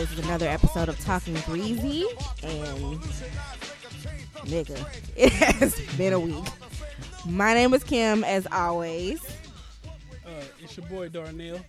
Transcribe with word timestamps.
This 0.00 0.12
is 0.12 0.20
another 0.20 0.48
episode 0.48 0.88
of 0.88 0.98
Talking 1.00 1.34
Greasy, 1.44 2.06
and 2.42 2.98
nigga, 4.46 4.82
it 5.14 5.30
has 5.30 5.78
been 5.98 6.14
a 6.14 6.18
week. 6.18 6.42
My 7.26 7.52
name 7.52 7.74
is 7.74 7.84
Kim, 7.84 8.24
as 8.24 8.46
always. 8.50 9.22
Uh, 10.24 10.30
it's 10.58 10.74
your 10.74 10.86
boy 10.86 11.10
Darnell. 11.10 11.60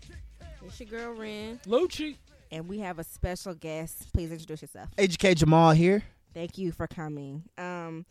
It's 0.65 0.79
your 0.79 0.87
girl 0.87 1.13
Ren, 1.13 1.59
Lucci. 1.67 2.15
and 2.51 2.69
we 2.69 2.79
have 2.79 2.99
a 2.99 3.03
special 3.03 3.53
guest. 3.53 4.13
Please 4.13 4.31
introduce 4.31 4.61
yourself. 4.61 4.87
Ejike 4.95 5.35
Jamal 5.35 5.71
here. 5.71 6.01
Thank 6.33 6.57
you 6.57 6.71
for 6.71 6.87
coming. 6.87 7.43
Um, 7.57 8.05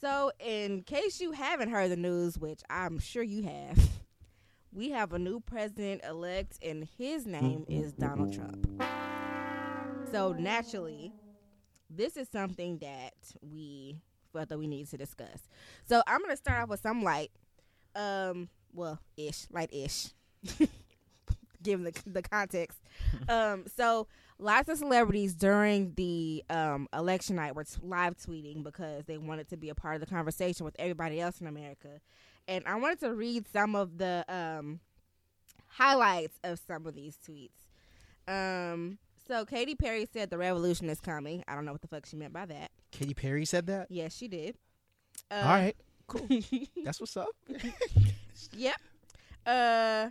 so 0.00 0.32
in 0.40 0.82
case 0.82 1.20
you 1.20 1.30
haven't 1.30 1.70
heard 1.70 1.92
the 1.92 1.96
news, 1.96 2.36
which 2.36 2.62
I'm 2.68 2.98
sure 2.98 3.22
you 3.22 3.44
have, 3.44 3.78
we 4.72 4.90
have 4.90 5.12
a 5.12 5.20
new 5.20 5.38
president 5.38 6.02
elect, 6.04 6.58
and 6.64 6.88
his 6.98 7.28
name 7.28 7.64
is 7.68 7.92
Donald 7.92 8.32
Trump. 8.32 8.82
So 10.12 10.32
naturally, 10.32 11.12
this 11.88 12.16
is 12.18 12.28
something 12.28 12.78
that 12.78 13.14
we 13.40 13.96
felt 14.32 14.50
that 14.50 14.58
we 14.58 14.66
need 14.66 14.88
to 14.90 14.98
discuss. 14.98 15.48
So 15.84 16.02
I'm 16.06 16.20
gonna 16.20 16.36
start 16.36 16.62
off 16.62 16.68
with 16.68 16.80
some 16.80 17.02
light, 17.02 17.30
um, 17.96 18.50
well, 18.74 18.98
ish, 19.16 19.46
light 19.50 19.72
ish, 19.72 20.08
given 21.62 21.84
the 21.84 21.92
the 22.06 22.22
context. 22.22 22.78
Um, 23.26 23.64
so 23.74 24.06
lots 24.38 24.68
of 24.68 24.78
celebrities 24.78 25.34
during 25.34 25.94
the 25.94 26.44
um, 26.50 26.88
election 26.92 27.36
night 27.36 27.54
were 27.54 27.64
t- 27.64 27.80
live 27.82 28.16
tweeting 28.18 28.62
because 28.62 29.04
they 29.06 29.16
wanted 29.16 29.48
to 29.48 29.56
be 29.56 29.70
a 29.70 29.74
part 29.74 29.94
of 29.94 30.00
the 30.00 30.14
conversation 30.14 30.64
with 30.64 30.76
everybody 30.78 31.20
else 31.20 31.40
in 31.40 31.46
America. 31.46 32.00
And 32.48 32.64
I 32.66 32.74
wanted 32.74 33.00
to 33.00 33.14
read 33.14 33.46
some 33.50 33.74
of 33.74 33.96
the 33.96 34.26
um, 34.28 34.80
highlights 35.68 36.38
of 36.44 36.60
some 36.66 36.86
of 36.86 36.94
these 36.94 37.16
tweets. 37.16 37.50
Um, 38.28 38.98
so 39.26 39.44
Katy 39.44 39.74
Perry 39.74 40.06
said 40.12 40.30
the 40.30 40.38
revolution 40.38 40.88
is 40.88 41.00
coming. 41.00 41.42
I 41.46 41.54
don't 41.54 41.64
know 41.64 41.72
what 41.72 41.82
the 41.82 41.88
fuck 41.88 42.06
she 42.06 42.16
meant 42.16 42.32
by 42.32 42.46
that. 42.46 42.70
Katy 42.90 43.14
Perry 43.14 43.44
said 43.44 43.66
that. 43.66 43.86
Yes, 43.90 44.16
she 44.16 44.28
did. 44.28 44.56
Uh, 45.30 45.34
All 45.34 45.42
right, 45.44 45.76
cool. 46.06 46.26
That's 46.84 47.00
what's 47.00 47.16
up. 47.16 47.28
Yep. 48.56 48.74
Uh, 49.46 50.08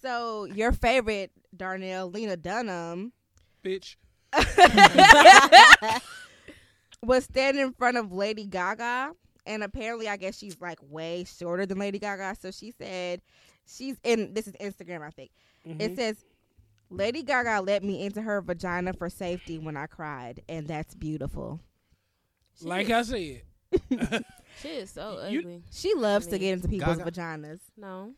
so 0.00 0.44
your 0.46 0.72
favorite 0.72 1.30
Darnell, 1.54 2.10
Lena 2.10 2.36
Dunham, 2.36 3.12
Bitch. 3.62 3.96
was 7.02 7.24
standing 7.24 7.62
in 7.62 7.72
front 7.72 7.96
of 7.96 8.12
Lady 8.12 8.46
Gaga, 8.46 9.12
and 9.44 9.62
apparently, 9.62 10.08
I 10.08 10.16
guess 10.16 10.38
she's 10.38 10.60
like 10.60 10.78
way 10.88 11.24
shorter 11.24 11.66
than 11.66 11.78
Lady 11.78 11.98
Gaga. 11.98 12.36
So 12.40 12.50
she 12.50 12.70
said, 12.70 13.20
she's 13.66 13.96
in. 14.04 14.32
This 14.34 14.46
is 14.46 14.54
Instagram, 14.54 15.02
I 15.02 15.10
think. 15.10 15.30
It 15.64 15.96
says, 15.96 16.24
"Lady 16.90 17.22
Gaga 17.22 17.60
let 17.62 17.82
me 17.84 18.04
into 18.04 18.22
her 18.22 18.40
vagina 18.40 18.92
for 18.92 19.08
safety 19.10 19.58
when 19.58 19.76
I 19.76 19.86
cried, 19.86 20.42
and 20.48 20.66
that's 20.66 20.94
beautiful." 20.94 21.60
Like 22.62 22.90
I 22.90 23.02
said. 23.02 23.42
She 24.62 24.68
is 24.68 24.90
so 24.90 25.22
You- 25.28 25.40
ugly. 25.40 25.62
She 25.70 25.92
loves 25.92 26.28
I 26.28 26.30
to 26.30 26.38
get 26.38 26.52
into 26.54 26.68
people's 26.68 26.96
Gaga? 26.96 27.10
vaginas, 27.10 27.60
No, 27.76 28.14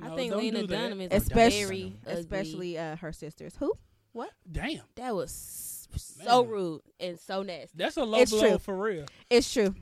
I 0.00 0.08
No, 0.08 0.16
think 0.16 0.32
don't 0.32 0.40
Lena 0.40 0.60
do. 0.62 0.66
Dunham 0.68 1.00
is 1.02 1.08
Especially- 1.12 1.64
very 1.64 1.96
ugly. 2.06 2.20
especially 2.20 2.78
uh, 2.78 2.96
her 2.96 3.12
sisters. 3.12 3.54
Who? 3.58 3.74
What? 4.12 4.30
Damn. 4.50 4.80
that 4.94 5.14
was 5.14 5.86
so 5.94 6.42
Man. 6.44 6.50
rude 6.50 6.80
and 6.98 7.18
so 7.20 7.42
nasty. 7.42 7.76
That's 7.76 7.98
a 7.98 8.04
low 8.04 8.18
It's 8.20 8.30
blow 8.30 8.40
true. 8.50 8.58
for 8.58 8.74
real. 8.74 9.04
It's 9.28 9.52
true. 9.52 9.74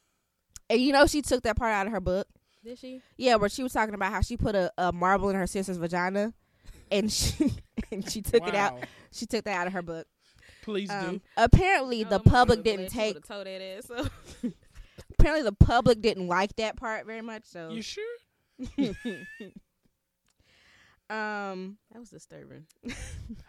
and 0.70 0.80
you 0.80 0.90
know, 0.92 1.06
she 1.06 1.20
took 1.20 1.42
that 1.42 1.56
part 1.58 1.72
out 1.72 1.86
of 1.86 1.92
her 1.92 2.00
book. 2.00 2.26
Did 2.64 2.78
she? 2.78 3.02
Yeah, 3.18 3.34
where 3.36 3.50
she 3.50 3.62
was 3.62 3.74
talking 3.74 3.94
about 3.94 4.10
how 4.12 4.22
she 4.22 4.38
put 4.38 4.54
a, 4.54 4.72
a 4.78 4.90
marble 4.90 5.28
in 5.28 5.36
her 5.36 5.46
sister's 5.46 5.76
vagina, 5.76 6.32
and 6.92 7.10
she 7.12 7.52
and 7.90 8.08
she 8.10 8.22
took 8.22 8.46
it 8.46 8.54
out. 8.54 8.78
She 9.10 9.26
took 9.26 9.44
that 9.44 9.56
out 9.60 9.66
of 9.66 9.72
her 9.72 9.82
book. 9.82 10.06
Please 10.62 10.90
Um, 10.90 11.16
do. 11.16 11.20
apparently, 11.36 12.04
the 12.04 12.20
Oh, 12.20 12.22
my 12.24 12.30
public 12.30 12.62
didn't 12.62 12.88
take. 12.90 13.14
would've 13.14 13.28
told 13.28 13.46
that 13.46 13.60
ass 13.60 13.90
up. 13.90 14.12
Apparently, 15.18 15.42
the 15.42 15.52
public 15.52 16.00
didn't 16.00 16.28
like 16.28 16.54
that 16.56 16.76
part 16.76 17.04
very 17.06 17.22
much. 17.22 17.44
So, 17.44 17.70
You 17.70 17.82
sure? 17.82 18.16
um, 21.10 21.78
That 21.90 21.98
was 21.98 22.10
disturbing. 22.10 22.66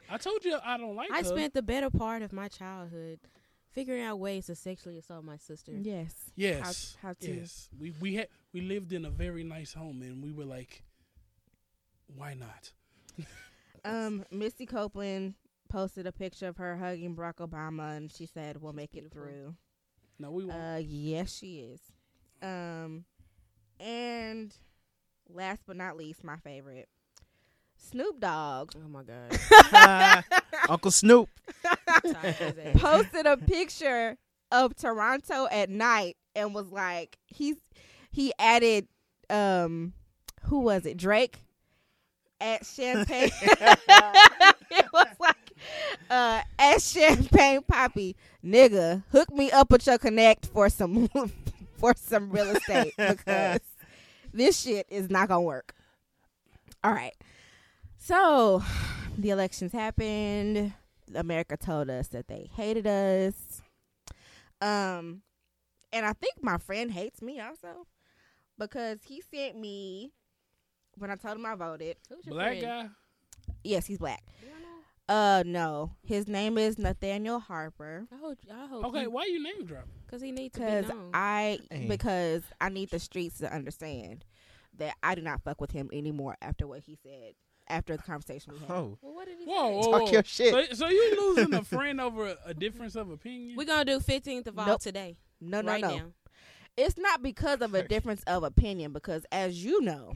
I 0.09 0.17
told 0.17 0.43
you 0.43 0.57
I 0.63 0.77
don't 0.77 0.95
like 0.95 1.11
I 1.11 1.19
her. 1.19 1.23
spent 1.23 1.53
the 1.53 1.61
better 1.61 1.89
part 1.89 2.21
of 2.21 2.33
my 2.33 2.47
childhood 2.47 3.19
figuring 3.71 4.03
out 4.03 4.19
ways 4.19 4.47
to 4.47 4.55
sexually 4.55 4.97
assault 4.97 5.23
my 5.23 5.37
sister. 5.37 5.71
yes, 5.71 6.13
Yes. 6.35 6.97
how 7.01 7.13
to- 7.13 7.31
Yes. 7.35 7.69
We 7.79 7.91
we 8.01 8.15
had 8.15 8.27
we 8.53 8.61
lived 8.61 8.91
in 8.93 9.05
a 9.05 9.09
very 9.11 9.43
nice 9.43 9.73
home 9.73 10.01
and 10.01 10.23
we 10.23 10.31
were 10.31 10.45
like, 10.45 10.83
why 12.07 12.33
not? 12.33 12.71
um, 13.85 14.25
Misty 14.31 14.66
Copeland 14.66 15.35
posted 15.69 16.06
a 16.07 16.12
picture 16.12 16.47
of 16.47 16.57
her 16.57 16.78
hugging 16.78 17.16
Barack 17.16 17.38
Obama, 17.38 17.97
and 17.97 18.12
she 18.12 18.25
said, 18.25 18.62
"We'll 18.62 18.74
make 18.74 18.96
it 18.96 19.12
through." 19.12 19.56
No, 20.19 20.31
we 20.31 20.46
won't. 20.46 20.59
Uh, 20.59 20.79
yes, 20.79 21.35
she 21.38 21.59
is. 21.59 21.81
Um, 22.41 23.05
and 23.79 24.55
last 25.29 25.64
but 25.66 25.76
not 25.76 25.97
least, 25.97 26.23
my 26.23 26.37
favorite, 26.37 26.87
Snoop 27.76 28.20
Dogg 28.20 28.72
Oh 28.76 28.87
my 28.87 29.03
god. 29.03 30.23
Uncle 30.70 30.91
Snoop. 30.91 31.29
Tired 31.64 32.16
of 32.16 32.37
his 32.37 32.58
ass. 32.58 32.82
posted 32.82 33.26
a 33.26 33.37
picture 33.37 34.17
of 34.52 34.76
Toronto 34.76 35.47
at 35.52 35.70
night 35.70 36.17
and 36.35 36.53
was 36.53 36.72
like, 36.72 37.17
he's 37.28 37.58
he 38.11 38.32
added, 38.37 38.87
um, 39.29 39.93
who 40.43 40.59
was 40.59 40.85
it? 40.85 40.97
Drake 40.97 41.43
at 42.40 42.66
Champagne. 42.66 43.30
it 43.41 44.85
was 44.94 45.08
like, 45.20 45.52
uh, 46.09 46.41
at 46.59 46.82
Champagne 46.82 47.62
Papi, 47.62 48.16
nigga, 48.44 49.03
hook 49.12 49.32
me 49.34 49.52
up 49.52 49.72
with 49.72 49.85
your 49.88 49.97
connect 49.97 50.47
for 50.47 50.70
some 50.70 51.09
for 51.78 51.94
some 51.96 52.30
real 52.30 52.50
estate 52.56 52.94
because 52.97 53.59
this 54.34 54.62
shit 54.62 54.85
is 54.90 55.09
not 55.09 55.28
gonna 55.28 55.41
work. 55.41 55.74
All 56.84 56.91
right, 56.91 57.16
so 57.97 58.64
the 59.18 59.30
elections 59.30 59.72
happened. 59.72 60.74
America 61.16 61.58
told 61.58 61.90
us 61.90 62.08
that 62.09 62.28
they 62.28 62.50
hated 62.56 62.88
us. 62.88 63.62
Um, 64.62 65.22
and 65.91 66.06
I 66.06 66.14
think 66.14 66.41
my 66.41 66.58
friend 66.58 66.91
hates 66.91 67.22
me 67.22 67.40
also 67.40 67.85
because 68.58 69.00
he 69.03 69.22
sent 69.22 69.59
me 69.59 70.12
when 70.97 71.09
I 71.11 71.16
told 71.16 71.37
him 71.37 71.45
I 71.45 71.55
voted. 71.55 71.97
Who's 72.09 72.25
your 72.25 72.34
Black 72.35 72.59
friend? 72.59 72.61
guy. 72.61 72.90
Yes, 73.63 73.85
he's 73.85 73.97
black. 73.97 74.23
You? 74.41 74.49
Uh, 75.09 75.43
no, 75.45 75.91
his 76.05 76.28
name 76.29 76.57
is 76.57 76.78
Nathaniel 76.79 77.40
Harper. 77.40 78.07
I 78.11 78.16
hope. 78.17 78.37
I 78.51 78.67
hope. 78.67 78.85
Okay, 78.85 79.07
why 79.07 79.25
you 79.25 79.43
name 79.43 79.66
drop? 79.66 79.84
Because 80.05 80.22
he 80.22 80.31
needs 80.31 80.53
to 80.55 80.59
be 80.61 80.66
Because 80.66 80.87
known. 80.87 81.09
I 81.13 81.59
Hey. 81.69 81.87
because 81.87 82.43
I 82.61 82.69
need 82.69 82.90
the 82.90 82.99
streets 82.99 83.37
to 83.40 83.53
understand 83.53 84.23
that 84.78 84.95
I 85.03 85.16
do 85.16 85.22
not 85.22 85.41
fuck 85.43 85.59
with 85.59 85.72
him 85.72 85.90
anymore 85.91 86.37
after 86.41 86.66
what 86.66 86.79
he 86.79 86.96
said 87.03 87.34
after 87.67 87.97
the 87.97 88.03
conversation 88.03 88.53
we 88.53 88.59
had. 88.59 88.72
Oh, 88.72 88.97
well, 89.01 89.13
what 89.13 89.28
did 89.28 89.37
he 89.39 89.46
Whoa, 89.46 89.67
say? 89.67 89.75
whoa, 89.75 89.91
Talk 89.91 90.01
whoa. 90.03 90.11
your 90.11 90.23
shit. 90.23 90.53
So, 90.69 90.73
so 90.85 90.89
you 90.89 91.16
losing 91.35 91.53
a 91.53 91.63
friend 91.63 91.99
over 91.99 92.28
a, 92.29 92.37
a 92.47 92.53
difference 92.53 92.96
of 92.96 93.09
opinion? 93.11 93.57
We're 93.57 93.66
gonna 93.66 93.84
do 93.85 93.99
15th 93.99 94.47
of 94.47 94.57
all 94.57 94.66
Nope. 94.67 94.81
today. 94.81 95.17
No, 95.41 95.59
no, 95.61 95.72
right 95.73 95.81
no. 95.81 95.97
now. 95.97 96.05
It's 96.78 96.97
not 96.97 97.22
because 97.22 97.61
of 97.61 97.73
a 97.75 97.85
difference 97.87 98.23
of 98.25 98.43
opinion 98.43 98.93
because 98.93 99.25
as 99.34 99.63
you 99.63 99.81
know, 99.81 100.13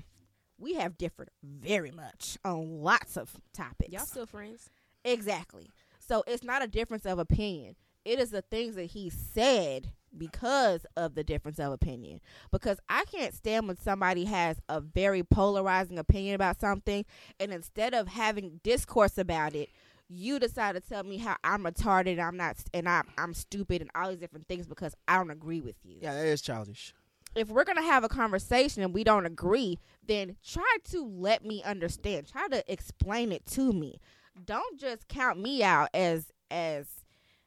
we 0.60 0.74
have 0.76 0.98
differed 0.98 1.30
very 1.44 1.92
much 1.92 2.38
on 2.44 2.82
lots 2.82 3.18
of 3.18 3.32
topics. 3.54 3.92
Y'all 3.92 4.06
still 4.06 4.26
friends? 4.26 4.70
Exactly. 5.04 5.72
So 6.00 6.24
it's 6.28 6.44
not 6.44 6.64
a 6.64 6.68
difference 6.68 7.06
of 7.06 7.20
opinion. 7.20 7.76
It 8.06 8.20
is 8.20 8.32
the 8.32 8.42
things 8.42 8.76
that 8.76 8.86
he 8.86 9.10
said 9.10 9.92
because 10.18 10.86
of 10.96 11.16
the 11.16 11.24
difference 11.24 11.60
of 11.60 11.74
opinion. 11.74 12.22
Because 12.52 12.80
I 12.90 13.04
can't 13.06 13.34
stand 13.34 13.68
when 13.68 13.78
somebody 13.78 14.26
has 14.26 14.58
a 14.70 14.80
very 14.80 15.24
polarizing 15.24 16.00
opinion 16.00 16.36
about 16.36 16.60
something 16.60 17.06
and 17.40 17.52
instead 17.52 17.94
of 17.94 18.08
having 18.08 18.60
discourse 18.64 19.18
about 19.18 19.56
it, 19.56 19.70
you 20.10 20.40
decide 20.40 20.76
to 20.76 20.80
tell 20.80 21.04
me 21.04 21.18
how 21.18 21.36
I'm 21.44 21.64
retarded 21.64 22.14
and 22.14 22.22
I'm 22.22 22.38
not 22.38 22.58
and 22.74 22.88
I'm 22.88 23.08
I'm 23.18 23.34
stupid 23.34 23.82
and 23.82 23.92
all 23.94 24.10
these 24.10 24.20
different 24.20 24.48
things 24.48 24.66
because 24.66 24.96
I 25.08 25.18
don't 25.18 25.32
agree 25.32 25.60
with 25.60 25.76
you 25.84 25.98
yeah, 26.02 26.14
that 26.14 26.26
is 26.26 26.42
childish. 26.42 26.94
If 27.38 27.50
we're 27.50 27.64
gonna 27.64 27.82
have 27.82 28.04
a 28.04 28.10
conversation 28.10 28.84
and 28.84 28.94
we 28.94 29.04
don't 29.04 29.26
agree, 29.26 29.80
then 30.06 30.36
try 30.46 30.78
to 30.92 31.06
let 31.06 31.46
me 31.46 31.64
understand. 31.64 32.28
Try 32.28 32.48
to 32.50 32.72
explain 32.72 33.32
it 33.32 33.46
to 33.48 33.74
me. 33.74 34.00
Don't 34.46 34.80
just 34.80 35.08
count 35.08 35.40
me 35.40 35.64
out 35.64 35.90
as 35.94 36.32
as 36.50 36.88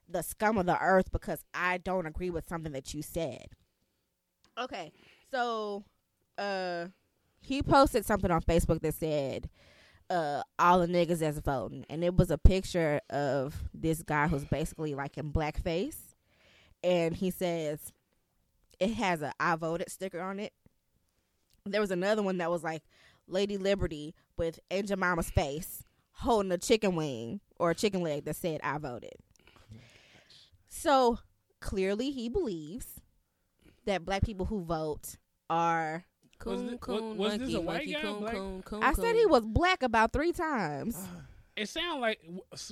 the 0.09 0.23
scum 0.23 0.59
of 0.59 0.67
the 0.67 0.79
earth 0.81 1.13
because 1.13 1.45
I 1.55 1.79
don't 1.79 2.07
agree 2.07 2.31
with 2.31 2.49
something 2.49 2.73
that 2.73 2.93
you 2.93 3.03
said. 3.03 3.47
Okay, 4.59 4.93
so 5.31 5.85
uh, 6.37 6.87
he 7.41 7.63
posted 7.63 8.05
something 8.05 8.31
on 8.31 8.43
Facebook 8.43 8.81
that 8.83 8.95
said, 8.95 9.49
uh, 10.11 10.43
all 10.59 10.81
the 10.81 10.87
niggas 10.87 11.21
that's 11.21 11.39
voting, 11.39 11.87
and 11.89 12.03
it 12.03 12.17
was 12.17 12.31
a 12.31 12.39
picture 12.39 13.01
of 13.09 13.63
this 13.73 14.03
guy 14.03 14.27
who's 14.27 14.45
basically 14.45 14.95
like 14.95 15.17
in 15.17 15.33
blackface, 15.33 16.15
and 16.83 17.15
he 17.15 17.31
says 17.31 17.93
it 18.81 18.95
has 18.95 19.23
a 19.23 19.33
I 19.39 19.57
voted 19.57 19.91
sticker 19.91 20.21
on 20.21 20.41
it. 20.41 20.53
There 21.67 21.81
was 21.81 21.91
another 21.91 22.23
one 22.23 22.39
that 22.39 22.51
was 22.51 22.65
like 22.65 22.83
Lady 23.29 23.57
Liberty 23.59 24.15
with 24.37 24.59
Aunt 24.71 24.89
Jemima's 24.89 25.31
face 25.31 25.85
holding 26.13 26.51
a 26.53 26.59
chicken 26.59 26.97
wing 26.97 27.41
or 27.59 27.71
a 27.71 27.75
chicken 27.75 28.03
leg 28.03 28.25
that 28.25 28.37
said 28.37 28.61
I 28.65 28.79
voted. 28.79 29.13
So 30.69 31.19
clearly 31.61 32.11
he 32.11 32.29
believes 32.29 33.01
that 33.87 34.05
black 34.05 34.23
people 34.25 34.47
who 34.47 34.63
vote 34.63 35.17
are 35.49 36.05
Coon, 36.39 36.59
thi- 36.69 36.73
wa- 36.75 36.79
coon, 36.79 37.17
was 37.19 37.33
this 37.33 37.41
monkey, 37.41 37.55
a 37.55 37.61
white 37.61 37.75
monkey, 37.77 37.93
guy, 37.93 38.01
coon, 38.01 38.21
black- 38.21 38.35
coon, 38.35 38.63
coon, 38.63 38.83
I 38.83 38.93
said 38.95 39.15
he 39.15 39.27
was 39.27 39.45
black 39.45 39.83
about 39.83 40.13
three 40.13 40.33
times. 40.33 40.99
It 41.57 41.69
sounds 41.69 42.01
like 42.01 42.21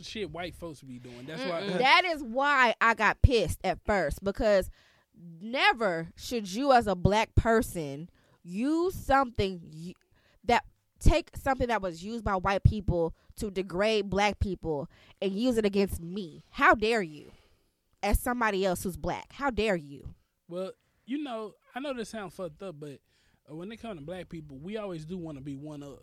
shit 0.02 0.30
white 0.30 0.54
folks 0.54 0.80
be 0.80 0.98
doing. 0.98 1.26
That's 1.26 1.42
why. 1.42 1.60
Mm-mm. 1.60 1.78
That 1.78 2.04
is 2.06 2.22
why 2.22 2.74
I 2.80 2.94
got 2.94 3.20
pissed 3.20 3.58
at 3.62 3.78
first 3.84 4.24
because 4.24 4.70
never 5.40 6.08
should 6.16 6.52
you, 6.52 6.72
as 6.72 6.86
a 6.86 6.94
black 6.94 7.34
person, 7.34 8.08
use 8.42 8.94
something 8.94 9.94
that 10.44 10.64
take 11.00 11.30
something 11.36 11.68
that 11.68 11.82
was 11.82 12.04
used 12.04 12.24
by 12.24 12.34
white 12.34 12.64
people 12.64 13.14
to 13.36 13.50
degrade 13.50 14.10
black 14.10 14.38
people 14.40 14.88
and 15.22 15.32
use 15.32 15.56
it 15.56 15.64
against 15.64 16.00
me. 16.00 16.44
How 16.50 16.74
dare 16.74 17.02
you, 17.02 17.30
as 18.02 18.18
somebody 18.18 18.64
else 18.64 18.82
who's 18.82 18.96
black? 18.96 19.32
How 19.32 19.50
dare 19.50 19.76
you? 19.76 20.14
Well, 20.48 20.72
you 21.06 21.22
know, 21.22 21.54
I 21.74 21.80
know 21.80 21.94
this 21.94 22.10
sounds 22.10 22.34
fucked 22.34 22.62
up, 22.62 22.76
but 22.78 22.98
uh, 23.50 23.54
when 23.54 23.70
it 23.72 23.78
comes 23.78 23.98
to 24.00 24.04
black 24.04 24.28
people, 24.28 24.58
we 24.58 24.76
always 24.76 25.04
do 25.04 25.16
want 25.16 25.38
to 25.38 25.44
be 25.44 25.56
one 25.56 25.82
up 25.82 26.02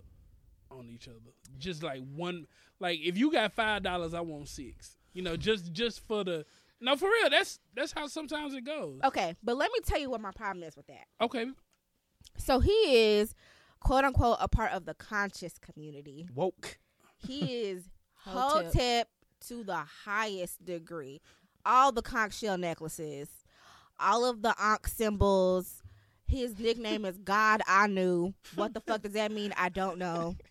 on 0.71 0.89
each 0.89 1.07
other. 1.07 1.19
Just 1.57 1.83
like 1.83 2.01
one, 2.15 2.47
like 2.79 2.99
if 3.01 3.17
you 3.17 3.31
got 3.31 3.53
five 3.53 3.83
dollars, 3.83 4.13
I 4.13 4.21
want 4.21 4.47
six. 4.47 4.97
You 5.13 5.21
know, 5.21 5.37
just 5.37 5.71
just 5.71 6.05
for 6.07 6.23
the. 6.23 6.45
No, 6.81 6.95
for 6.95 7.07
real. 7.09 7.29
That's 7.29 7.59
that's 7.75 7.91
how 7.93 8.07
sometimes 8.07 8.53
it 8.53 8.65
goes. 8.65 8.99
Okay, 9.03 9.35
but 9.43 9.55
let 9.57 9.71
me 9.71 9.79
tell 9.85 9.99
you 9.99 10.09
what 10.09 10.21
my 10.21 10.31
problem 10.31 10.63
is 10.63 10.75
with 10.75 10.87
that. 10.87 11.05
Okay, 11.21 11.45
So 12.37 12.59
he 12.59 12.71
is, 13.17 13.33
quote 13.79 14.03
unquote, 14.03 14.37
a 14.41 14.47
part 14.47 14.71
of 14.73 14.85
the 14.85 14.93
conscious 14.93 15.57
community. 15.57 16.27
Woke. 16.33 16.77
He 17.17 17.63
is 17.69 17.89
Hotep. 18.15 18.65
hotep 18.73 19.07
to 19.47 19.63
the 19.63 19.77
highest 20.05 20.63
degree. 20.65 21.21
All 21.65 21.91
the 21.91 22.01
conch 22.01 22.37
shell 22.37 22.57
necklaces, 22.57 23.29
all 23.99 24.25
of 24.25 24.41
the 24.41 24.53
Ankh 24.59 24.87
symbols. 24.87 25.81
His 26.27 26.57
nickname 26.59 27.05
is 27.05 27.17
God 27.19 27.61
I 27.67 27.85
knew. 27.87 28.33
What 28.55 28.73
the 28.73 28.81
fuck 28.81 29.03
does 29.03 29.13
that 29.13 29.31
mean? 29.31 29.53
I 29.57 29.69
don't 29.69 29.97
know. 29.99 30.35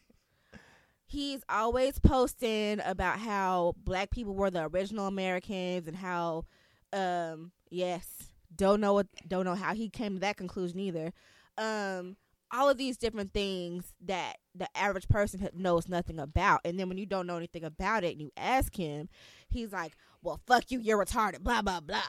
He's 1.14 1.42
always 1.48 2.00
posting 2.00 2.80
about 2.84 3.20
how 3.20 3.74
black 3.76 4.10
people 4.10 4.34
were 4.34 4.50
the 4.50 4.66
original 4.66 5.06
Americans 5.06 5.86
and 5.86 5.96
how 5.96 6.44
um 6.92 7.52
yes, 7.70 8.06
don't 8.54 8.80
know 8.80 8.94
what 8.94 9.06
don't 9.28 9.44
know 9.44 9.54
how 9.54 9.74
he 9.74 9.88
came 9.88 10.14
to 10.14 10.20
that 10.20 10.36
conclusion 10.36 10.80
either. 10.80 11.12
Um 11.56 12.16
all 12.50 12.68
of 12.68 12.78
these 12.78 12.96
different 12.96 13.32
things 13.32 13.94
that 14.04 14.38
the 14.56 14.68
average 14.76 15.08
person 15.08 15.48
knows 15.54 15.88
nothing 15.88 16.18
about. 16.18 16.60
And 16.64 16.78
then 16.78 16.88
when 16.88 16.98
you 16.98 17.06
don't 17.06 17.26
know 17.28 17.36
anything 17.36 17.62
about 17.64 18.02
it 18.02 18.12
and 18.12 18.20
you 18.20 18.30
ask 18.36 18.74
him, 18.76 19.08
he's 19.48 19.72
like, 19.72 19.92
well, 20.22 20.40
fuck 20.46 20.70
you, 20.70 20.80
you're 20.80 21.02
retarded, 21.04 21.40
blah, 21.40 21.62
blah, 21.62 21.80
blah. 21.80 22.02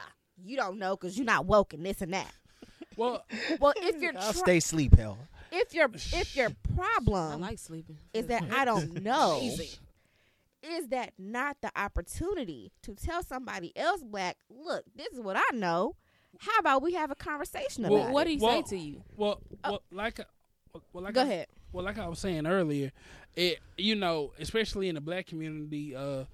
You 0.44 0.56
don't 0.56 0.78
know 0.78 0.96
because 0.96 1.16
you're 1.16 1.24
not 1.24 1.46
woke 1.46 1.74
and 1.74 1.84
this 1.86 2.02
and 2.02 2.12
that. 2.12 2.32
well, 2.96 3.24
Well, 3.60 3.72
if 3.76 4.00
your 4.00 4.12
I'll 4.18 4.32
stay 4.32 4.60
sleep, 4.60 4.96
hell. 4.96 5.18
If 5.60 5.74
your 5.74 5.88
if 5.94 6.36
your 6.36 6.48
I 6.48 6.74
problem 6.74 7.40
like 7.40 7.58
sleeping. 7.58 7.98
is 8.14 8.26
that 8.26 8.44
I 8.52 8.64
don't 8.70 9.02
know, 9.02 9.40
is 10.62 10.88
that 10.88 11.12
not 11.18 11.56
the 11.60 11.70
opportunity 11.76 12.72
to 12.82 12.94
tell 12.94 13.22
somebody 13.22 13.72
else 13.76 14.02
black, 14.02 14.36
look, 14.50 14.84
this 14.94 15.08
is 15.12 15.20
what 15.20 15.36
I 15.36 15.56
know. 15.56 15.94
How 16.38 16.58
about 16.58 16.82
we 16.82 16.92
have 16.94 17.10
a 17.10 17.14
conversation 17.14 17.84
about 17.84 17.94
Well, 17.94 18.08
it? 18.08 18.12
What 18.12 18.24
did 18.24 18.38
he 18.38 18.44
Well, 18.44 18.64
say 18.66 18.76
to 18.76 18.82
you? 18.82 19.02
well, 19.16 19.40
well, 19.64 19.82
like, 19.90 20.18
well, 20.72 20.82
well, 20.92 21.04
like 21.04 21.14
Go 21.14 21.22
I, 21.22 21.24
ahead. 21.24 21.46
Well, 21.72 21.84
like 21.84 21.98
I 21.98 22.08
was 22.08 22.18
saying 22.18 22.46
earlier, 22.46 22.92
it 23.34 23.58
you 23.78 23.94
know, 23.94 24.32
especially 24.38 24.88
in 24.88 24.94
the 24.96 25.00
black 25.00 25.26
community, 25.26 25.94
uh, 25.94 26.24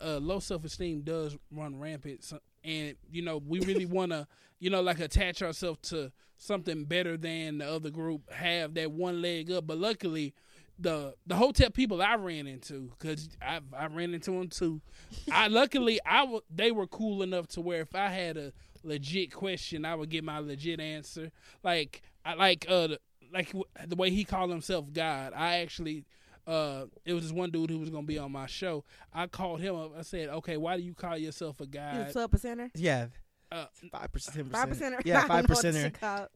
uh, 0.00 0.18
low 0.18 0.40
self 0.40 0.64
esteem 0.64 1.02
does 1.02 1.36
run 1.50 1.78
rampant, 1.78 2.24
so, 2.24 2.38
and 2.66 2.96
you 3.10 3.22
know, 3.22 3.38
we 3.46 3.60
really 3.60 3.86
want 3.98 4.12
to, 4.12 4.26
you 4.58 4.70
know, 4.70 4.80
like 4.82 5.00
attach 5.00 5.42
ourselves 5.42 5.88
to 5.90 6.12
something 6.36 6.84
better 6.84 7.16
than 7.16 7.58
the 7.58 7.66
other 7.70 7.90
group, 7.90 8.30
have 8.32 8.74
that 8.74 8.90
one 8.90 9.22
leg 9.22 9.50
up. 9.50 9.66
But 9.66 9.78
luckily, 9.78 10.34
the 10.78 11.14
the 11.26 11.36
Hotep 11.36 11.72
people 11.74 12.02
I 12.02 12.16
ran 12.16 12.46
into, 12.46 12.92
because 12.98 13.28
I 13.40 13.60
I 13.76 13.86
ran 13.86 14.12
into 14.14 14.32
them 14.32 14.48
too. 14.48 14.80
I 15.32 15.48
luckily 15.48 16.00
I 16.04 16.20
w- 16.20 16.42
they 16.54 16.70
were 16.72 16.86
cool 16.86 17.22
enough 17.22 17.46
to 17.48 17.60
where 17.60 17.80
if 17.80 17.94
I 17.94 18.08
had 18.08 18.36
a 18.36 18.52
legit 18.82 19.32
question, 19.32 19.84
I 19.84 19.94
would 19.94 20.10
get 20.10 20.24
my 20.24 20.38
legit 20.38 20.80
answer. 20.80 21.30
Like 21.62 22.02
I 22.24 22.34
like 22.34 22.66
uh 22.68 22.88
the- 22.88 23.00
like 23.32 23.48
w- 23.48 23.64
the 23.86 23.96
way 23.96 24.10
he 24.10 24.24
called 24.24 24.50
himself 24.50 24.92
God. 24.92 25.32
I 25.34 25.58
actually 25.58 26.04
uh 26.46 26.86
it 27.04 27.12
was 27.12 27.24
this 27.24 27.32
one 27.32 27.50
dude 27.50 27.70
who 27.70 27.78
was 27.78 27.90
gonna 27.90 28.06
be 28.06 28.18
on 28.18 28.32
my 28.32 28.46
show. 28.46 28.84
I 29.12 29.26
called 29.26 29.60
him 29.60 29.74
up. 29.76 29.92
I 29.98 30.02
said, 30.02 30.28
okay, 30.28 30.56
why 30.56 30.76
do 30.76 30.82
you 30.82 30.94
call 30.94 31.16
yourself 31.16 31.60
a 31.60 31.64
He's 31.64 31.68
a 31.70 31.72
God? 31.72 32.12
twelve 32.12 32.30
percenter, 32.30 32.70
Yeah, 32.74 33.06
Uh, 33.50 33.66
five 33.90 34.12
percent. 34.12 34.52
five 34.52 34.68
percenter. 34.68 35.00
Yeah, 35.04 35.18
I 35.24 35.26
five 35.28 35.46
don't 35.46 35.50
know 35.50 35.54
what 35.54 35.62
this 35.62 35.76
percenter. 35.92 36.28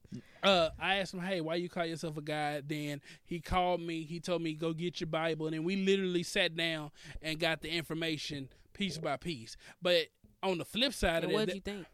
uh, 0.43 0.69
I 0.79 0.97
asked 0.97 1.15
him, 1.15 1.21
hey, 1.21 1.41
why 1.41 1.57
you 1.57 1.69
call 1.69 1.85
yourself 1.87 2.17
a 2.17 2.23
guy?" 2.23 2.61
Then 2.67 3.01
he 3.25 3.41
called 3.41 3.81
me. 3.81 4.03
He 4.05 4.21
told 4.21 4.43
me 4.43 4.55
go 4.55 4.73
get 4.73 5.01
your 5.01 5.09
Bible, 5.09 5.47
and 5.47 5.55
then 5.55 5.65
we 5.65 5.77
literally 5.77 6.23
sat 6.23 6.57
down 6.57 6.91
and 7.23 7.39
got 7.39 7.61
the 7.63 7.69
information 7.71 8.49
piece 8.73 8.99
by 8.99 9.17
piece. 9.17 9.57
But 9.83 10.07
on 10.43 10.59
the 10.59 10.65
flip 10.65 10.93
side 10.95 11.23
And 11.23 11.27
of 11.27 11.33
what 11.33 11.43
it, 11.43 11.47
did 11.47 11.55
you 11.57 11.61
think? 11.61 11.87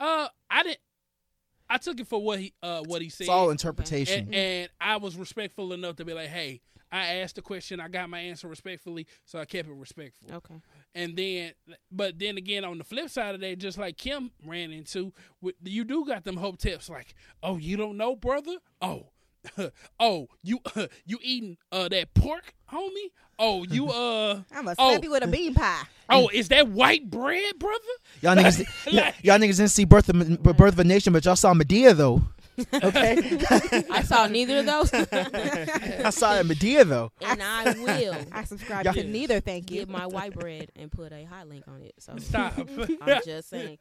uh, 0.00 0.28
I 0.50 0.62
didn't. 0.62 0.78
I 1.68 1.78
took 1.78 1.98
it 1.98 2.06
for 2.06 2.22
what 2.22 2.38
he 2.38 2.52
uh 2.62 2.82
what 2.86 3.00
he 3.02 3.08
said. 3.08 3.24
It's 3.24 3.30
all 3.30 3.50
interpretation. 3.50 4.26
and, 4.26 4.34
and 4.34 4.68
I 4.80 4.98
was 4.98 5.16
respectful 5.16 5.72
enough 5.72 5.96
to 5.96 6.04
be 6.04 6.12
like, 6.12 6.28
"Hey, 6.28 6.60
I 7.00 7.16
asked 7.16 7.36
the 7.36 7.42
question, 7.42 7.80
I 7.80 7.88
got 7.88 8.08
my 8.08 8.20
answer 8.20 8.46
respectfully, 8.48 9.06
so 9.24 9.38
I 9.38 9.44
kept 9.44 9.68
it 9.68 9.74
respectful." 9.74 10.28
Okay. 10.36 10.54
And 10.94 11.16
then, 11.16 11.52
but 11.90 12.18
then 12.18 12.36
again, 12.36 12.64
on 12.64 12.78
the 12.78 12.84
flip 12.84 13.08
side 13.10 13.34
of 13.34 13.40
that, 13.40 13.58
just 13.58 13.78
like 13.78 13.96
Kim 13.96 14.30
ran 14.46 14.70
into, 14.70 15.12
with- 15.40 15.56
you 15.64 15.84
do 15.84 16.04
got 16.06 16.24
them 16.24 16.36
hoteps 16.36 16.88
like, 16.88 17.14
"Oh, 17.42 17.56
you 17.56 17.76
don't 17.76 17.96
know, 17.96 18.14
brother? 18.16 18.56
Oh, 18.80 19.08
oh, 20.00 20.28
you 20.42 20.58
you 21.06 21.18
eating 21.22 21.56
uh 21.72 21.88
that 21.88 22.14
pork, 22.14 22.54
homie? 22.72 23.10
Oh, 23.38 23.64
you 23.64 23.88
uh 23.90 24.40
I'm 24.52 24.64
gonna 24.64 24.74
Oh. 24.78 24.98
you 25.02 25.10
with 25.10 25.24
a 25.24 25.26
bean 25.26 25.54
pie. 25.54 25.82
oh, 26.08 26.28
is 26.32 26.48
that 26.48 26.68
white 26.68 27.10
bread, 27.10 27.58
brother? 27.58 27.78
Y'all 28.22 28.36
niggas, 28.36 28.64
y- 28.92 29.14
y'all 29.22 29.38
niggas 29.38 29.56
didn't 29.56 29.68
see 29.70 29.84
Birth 29.84 30.08
of 30.08 30.42
Birth 30.42 30.60
of 30.74 30.78
a 30.78 30.84
Nation, 30.84 31.12
but 31.12 31.24
y'all 31.24 31.36
saw 31.36 31.52
Madea 31.54 31.94
though. 31.96 32.22
Okay, 32.74 33.40
I 33.90 34.02
saw 34.02 34.26
neither 34.26 34.58
of 34.58 34.66
those, 34.66 34.92
I 34.94 36.10
saw 36.10 36.34
that 36.34 36.46
Madea 36.46 36.84
though. 36.88 37.10
and 37.20 37.42
I 37.42 37.72
will 37.72 38.16
I 38.32 38.44
subscribe 38.44 38.84
Yeah. 38.84 38.92
to 38.92 39.04
neither. 39.04 39.40
Thank 39.40 39.70
you. 39.70 39.80
get 39.80 39.88
my 39.88 40.06
white 40.06 40.34
bread 40.34 40.70
and 40.76 40.90
put 40.90 41.12
a 41.12 41.24
hot 41.24 41.48
link 41.48 41.64
on 41.66 41.82
it. 41.82 41.94
So 41.98 42.16
Stop. 42.18 42.58
I'm 42.58 43.20
just 43.24 43.48
saying. 43.48 43.78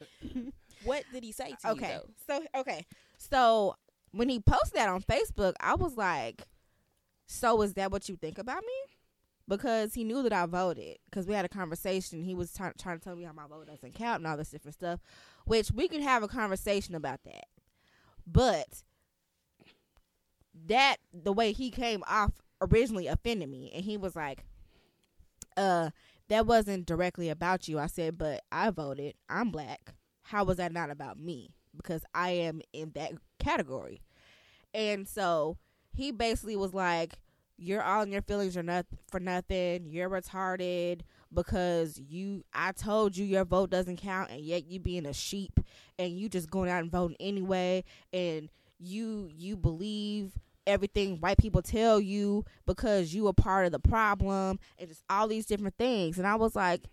What 0.86 1.04
did 1.14 1.24
he 1.24 1.32
say 1.32 1.54
to 1.62 1.72
okay. 1.72 1.94
you 1.94 2.00
though? 2.28 2.42
So 2.54 2.60
okay. 2.62 2.86
So 3.18 3.76
when 4.12 4.30
he 4.30 4.40
posted 4.40 4.74
that 4.80 4.90
on 4.90 5.02
Facebook, 5.02 5.54
I 5.60 5.76
was 5.76 5.96
like, 5.96 6.42
"So 7.28 7.62
is 7.62 7.74
that 7.76 7.92
what 7.92 8.10
you 8.10 8.16
think 8.16 8.38
about 8.38 8.64
me?" 8.64 8.96
Because 9.48 9.94
he 9.94 10.04
knew 10.04 10.24
that 10.24 10.34
I 10.34 10.46
voted. 10.46 10.98
Because 11.06 11.28
we 11.28 11.34
had 11.34 11.46
a 11.46 11.50
conversation. 11.50 12.24
He 12.24 12.34
was 12.34 12.54
try- 12.54 12.72
trying 12.80 12.98
to 13.00 13.04
tell 13.04 13.16
me 13.16 13.24
how 13.24 13.34
my 13.34 13.46
vote 13.48 13.68
doesn't 13.68 13.94
count 13.94 14.20
and 14.20 14.28
all 14.28 14.38
this 14.38 14.50
different 14.50 14.76
stuff. 14.76 15.00
Which 15.46 15.70
we 15.72 15.88
could 15.90 16.02
have 16.02 16.24
a 16.24 16.28
conversation 16.30 16.96
about 16.96 17.24
that. 17.26 17.46
But 18.26 18.84
that 20.68 20.98
the 21.14 21.34
way 21.34 21.52
he 21.52 21.70
came 21.70 22.04
off 22.08 22.32
originally 22.62 23.08
offended 23.08 23.50
me, 23.50 23.72
and 23.74 23.84
he 23.84 23.98
was 23.98 24.16
like, 24.16 24.46
"Uh." 25.58 25.90
That 26.30 26.48
wasn't 26.48 26.86
directly 26.86 27.30
about 27.30 27.68
you. 27.68 27.80
I 27.80 27.88
said, 27.88 28.18
but 28.18 28.42
I 28.52 28.70
voted. 28.70 29.16
I'm 29.30 29.52
black. 29.52 29.94
How 30.24 30.44
was 30.44 30.58
that 30.58 30.72
not 30.72 30.90
about 30.90 31.20
me? 31.20 31.52
Because 31.76 32.04
I 32.14 32.32
am 32.32 32.62
in 32.72 32.92
that 32.96 33.12
category. 33.40 34.02
And 34.74 35.08
so 35.08 35.58
he 35.92 36.12
basically 36.12 36.56
was 36.56 36.74
like, 36.74 37.20
You're 37.58 37.84
all 37.84 38.04
in 38.04 38.12
your 38.12 38.22
feelings 38.22 38.56
are 38.56 38.64
not 38.64 38.86
for 39.12 39.20
nothing. 39.20 39.86
You're 39.86 40.10
retarded 40.10 41.02
because 41.34 42.00
you 42.00 42.44
I 42.54 42.72
told 42.72 43.18
you 43.18 43.26
your 43.26 43.46
vote 43.46 43.70
doesn't 43.70 43.98
count 43.98 44.32
and 44.32 44.42
yet 44.42 44.66
you 44.68 44.80
being 44.80 45.06
a 45.06 45.14
sheep 45.14 45.60
and 45.98 46.18
you 46.18 46.30
just 46.30 46.50
going 46.50 46.70
out 46.70 46.82
and 46.82 46.92
voting 46.92 47.18
anyway 47.20 47.84
and 48.12 48.50
you 48.80 49.30
you 49.34 49.56
believe 49.56 50.34
everything 50.66 51.18
white 51.20 51.38
people 51.38 51.62
tell 51.62 52.00
you 52.00 52.46
because 52.66 53.14
you 53.14 53.28
are 53.28 53.34
part 53.34 53.66
of 53.66 53.72
the 53.72 53.80
problem 53.80 54.60
and 54.78 54.90
just 54.90 55.04
all 55.10 55.28
these 55.28 55.46
different 55.46 55.76
things. 55.78 56.18
And 56.18 56.28
I 56.28 56.36
was 56.36 56.56
like, 56.56 56.84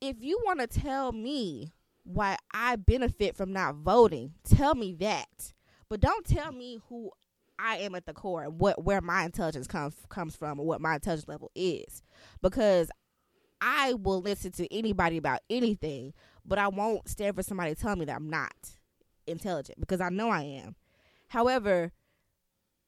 if 0.00 0.16
you 0.20 0.40
want 0.44 0.60
to 0.60 0.66
tell 0.66 1.12
me 1.12 1.72
why 2.04 2.36
I 2.52 2.76
benefit 2.76 3.36
from 3.36 3.52
not 3.52 3.76
voting, 3.76 4.32
tell 4.44 4.74
me 4.74 4.94
that. 5.00 5.52
But 5.88 6.00
don't 6.00 6.24
tell 6.24 6.52
me 6.52 6.80
who 6.88 7.10
I 7.58 7.78
am 7.78 7.94
at 7.94 8.06
the 8.06 8.14
core 8.14 8.42
and 8.42 8.58
what 8.58 8.82
where 8.82 9.00
my 9.00 9.24
intelligence 9.24 9.66
comes 9.66 9.94
comes 10.08 10.34
from 10.34 10.58
or 10.58 10.66
what 10.66 10.80
my 10.80 10.94
intelligence 10.94 11.28
level 11.28 11.50
is. 11.54 12.02
Because 12.40 12.90
I 13.60 13.94
will 13.94 14.20
listen 14.20 14.52
to 14.52 14.72
anybody 14.74 15.16
about 15.16 15.40
anything, 15.50 16.14
but 16.44 16.58
I 16.58 16.68
won't 16.68 17.08
stand 17.08 17.36
for 17.36 17.42
somebody 17.42 17.74
telling 17.74 18.00
me 18.00 18.04
that 18.06 18.16
I'm 18.16 18.30
not 18.30 18.54
intelligent 19.26 19.80
because 19.80 20.00
I 20.00 20.08
know 20.08 20.30
I 20.30 20.42
am. 20.42 20.76
However, 21.28 21.92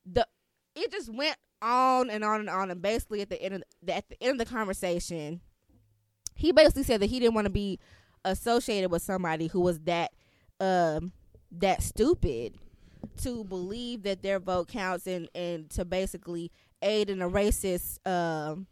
the 0.04 0.26
it 0.74 0.90
just 0.90 1.12
went 1.12 1.36
on 1.60 2.10
and 2.10 2.24
on 2.24 2.40
and 2.40 2.50
on 2.50 2.70
and 2.70 2.82
basically 2.82 3.20
at 3.20 3.30
the 3.30 3.40
end 3.40 3.54
of 3.54 3.62
the, 3.82 3.94
at 3.94 4.08
the 4.08 4.20
end 4.22 4.40
of 4.40 4.46
the 4.46 4.52
conversation 4.52 5.40
he 6.34 6.50
basically 6.50 6.82
said 6.82 7.00
that 7.00 7.06
he 7.10 7.20
didn't 7.20 7.34
want 7.34 7.44
to 7.44 7.50
be 7.50 7.78
associated 8.24 8.90
with 8.90 9.02
somebody 9.02 9.46
who 9.46 9.60
was 9.60 9.78
that 9.80 10.10
um 10.60 11.12
that 11.52 11.82
stupid 11.82 12.56
to 13.20 13.44
believe 13.44 14.02
that 14.02 14.22
their 14.22 14.40
vote 14.40 14.68
counts 14.68 15.06
and 15.06 15.28
and 15.34 15.70
to 15.70 15.84
basically 15.84 16.50
aid 16.82 17.08
in 17.08 17.22
a 17.22 17.30
racist 17.30 18.04
um 18.08 18.66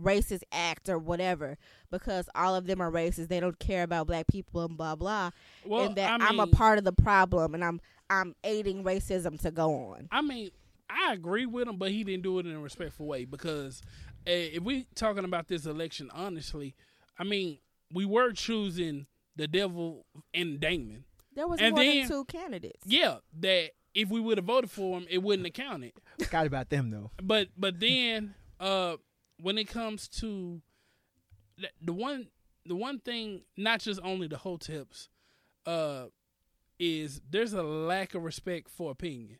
racist 0.00 0.42
act 0.52 0.88
or 0.88 0.98
whatever 0.98 1.56
because 1.90 2.28
all 2.34 2.54
of 2.54 2.66
them 2.66 2.80
are 2.80 2.90
racist 2.90 3.28
they 3.28 3.40
don't 3.40 3.58
care 3.58 3.82
about 3.82 4.06
black 4.06 4.26
people 4.26 4.62
and 4.62 4.76
blah 4.76 4.94
blah 4.96 5.30
Well, 5.64 5.86
and 5.86 5.96
that 5.96 6.20
I 6.20 6.26
I'm 6.26 6.40
a 6.40 6.46
part 6.46 6.78
of 6.78 6.84
the 6.84 6.92
problem 6.92 7.54
and 7.54 7.64
I'm 7.64 7.80
I'm 8.08 8.34
aiding 8.44 8.82
racism 8.84 9.40
to 9.42 9.50
go 9.50 9.72
on 9.92 10.08
I 10.10 10.20
mean, 10.22 10.50
I 10.88 11.12
agree 11.12 11.46
with 11.46 11.68
him, 11.68 11.76
but 11.76 11.90
he 11.92 12.02
didn't 12.02 12.22
do 12.24 12.38
it 12.40 12.46
in 12.46 12.52
a 12.52 12.60
respectful 12.60 13.06
way 13.06 13.24
because 13.24 13.82
uh, 14.26 14.30
if 14.32 14.62
we 14.62 14.86
talking 14.94 15.24
about 15.24 15.46
this 15.48 15.64
election 15.66 16.10
honestly, 16.12 16.74
I 17.18 17.24
mean, 17.24 17.58
we 17.92 18.04
were 18.04 18.32
choosing 18.32 19.06
the 19.36 19.46
devil 19.46 20.04
and 20.34 20.58
Damon. 20.60 21.04
there 21.34 21.46
was 21.46 21.60
And 21.60 21.74
more 21.76 21.84
then- 21.84 21.98
than 22.00 22.08
two 22.08 22.24
candidates 22.24 22.82
Yeah, 22.84 23.18
that 23.40 23.70
if 23.94 24.08
we 24.10 24.20
would 24.20 24.38
have 24.38 24.44
voted 24.46 24.70
for 24.70 24.98
him, 24.98 25.06
it 25.10 25.18
wouldn't 25.22 25.46
have 25.46 25.54
counted. 25.54 25.92
Forgot 26.22 26.46
about 26.46 26.70
them 26.70 26.90
though. 26.90 27.10
But 27.22 27.48
but 27.56 27.78
then 27.80 28.34
uh 28.58 28.96
when 29.42 29.58
it 29.58 29.68
comes 29.68 30.08
to 30.08 30.60
the, 31.58 31.68
the 31.80 31.92
one 31.92 32.28
the 32.66 32.76
one 32.76 32.98
thing, 32.98 33.42
not 33.56 33.80
just 33.80 34.00
only 34.04 34.26
the 34.28 34.36
hoteps, 34.36 35.08
uh, 35.66 36.06
is 36.78 37.20
there's 37.28 37.52
a 37.52 37.62
lack 37.62 38.14
of 38.14 38.22
respect 38.22 38.68
for 38.70 38.90
opinion. 38.90 39.38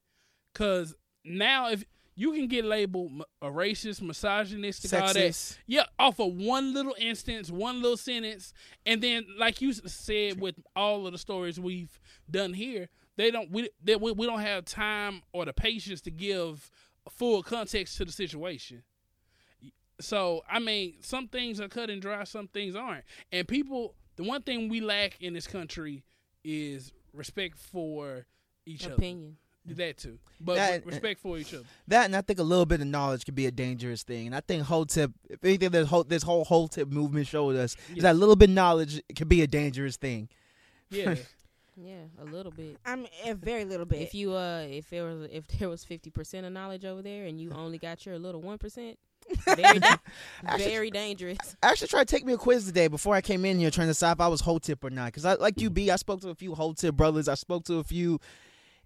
Cause 0.54 0.95
now 1.25 1.69
if 1.71 1.85
you 2.16 2.33
can 2.33 2.49
get 2.49 2.64
labeled 2.64 3.12
a 3.40 3.47
racist, 3.47 4.02
misogynistic, 4.02 4.90
all 4.92 5.12
that, 5.14 5.59
yeah, 5.66 5.85
off 5.99 6.19
of 6.19 6.35
one 6.35 6.75
little 6.75 6.95
instance, 6.99 7.50
one 7.50 7.80
little 7.80 7.97
sentence, 7.97 8.52
and 8.85 9.02
then 9.02 9.25
like 9.38 9.61
you 9.62 9.73
said 9.73 10.40
with 10.40 10.57
all 10.76 11.07
of 11.07 11.12
the 11.12 11.19
stories 11.19 11.59
we've 11.59 11.99
done 12.30 12.52
here, 12.52 12.88
they 13.16 13.30
don't 13.30 13.50
we 13.50 13.71
they, 13.83 13.97
we, 13.97 14.12
we 14.12 14.26
don't 14.26 14.40
have 14.40 14.64
time 14.64 15.23
or 15.33 15.45
the 15.45 15.52
patience 15.52 16.00
to 16.02 16.11
give 16.11 16.71
full 17.09 17.42
context 17.42 17.97
to 17.99 18.04
the 18.04 18.12
situation. 18.12 18.83
So 20.00 20.42
I 20.50 20.59
mean, 20.59 20.95
some 21.00 21.28
things 21.28 21.61
are 21.61 21.69
cut 21.69 21.90
and 21.90 22.00
dry, 22.02 22.25
some 22.25 22.49
things 22.49 22.75
aren't, 22.76 23.04
and 23.33 23.47
people. 23.47 23.95
The 24.16 24.25
one 24.25 24.42
thing 24.42 24.69
we 24.69 24.80
lack 24.83 25.16
in 25.23 25.33
this 25.33 25.47
country 25.47 26.02
is 26.45 26.92
respect 27.14 27.57
for 27.59 28.26
each 28.66 28.85
Opinion. 28.87 29.37
other. 29.66 29.75
That 29.76 29.99
too, 29.99 30.19
but 30.40 30.57
That- 30.57 30.85
respect 30.87 31.21
for 31.21 31.38
each 31.38 31.54
other. 31.54 31.64
That 31.87 32.07
and 32.07 32.16
I 32.16 32.23
think 32.23 32.38
a 32.38 32.42
little 32.42 32.66
bit 32.66 32.80
of 32.80 32.87
knowledge 32.87 33.25
could 33.25 33.35
be 33.35 33.47
a 33.47 33.50
dangerous 33.50 34.02
thing. 34.02 34.26
And 34.26 34.35
I 34.35 34.40
think 34.40 34.64
Hotep, 34.64 35.12
if 35.28 35.45
anything, 35.45 35.71
this 35.71 35.88
whole 35.88 36.02
this 36.04 36.23
whole 36.23 36.66
tip 36.69 36.88
movement 36.88 37.26
showed 37.28 37.57
us 37.57 37.76
Yes. 37.88 37.97
is 37.99 38.02
that 38.02 38.12
a 38.12 38.19
little 38.19 38.37
bit 38.37 38.49
of 38.49 38.54
knowledge 38.54 39.00
can 39.14 39.28
be 39.28 39.42
a 39.42 39.47
dangerous 39.47 39.97
thing. 39.97 40.28
Yeah. 40.90 41.14
Yeah, 41.83 42.02
a 42.21 42.25
little 42.25 42.52
bit. 42.52 42.76
I'm 42.85 43.07
a 43.25 43.33
very 43.33 43.64
little 43.64 43.87
bit 43.87 44.02
If 44.02 44.12
you 44.14 44.35
uh, 44.35 44.66
if 44.69 44.90
there 44.90 45.04
was 45.04 45.28
if 45.33 45.47
there 45.47 45.69
was 45.69 45.83
fifty 45.83 46.11
percent 46.11 46.45
of 46.45 46.52
knowledge 46.52 46.85
over 46.85 47.00
there, 47.00 47.25
and 47.25 47.40
you 47.40 47.52
only 47.52 47.78
got 47.78 48.04
your 48.04 48.19
little 48.19 48.42
one 48.42 48.59
percent, 48.59 48.99
very 49.44 49.78
da- 49.78 49.96
very 50.58 50.90
dangerous. 50.90 51.38
I 51.62 51.68
actually 51.70 51.88
tried 51.88 52.08
to 52.08 52.14
take 52.14 52.25
me 52.25 52.32
a 52.32 52.37
quiz 52.38 52.66
today 52.66 52.88
before 52.88 53.14
I 53.14 53.20
came 53.20 53.44
in 53.44 53.58
here 53.58 53.70
trying 53.70 53.87
to 53.88 53.90
decide 53.90 54.12
if 54.12 54.20
I 54.20 54.28
was 54.28 54.40
whole 54.40 54.54
Hotep 54.54 54.82
or 54.84 54.90
not. 54.90 55.06
Because 55.06 55.25
I 55.25 55.34
like 55.34 55.60
you, 55.60 55.70
B. 55.70 55.90
I 55.90 55.96
spoke 55.96 56.20
to 56.22 56.28
a 56.30 56.34
few 56.34 56.54
whole 56.54 56.68
Hotep 56.70 56.94
brothers. 56.94 57.28
I 57.28 57.34
spoke 57.34 57.64
to 57.64 57.75
a 57.78 57.84
few. 57.84 58.18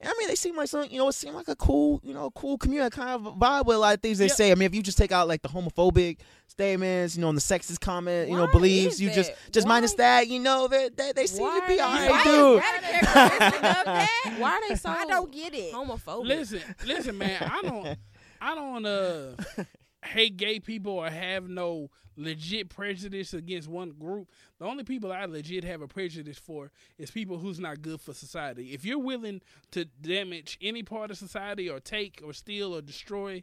And 0.00 0.10
I 0.10 0.14
mean, 0.18 0.28
they 0.28 0.34
seem 0.34 0.54
like 0.56 0.68
some, 0.68 0.84
you 0.90 0.98
know, 0.98 1.08
it 1.08 1.12
seemed 1.12 1.34
like 1.36 1.48
a 1.48 1.56
cool, 1.56 2.00
you 2.04 2.12
know, 2.12 2.30
cool 2.32 2.58
community 2.58 2.94
kind 2.94 3.10
of 3.10 3.34
vibe 3.38 3.64
with 3.64 3.76
a 3.76 3.78
lot 3.78 3.94
of 3.94 4.02
things 4.02 4.18
they 4.18 4.26
Yeah. 4.26 4.34
say. 4.34 4.50
I 4.50 4.54
mean, 4.54 4.66
if 4.66 4.74
you 4.74 4.82
just 4.82 4.98
take 4.98 5.12
out 5.12 5.28
like 5.28 5.40
the 5.40 5.48
homophobic 5.48 6.18
statements, 6.46 7.16
you 7.16 7.22
know, 7.22 7.28
and 7.30 7.38
the 7.38 7.42
sexist 7.42 7.80
comment, 7.80 8.28
you 8.28 8.36
know, 8.36 8.44
Why 8.46 8.52
beliefs, 8.52 8.94
is 8.96 9.00
you 9.00 9.10
just 9.12 9.32
just 9.52 9.66
Why- 9.66 9.76
minus 9.76 9.94
that, 9.94 10.28
you 10.28 10.40
know, 10.40 10.68
they 10.68 10.90
they, 10.94 11.12
they 11.12 11.26
seem 11.26 11.42
Why 11.44 11.60
to 11.60 11.66
be 11.68 11.80
are 11.80 11.86
all 11.88 11.94
they- 11.94 12.08
right, 12.08 12.10
Why 12.10 12.24
dude. 12.24 12.56
is 12.56 12.60
that 12.60 12.76
a 12.76 13.06
characteristic 13.06 13.64
of 13.64 13.84
that? 13.86 14.34
Why 14.38 14.50
are 14.50 14.68
they 14.68 14.74
so 14.74 14.88
I 14.90 15.04
don't 15.06 15.32
get 15.32 15.54
it. 15.54 15.72
homophobic? 15.72 16.26
Listen, 16.26 16.60
listen, 16.84 17.16
man. 17.16 17.42
I 17.42 17.62
don't, 17.62 17.98
I 18.42 18.54
don't 18.56 18.84
uh 18.84 19.64
hate 20.04 20.36
gay 20.36 20.60
people 20.60 20.92
or 20.92 21.10
have 21.10 21.48
no 21.48 21.90
legit 22.16 22.68
prejudice 22.68 23.34
against 23.34 23.68
one 23.68 23.90
group. 23.92 24.30
The 24.58 24.66
only 24.66 24.84
people 24.84 25.12
I 25.12 25.24
legit 25.24 25.64
have 25.64 25.82
a 25.82 25.88
prejudice 25.88 26.38
for 26.38 26.70
is 26.98 27.10
people 27.10 27.38
who's 27.38 27.58
not 27.58 27.82
good 27.82 28.00
for 28.00 28.12
society. 28.12 28.72
If 28.72 28.84
you're 28.84 28.98
willing 28.98 29.40
to 29.72 29.84
damage 29.84 30.58
any 30.60 30.82
part 30.82 31.10
of 31.10 31.18
society 31.18 31.68
or 31.68 31.80
take 31.80 32.22
or 32.24 32.32
steal 32.32 32.74
or 32.74 32.82
destroy, 32.82 33.42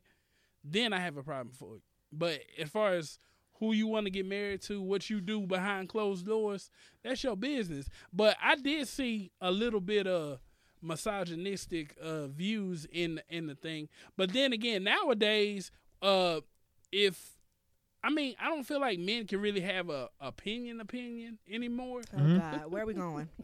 then 0.64 0.94
I 0.94 1.00
have 1.00 1.18
a 1.18 1.24
problem 1.24 1.54
for 1.54 1.76
it. 1.76 1.82
But 2.12 2.42
as 2.58 2.70
far 2.70 2.94
as 2.94 3.20
who 3.60 3.74
you 3.74 3.88
want 3.88 4.06
to 4.06 4.12
get 4.12 4.26
married 4.26 4.62
to, 4.64 4.82
what 4.82 5.10
you 5.10 5.22
do 5.22 5.42
behind 5.42 5.90
closed 5.90 6.26
doors, 6.26 6.70
that's 7.04 7.24
your 7.24 7.36
business. 7.36 7.90
But 8.12 8.38
I 8.42 8.56
did 8.56 8.88
see 8.88 9.32
a 9.40 9.52
little 9.52 9.82
bit 9.82 10.08
of 10.08 10.40
misogynistic 10.82 11.96
uh, 12.02 12.28
views 12.28 12.88
in 12.92 13.22
in 13.30 13.48
the 13.48 13.56
thing. 13.56 13.88
But 14.18 14.34
then 14.34 14.52
again, 14.52 14.84
nowadays, 14.84 15.72
uh, 16.02 16.42
if 16.92 17.38
I 18.04 18.10
mean, 18.10 18.36
I 18.42 18.50
don't 18.50 18.64
feel 18.64 18.80
like 18.80 18.98
men 19.00 19.28
can 19.28 19.40
really 19.42 19.62
have 19.62 19.90
a 19.90 20.10
opinion 20.20 20.82
opinion 20.82 21.38
anymore. 21.50 22.02
Oh 22.18 22.38
God, 22.38 22.72
where 22.72 22.84
are 22.84 22.86
we 22.86 22.94
going? 22.94 23.30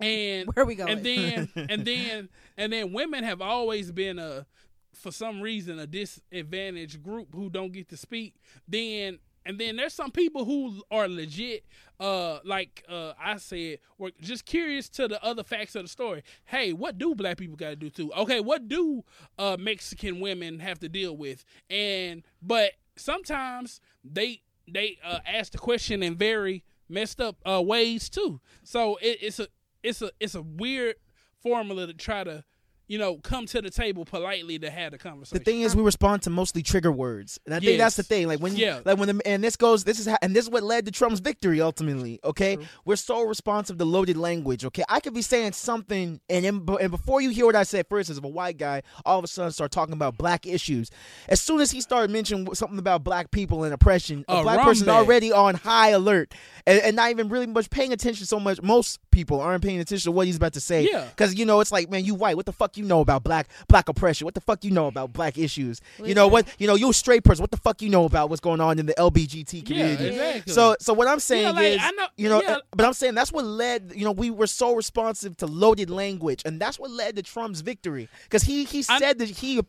And 0.00 0.48
Where 0.54 0.64
are 0.64 0.66
we 0.66 0.74
going? 0.74 0.90
and 0.90 1.04
then 1.04 1.48
and 1.70 1.84
then 1.84 2.28
and 2.56 2.72
then 2.72 2.92
women 2.92 3.22
have 3.22 3.40
always 3.40 3.92
been 3.92 4.18
a 4.18 4.46
for 4.94 5.12
some 5.12 5.40
reason 5.40 5.78
a 5.78 5.86
disadvantaged 5.86 7.02
group 7.02 7.28
who 7.34 7.48
don't 7.48 7.72
get 7.72 7.88
to 7.90 7.96
speak 7.96 8.34
then 8.66 9.18
and 9.44 9.58
then 9.58 9.76
there's 9.76 9.94
some 9.94 10.10
people 10.10 10.44
who 10.44 10.82
are 10.90 11.08
legit, 11.08 11.64
uh, 11.98 12.38
like 12.44 12.84
uh, 12.88 13.12
I 13.20 13.38
said, 13.38 13.78
were 13.98 14.12
just 14.20 14.44
curious 14.44 14.88
to 14.90 15.08
the 15.08 15.22
other 15.24 15.42
facts 15.42 15.74
of 15.74 15.82
the 15.82 15.88
story. 15.88 16.22
Hey, 16.44 16.72
what 16.72 16.96
do 16.96 17.14
black 17.14 17.38
people 17.38 17.56
got 17.56 17.70
to 17.70 17.76
do 17.76 17.90
too? 17.90 18.12
Okay, 18.16 18.38
what 18.40 18.68
do 18.68 19.04
uh, 19.38 19.56
Mexican 19.58 20.20
women 20.20 20.60
have 20.60 20.78
to 20.80 20.88
deal 20.88 21.16
with? 21.16 21.44
And 21.68 22.22
but 22.40 22.72
sometimes 23.02 23.80
they 24.04 24.42
they 24.68 24.98
uh, 25.04 25.18
ask 25.26 25.52
the 25.52 25.58
question 25.58 26.02
in 26.02 26.16
very 26.16 26.64
messed 26.88 27.20
up 27.20 27.36
uh, 27.44 27.60
ways 27.62 28.08
too. 28.08 28.40
So 28.62 28.96
it, 28.96 29.18
it's 29.20 29.40
a 29.40 29.48
it's 29.82 30.02
a 30.02 30.10
it's 30.20 30.34
a 30.34 30.42
weird 30.42 30.96
formula 31.42 31.86
to 31.86 31.94
try 31.94 32.24
to 32.24 32.44
you 32.92 32.98
know 32.98 33.16
come 33.22 33.46
to 33.46 33.62
the 33.62 33.70
table 33.70 34.04
politely 34.04 34.58
to 34.58 34.70
have 34.70 34.92
the 34.92 34.98
conversation. 34.98 35.38
The 35.38 35.44
thing 35.44 35.62
is, 35.62 35.74
we 35.74 35.82
respond 35.82 36.20
to 36.24 36.30
mostly 36.30 36.62
trigger 36.62 36.92
words, 36.92 37.40
and 37.46 37.54
I 37.54 37.60
think 37.60 37.78
that's 37.78 37.96
the 37.96 38.02
thing. 38.02 38.28
Like 38.28 38.40
when, 38.40 38.54
Yeah. 38.54 38.80
like 38.84 38.98
when, 38.98 39.08
the, 39.16 39.22
and 39.26 39.42
this 39.42 39.56
goes, 39.56 39.84
this 39.84 39.98
is, 39.98 40.06
how, 40.06 40.18
and 40.20 40.36
this 40.36 40.44
is 40.44 40.50
what 40.50 40.62
led 40.62 40.84
to 40.84 40.92
Trump's 40.92 41.20
victory 41.20 41.62
ultimately. 41.62 42.20
Okay, 42.22 42.58
we're 42.84 42.96
so 42.96 43.22
responsive 43.22 43.78
to 43.78 43.84
loaded 43.86 44.18
language. 44.18 44.66
Okay, 44.66 44.84
I 44.90 45.00
could 45.00 45.14
be 45.14 45.22
saying 45.22 45.52
something, 45.52 46.20
and 46.28 46.44
and 46.46 46.90
before 46.90 47.22
you 47.22 47.30
hear 47.30 47.46
what 47.46 47.56
I 47.56 47.62
said, 47.62 47.86
for 47.88 47.96
instance, 47.98 48.18
if 48.18 48.24
a 48.24 48.28
white 48.28 48.58
guy 48.58 48.82
all 49.06 49.18
of 49.18 49.24
a 49.24 49.28
sudden 49.28 49.52
start 49.52 49.70
talking 49.70 49.94
about 49.94 50.18
black 50.18 50.46
issues, 50.46 50.90
as 51.30 51.40
soon 51.40 51.60
as 51.60 51.70
he 51.70 51.80
started 51.80 52.10
mentioning 52.10 52.54
something 52.54 52.78
about 52.78 53.02
black 53.04 53.30
people 53.30 53.64
and 53.64 53.72
oppression, 53.72 54.24
a 54.28 54.36
A 54.36 54.42
black 54.42 54.60
person 54.60 54.84
bag. 54.86 54.96
already 54.96 55.32
on 55.32 55.54
high 55.54 55.90
alert, 55.90 56.34
and, 56.66 56.78
and 56.82 56.96
not 56.96 57.10
even 57.10 57.30
really 57.30 57.46
much 57.46 57.70
paying 57.70 57.94
attention 57.94 58.26
so 58.26 58.38
much. 58.38 58.60
Most 58.60 58.98
people 59.10 59.40
aren't 59.40 59.62
paying 59.64 59.80
attention 59.80 60.10
to 60.10 60.12
what 60.12 60.26
he's 60.26 60.36
about 60.36 60.52
to 60.54 60.60
say. 60.60 60.86
Yeah. 60.90 61.06
Because 61.06 61.34
you 61.34 61.46
know, 61.46 61.60
it's 61.60 61.72
like, 61.72 61.90
man, 61.90 62.04
you 62.04 62.14
white. 62.14 62.36
What 62.36 62.44
the 62.46 62.52
fuck 62.52 62.76
you 62.76 62.81
know 62.88 63.00
about 63.00 63.24
black 63.24 63.48
black 63.68 63.88
oppression? 63.88 64.24
What 64.24 64.34
the 64.34 64.40
fuck 64.40 64.64
you 64.64 64.70
know 64.70 64.86
about 64.86 65.12
black 65.12 65.38
issues? 65.38 65.80
You 66.02 66.14
know 66.14 66.28
what? 66.28 66.46
You 66.58 66.66
know, 66.66 66.74
you 66.74 66.90
a 66.90 66.94
straight 66.94 67.24
person. 67.24 67.42
What 67.42 67.50
the 67.50 67.56
fuck 67.56 67.82
you 67.82 67.88
know 67.88 68.04
about 68.04 68.28
what's 68.30 68.40
going 68.40 68.60
on 68.60 68.78
in 68.78 68.86
the 68.86 68.94
LBGT 68.94 69.54
yeah, 69.54 69.62
community? 69.62 70.06
exactly. 70.08 70.52
So, 70.52 70.76
so 70.80 70.92
what 70.92 71.08
I'm 71.08 71.20
saying 71.20 71.54
like, 71.54 71.64
is, 71.74 71.80
I 71.82 71.90
know- 71.92 72.06
you 72.16 72.28
know, 72.28 72.42
yeah. 72.42 72.58
but 72.72 72.84
I'm 72.86 72.92
saying 72.92 73.14
that's 73.14 73.32
what 73.32 73.44
led, 73.44 73.92
you 73.94 74.04
know, 74.04 74.12
we 74.12 74.30
were 74.30 74.46
so 74.46 74.74
responsive 74.74 75.36
to 75.38 75.46
loaded 75.46 75.90
language, 75.90 76.42
and 76.44 76.60
that's 76.60 76.78
what 76.78 76.90
led 76.90 77.16
to 77.16 77.22
Trump's 77.22 77.60
victory 77.60 78.08
because 78.24 78.42
he 78.42 78.64
he 78.64 78.84
I- 78.88 78.98
said 78.98 79.18
that 79.18 79.28
he 79.28 79.60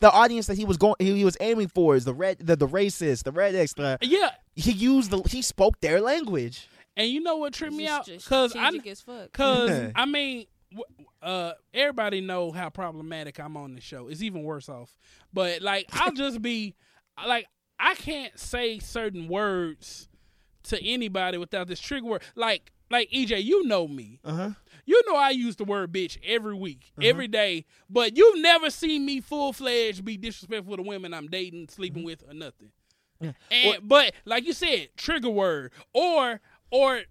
the 0.00 0.10
audience 0.10 0.46
that 0.46 0.56
he 0.56 0.64
was 0.64 0.76
going 0.76 0.94
he, 0.98 1.14
he 1.16 1.24
was 1.24 1.36
aiming 1.40 1.68
for 1.68 1.94
is 1.94 2.04
the 2.04 2.14
red 2.14 2.38
the, 2.38 2.56
the 2.56 2.66
racist 2.66 3.24
the 3.24 3.32
rednecks 3.32 3.74
the 3.74 3.98
yeah, 4.00 4.30
he 4.54 4.72
used 4.72 5.10
the 5.10 5.20
he 5.28 5.42
spoke 5.42 5.78
their 5.80 6.00
language. 6.00 6.68
and 6.96 7.08
you 7.08 7.20
know 7.20 7.36
what 7.36 7.52
tripped 7.52 7.74
me 7.74 7.86
out? 7.86 8.06
Because 8.06 8.56
I 8.56 8.68
strategic 8.70 8.86
as 8.92 9.00
fuck. 9.02 9.32
Cause 9.32 9.70
I 9.94 10.06
mean, 10.06 10.38
w- 10.38 10.46
uh, 11.22 11.52
everybody 11.74 12.20
know 12.20 12.50
how 12.52 12.70
problematic 12.70 13.38
I'm 13.38 13.56
on 13.56 13.74
the 13.74 13.80
show. 13.80 14.08
It's 14.08 14.22
even 14.22 14.42
worse 14.42 14.68
off. 14.68 14.96
But 15.32 15.62
like, 15.62 15.86
I'll 15.92 16.12
just 16.14 16.40
be 16.42 16.74
like, 17.26 17.46
I 17.78 17.94
can't 17.94 18.38
say 18.38 18.78
certain 18.78 19.28
words 19.28 20.08
to 20.64 20.82
anybody 20.82 21.38
without 21.38 21.66
this 21.66 21.80
trigger 21.80 22.06
word. 22.06 22.22
Like, 22.34 22.72
like 22.90 23.10
EJ, 23.10 23.44
you 23.44 23.66
know 23.66 23.86
me. 23.86 24.20
Uh 24.24 24.32
huh. 24.32 24.50
You 24.84 25.00
know 25.06 25.16
I 25.16 25.30
use 25.30 25.56
the 25.56 25.64
word 25.64 25.92
bitch 25.92 26.18
every 26.24 26.54
week, 26.54 26.92
every 27.00 27.28
day. 27.28 27.64
But 27.88 28.16
you've 28.16 28.40
never 28.40 28.70
seen 28.70 29.06
me 29.06 29.20
full 29.20 29.52
fledged 29.52 30.04
be 30.04 30.16
disrespectful 30.16 30.76
to 30.76 30.82
women 30.82 31.14
I'm 31.14 31.28
dating, 31.28 31.68
sleeping 31.68 32.02
with, 32.02 32.24
or 32.28 32.34
nothing. 32.34 32.72
Yeah. 33.20 33.32
And 33.50 33.88
but 33.88 34.14
like 34.24 34.44
you 34.44 34.52
said, 34.52 34.88
trigger 34.96 35.30
word 35.30 35.72
or 35.92 36.40
or 36.70 37.02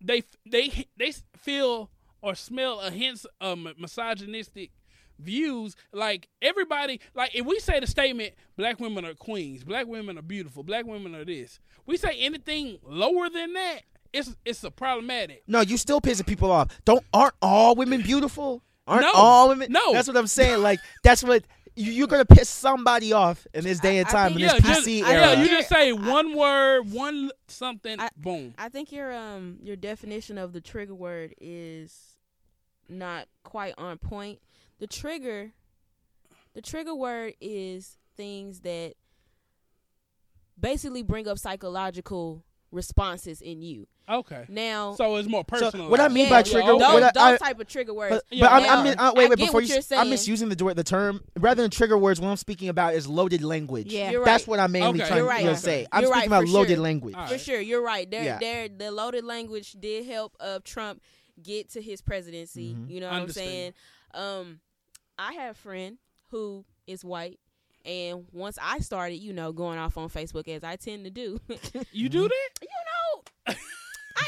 they 0.00 0.22
they 0.50 0.86
they 0.96 1.12
feel 1.36 1.90
or 2.22 2.34
smell 2.34 2.80
a 2.80 2.90
hint 2.90 3.24
of 3.40 3.58
mi- 3.58 3.74
misogynistic 3.78 4.70
views. 5.18 5.76
Like 5.92 6.28
everybody, 6.42 7.00
like 7.14 7.34
if 7.34 7.46
we 7.46 7.58
say 7.58 7.80
the 7.80 7.86
statement, 7.86 8.34
black 8.56 8.80
women 8.80 9.04
are 9.04 9.14
queens, 9.14 9.64
black 9.64 9.86
women 9.86 10.18
are 10.18 10.22
beautiful, 10.22 10.62
black 10.62 10.86
women 10.86 11.14
are 11.14 11.24
this. 11.24 11.58
We 11.86 11.96
say 11.96 12.16
anything 12.20 12.78
lower 12.84 13.28
than 13.28 13.52
that, 13.54 13.80
it's 14.12 14.34
it's 14.44 14.64
a 14.64 14.70
problematic. 14.70 15.42
No, 15.46 15.60
you 15.60 15.76
still 15.76 16.00
pissing 16.00 16.26
people 16.26 16.50
off. 16.50 16.68
Don't 16.84 17.04
aren't 17.12 17.34
all 17.42 17.74
women 17.74 18.02
beautiful? 18.02 18.62
Aren't 18.86 19.02
No. 19.02 19.12
all 19.14 19.48
women? 19.48 19.72
No. 19.72 19.92
that's 19.92 20.06
what 20.08 20.16
I'm 20.16 20.26
saying. 20.28 20.62
Like 20.62 20.78
that's 21.02 21.22
what 21.24 21.44
you, 21.76 21.92
you're 21.92 22.06
gonna 22.08 22.24
piss 22.24 22.48
somebody 22.48 23.12
off 23.12 23.46
in 23.54 23.62
this 23.64 23.78
day 23.80 23.98
and 23.98 24.06
I- 24.06 24.10
I 24.10 24.12
time 24.12 24.32
in 24.32 24.40
this 24.40 24.52
Yeah, 24.54 24.58
PC 24.60 24.98
just, 25.00 25.10
era. 25.10 25.20
yeah, 25.32 25.42
you 25.42 25.48
just 25.48 25.68
say 25.68 25.92
one 25.92 26.34
word, 26.36 26.90
one 26.90 27.30
something, 27.48 28.00
I- 28.00 28.08
boom. 28.16 28.54
I 28.58 28.68
think 28.68 28.90
your 28.92 29.14
um 29.14 29.58
your 29.62 29.76
definition 29.76 30.38
of 30.38 30.52
the 30.52 30.60
trigger 30.60 30.94
word 30.94 31.34
is 31.40 32.16
not 32.88 33.28
quite 33.44 33.74
on 33.78 33.98
point. 33.98 34.40
The 34.78 34.86
trigger 34.86 35.52
the 36.54 36.62
trigger 36.62 36.94
word 36.94 37.34
is 37.40 37.98
things 38.16 38.60
that 38.60 38.94
basically 40.58 41.02
bring 41.02 41.28
up 41.28 41.38
psychological 41.38 42.42
responses 42.70 43.40
in 43.42 43.60
you. 43.62 43.86
Okay. 44.08 44.44
Now 44.48 44.94
So 44.94 45.16
it's 45.16 45.28
more 45.28 45.44
So 45.48 45.58
personal. 45.58 45.90
what 45.90 45.98
I 46.00 46.08
mean 46.08 46.28
by 46.28 46.38
yeah, 46.38 46.42
trigger, 46.42 46.66
those, 46.78 46.82
I- 46.82 47.00
those 47.00 47.12
I- 47.16 47.36
type 47.38 47.60
of 47.60 47.66
trigger 47.66 47.92
words. 47.92 48.14
But, 48.16 48.24
Yeah, 48.30 48.46
but 48.46 48.52
I'm, 48.52 48.62
now, 48.62 48.78
I'm, 48.78 48.86
uh, 48.86 48.94
I 48.98 49.12
wait, 49.18 49.30
wait, 49.30 49.38
before 49.38 49.60
you, 49.60 49.68
you're 49.68 49.78
s- 49.78 49.90
I'm 49.92 50.10
misusing 50.10 50.48
the 50.48 50.54
the 50.74 50.84
term 50.84 51.22
rather 51.38 51.62
than 51.62 51.70
trigger 51.70 51.98
words. 51.98 52.20
What 52.20 52.28
I'm 52.28 52.36
speaking 52.36 52.68
about 52.68 52.94
is 52.94 53.08
loaded 53.08 53.42
language. 53.42 53.92
Yeah. 53.92 54.10
You're 54.12 54.24
That's 54.24 54.44
right. 54.44 54.48
what 54.48 54.60
I'm 54.60 54.70
mainly 54.72 55.00
Okay. 55.02 55.08
trying 55.08 55.24
right. 55.24 55.42
to 55.44 55.50
Okay. 55.50 55.58
say. 55.58 55.86
I'm 55.90 56.02
You're 56.02 56.12
speaking 56.12 56.30
right, 56.30 56.40
about 56.40 56.52
loaded 56.52 56.74
sure. 56.74 56.82
language. 56.82 57.14
All 57.16 57.26
For 57.26 57.38
sure, 57.38 57.60
you're 57.60 57.82
right. 57.82 58.08
There, 58.10 58.22
Yeah. 58.24 58.38
there, 58.38 58.68
the 58.68 58.90
loaded 58.92 59.24
language 59.24 59.72
did 59.72 60.06
help 60.06 60.36
uh, 60.40 60.60
Trump 60.64 61.02
get 61.42 61.70
to 61.70 61.82
his 61.82 62.00
presidency. 62.00 62.74
Mhm. 62.74 62.88
You 62.90 63.00
know 63.00 63.08
what 63.08 63.16
I'm 63.16 63.28
saying? 63.30 63.72
Um, 64.14 64.60
I 65.18 65.32
have 65.34 65.50
a 65.56 65.58
friend 65.58 65.98
who 66.30 66.64
is 66.86 67.04
white, 67.04 67.38
and 67.84 68.24
once 68.32 68.58
I 68.62 68.78
started, 68.80 69.16
you 69.16 69.32
know, 69.32 69.52
going 69.52 69.78
off 69.78 69.96
on 69.98 70.08
Facebook 70.08 70.48
as 70.48 70.62
I 70.64 70.76
tend 70.76 71.04
to 71.04 71.10
do, 71.10 71.40
You 71.92 72.08
do 72.08 72.22
that? 72.28 72.65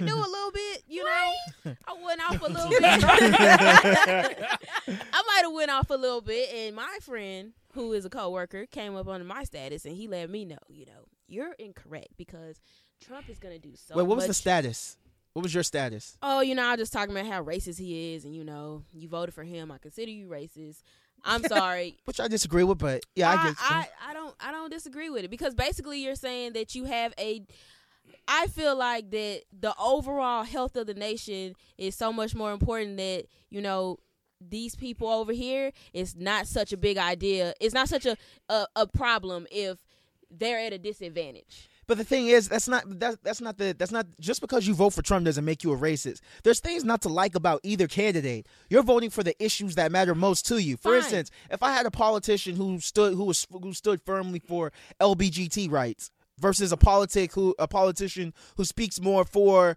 You 0.01 0.07
know, 0.07 0.13
I 0.13 0.17
do 0.17 0.19
a 0.19 0.31
little 0.31 0.53
bit. 0.53 0.83
You 0.89 1.05
know, 1.05 1.33
I 1.87 1.95
went 2.05 2.21
off 2.23 2.43
a 2.43 2.47
little 2.53 2.71
bit. 2.71 2.83
I 5.13 5.23
might 5.27 5.43
have 5.43 5.53
went 5.53 5.71
off 5.71 5.91
a 5.91 5.95
little 5.95 6.21
bit, 6.21 6.51
and 6.55 6.77
my 6.77 6.99
friend, 7.03 7.53
who 7.75 7.93
is 7.93 8.05
a 8.05 8.11
coworker, 8.11 8.67
came 8.67 8.97
up 8.97 9.09
under 9.09 9.25
my 9.25 9.45
status, 9.45 9.85
and 9.85 9.97
he 9.97 10.09
let 10.09 10.31
me 10.31 10.45
know, 10.45 10.59
you 10.69 10.87
know, 10.87 11.07
you're 11.27 11.53
incorrect 11.59 12.09
because 12.17 12.61
Trump 13.01 13.29
is 13.29 13.39
gonna 13.39 13.59
do 13.59 13.75
so. 13.75 13.97
Wait, 13.97 14.07
what 14.07 14.17
was 14.17 14.27
the 14.27 14.35
status? 14.35 14.97
What 15.35 15.43
was 15.43 15.55
your 15.55 15.63
status? 15.63 16.17
Oh, 16.23 16.41
you 16.41 16.55
know, 16.55 16.65
I 16.65 16.73
was 16.73 16.81
just 16.81 16.93
talking 16.93 17.15
about 17.15 17.31
how 17.31 17.45
racist 17.45 17.79
he 17.79 18.15
is, 18.15 18.25
and 18.25 18.35
you 18.35 18.45
know, 18.45 18.85
you 18.93 19.09
voted 19.09 19.35
for 19.35 19.45
him. 19.45 19.71
I 19.71 19.79
consider 19.79 20.11
you 20.11 20.27
racist. 20.27 20.83
I'm 21.25 21.43
sorry. 21.45 21.99
Which 22.05 22.21
I 22.21 22.29
disagree 22.29 22.65
with, 22.65 22.79
but 22.79 23.05
yeah, 23.15 23.31
I, 23.31 23.35
I, 23.35 23.45
get. 23.45 23.57
I, 23.61 23.89
I 24.09 24.13
don't 24.15 24.35
I 24.41 24.51
don't 24.51 24.71
disagree 24.71 25.11
with 25.11 25.25
it 25.25 25.31
because 25.31 25.55
basically 25.55 26.03
you're 26.03 26.15
saying 26.15 26.55
that 26.55 26.75
you 26.75 26.85
have 26.85 27.13
a 27.19 27.45
I 28.27 28.47
feel 28.49 28.77
like 28.77 29.11
that 29.11 29.42
the 29.59 29.75
overall 29.79 30.44
health 30.44 30.77
of 30.77 30.87
the 30.87 30.94
nation 30.94 31.55
is 31.77 31.94
so 31.94 32.12
much 32.12 32.35
more 32.35 32.53
important 32.53 32.97
that, 32.99 33.27
you 33.51 33.61
know, 33.61 33.99
these 34.40 34.77
people 34.77 35.09
over 35.09 35.33
here 35.33 35.73
it's 35.92 36.14
not 36.14 36.47
such 36.47 36.73
a 36.73 36.77
big 36.77 36.97
idea. 36.99 37.55
It's 37.61 37.75
not 37.75 37.88
such 37.88 38.07
a 38.07 38.16
a, 38.49 38.66
a 38.77 38.87
problem 38.87 39.47
if 39.51 39.79
they're 40.31 40.61
at 40.61 40.73
a 40.73 40.79
disadvantage. 40.79 41.68
But 41.88 41.97
the 41.97 42.05
thing 42.05 42.27
is, 42.27 42.51
that's 42.51 42.68
not 42.68 42.85
that's 43.01 43.16
that's 43.23 43.40
not 43.40 43.57
the 43.57 43.75
that's 43.77 43.90
not 43.90 44.07
just 44.21 44.42
because 44.42 44.66
you 44.66 44.75
vote 44.75 44.90
for 44.90 45.01
Trump 45.01 45.25
doesn't 45.25 45.44
make 45.44 45.64
you 45.64 45.73
a 45.73 45.77
racist. 45.77 46.21
There's 46.44 46.61
things 46.61 46.85
not 46.85 47.01
to 47.03 47.09
like 47.09 47.35
about 47.35 47.61
either 47.62 47.88
candidate. 47.88 48.47
You're 48.68 48.83
voting 48.83 49.09
for 49.09 49.23
the 49.23 49.35
issues 49.42 49.75
that 49.77 49.90
matter 49.90 50.14
most 50.14 50.47
to 50.49 50.62
you. 50.62 50.77
For 50.77 50.90
Fine. 50.90 50.99
instance, 50.99 51.31
if 51.51 51.62
I 51.62 51.73
had 51.73 51.87
a 51.87 51.90
politician 51.90 52.57
who 52.57 52.79
stood 52.79 53.14
who 53.14 53.25
was 53.25 53.47
who 53.51 53.73
stood 53.73 54.03
firmly 54.03 54.38
for 54.38 54.71
LBGT 55.01 55.71
rights 55.71 56.11
versus 56.40 56.72
a 56.72 56.77
politic 56.77 57.33
who 57.33 57.55
a 57.59 57.66
politician 57.68 58.33
who 58.57 58.64
speaks 58.64 59.01
more 59.01 59.24
for 59.24 59.77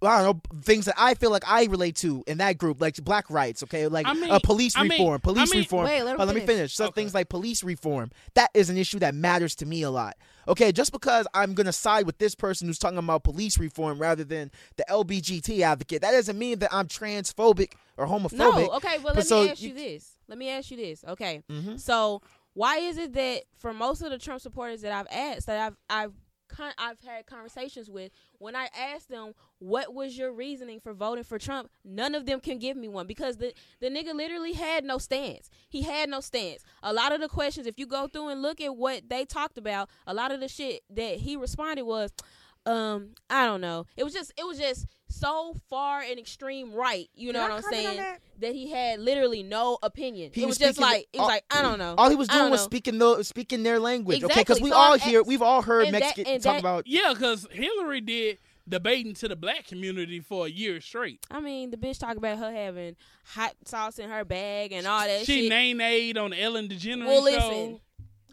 I 0.00 0.22
don't 0.22 0.40
know 0.52 0.60
things 0.62 0.86
that 0.86 0.94
I 0.96 1.12
feel 1.12 1.30
like 1.30 1.46
I 1.46 1.64
relate 1.64 1.96
to 1.96 2.24
in 2.26 2.38
that 2.38 2.56
group, 2.56 2.80
like 2.80 2.96
black 3.04 3.28
rights, 3.28 3.62
okay, 3.64 3.86
like 3.86 4.06
I 4.06 4.14
mean- 4.14 4.30
uh, 4.30 4.38
police 4.38 4.74
I 4.78 4.82
mean- 4.84 4.92
reform, 4.92 5.14
I 5.16 5.18
police 5.18 5.50
mean- 5.52 5.60
reform. 5.60 5.84
Wait, 5.84 6.02
let 6.02 6.14
him 6.14 6.20
Uh, 6.22 6.24
let 6.24 6.34
me 6.34 6.40
finish. 6.40 6.56
finish. 6.56 6.74
So 6.74 6.84
Okay. 6.86 7.02
things 7.02 7.12
like 7.12 7.28
police 7.28 7.62
reform, 7.62 8.10
that 8.32 8.50
is 8.54 8.70
an 8.70 8.78
issue 8.78 8.98
that 9.00 9.14
matters 9.14 9.54
to 9.56 9.66
me 9.66 9.82
a 9.82 9.90
lot. 9.90 10.16
Okay, 10.48 10.72
just 10.72 10.90
because 10.90 11.26
I'm 11.34 11.52
gonna 11.52 11.70
side 11.72 12.06
with 12.06 12.16
this 12.16 12.34
person 12.34 12.66
who's 12.66 12.78
talking 12.78 12.96
about 12.96 13.24
police 13.24 13.58
reform 13.58 13.98
rather 13.98 14.24
than 14.24 14.50
the 14.76 14.86
LBGT 14.90 15.62
advocate, 15.62 16.00
that 16.00 16.12
doesn't 16.12 16.38
mean 16.38 16.60
that 16.60 16.72
I'm 16.72 16.88
transphobic 16.88 17.72
or 17.98 18.06
homophobic. 18.06 18.32
No, 18.32 18.70
okay, 18.76 18.96
well 19.00 19.12
But 19.14 19.16
let 19.16 19.26
so 19.26 19.42
me 19.44 19.50
ask 19.50 19.60
you, 19.60 19.68
you- 19.68 19.74
this. 19.74 20.12
Let 20.28 20.38
me 20.38 20.48
ask 20.48 20.70
you 20.70 20.78
this. 20.78 21.04
Okay. 21.06 21.42
Mhm. 21.52 21.78
So 21.78 22.22
why 22.54 22.78
is 22.78 22.98
it 22.98 23.12
that 23.12 23.42
for 23.56 23.72
most 23.72 24.02
of 24.02 24.10
the 24.10 24.18
Trump 24.18 24.40
supporters 24.40 24.80
that 24.82 24.92
I've 24.92 25.06
asked 25.10 25.46
that 25.46 25.60
I've 25.60 25.76
I've 25.90 26.12
con- 26.48 26.72
I've 26.78 27.00
had 27.00 27.26
conversations 27.26 27.90
with 27.90 28.10
when 28.38 28.56
I 28.56 28.68
asked 28.78 29.08
them 29.08 29.34
what 29.58 29.92
was 29.92 30.16
your 30.16 30.32
reasoning 30.32 30.80
for 30.80 30.92
voting 30.94 31.24
for 31.24 31.38
Trump, 31.38 31.70
none 31.84 32.14
of 32.14 32.26
them 32.26 32.40
can 32.40 32.58
give 32.58 32.76
me 32.76 32.88
one 32.88 33.06
because 33.06 33.36
the 33.36 33.52
the 33.80 33.88
nigga 33.88 34.14
literally 34.14 34.52
had 34.52 34.84
no 34.84 34.98
stance. 34.98 35.50
He 35.68 35.82
had 35.82 36.08
no 36.08 36.20
stance. 36.20 36.62
A 36.82 36.92
lot 36.92 37.12
of 37.12 37.20
the 37.20 37.28
questions, 37.28 37.66
if 37.66 37.78
you 37.78 37.86
go 37.86 38.06
through 38.08 38.28
and 38.28 38.42
look 38.42 38.60
at 38.60 38.76
what 38.76 39.08
they 39.08 39.24
talked 39.24 39.58
about, 39.58 39.88
a 40.06 40.14
lot 40.14 40.32
of 40.32 40.40
the 40.40 40.48
shit 40.48 40.82
that 40.90 41.18
he 41.18 41.36
responded 41.36 41.84
was. 41.84 42.12
Um, 42.66 43.10
I 43.30 43.44
don't 43.46 43.60
know. 43.60 43.86
It 43.96 44.04
was 44.04 44.12
just 44.12 44.32
it 44.38 44.46
was 44.46 44.58
just 44.58 44.86
so 45.08 45.54
far 45.68 46.00
an 46.00 46.18
extreme 46.18 46.72
right. 46.72 47.08
You 47.14 47.32
know 47.32 47.40
Can 47.42 47.50
I 47.50 47.54
what 47.56 47.64
I'm 47.66 47.70
saying? 47.72 47.96
that? 47.98 48.20
That 48.40 48.54
he 48.54 48.70
had 48.70 49.00
literally 49.00 49.42
no 49.42 49.78
opinion. 49.82 50.30
He 50.34 50.42
it 50.42 50.46
was 50.46 50.58
was, 50.58 50.68
just 50.68 50.78
like 50.80 51.06
it 51.12 51.18
was 51.18 51.22
all- 51.22 51.28
like 51.28 51.44
I 51.50 51.62
don't 51.62 51.78
know. 51.78 51.94
All 51.98 52.10
he 52.10 52.16
was 52.16 52.28
doing 52.28 52.50
was 52.50 52.60
know. 52.62 52.64
speaking 52.66 52.98
the 52.98 53.22
speaking 53.22 53.62
their 53.62 53.78
language. 53.78 54.24
Okay, 54.24 54.40
because 54.40 54.60
we 54.60 54.70
So 54.70 54.76
all 54.76 54.98
hear 54.98 55.20
ex- 55.20 55.28
we've 55.28 55.42
all 55.42 55.62
heard 55.62 55.90
mexican 55.92 56.24
that- 56.24 56.42
talk 56.42 56.54
that- 56.54 56.60
about. 56.60 56.86
Yeah, 56.86 57.12
because 57.12 57.46
Hillary 57.50 58.00
did 58.00 58.38
debating 58.66 59.12
to 59.12 59.28
the 59.28 59.36
black 59.36 59.66
community 59.66 60.20
for 60.20 60.46
a 60.46 60.48
year 60.48 60.80
straight. 60.80 61.20
I 61.30 61.40
mean, 61.40 61.70
the 61.70 61.76
bitch 61.76 61.98
talk 62.00 62.16
about 62.16 62.38
her 62.38 62.50
having 62.50 62.96
hot 63.26 63.54
sauce 63.66 63.98
in 63.98 64.08
her 64.08 64.24
bag 64.24 64.72
and 64.72 64.86
all 64.86 65.04
that 65.06 65.26
she 65.26 65.42
shit. 65.42 65.50
named 65.50 65.82
Aid 65.82 66.16
on 66.16 66.30
the 66.30 66.40
Ellen 66.40 66.68
DeGeneres 66.68 67.06
well, 67.06 67.16
show. 67.18 67.22
listen, 67.24 67.80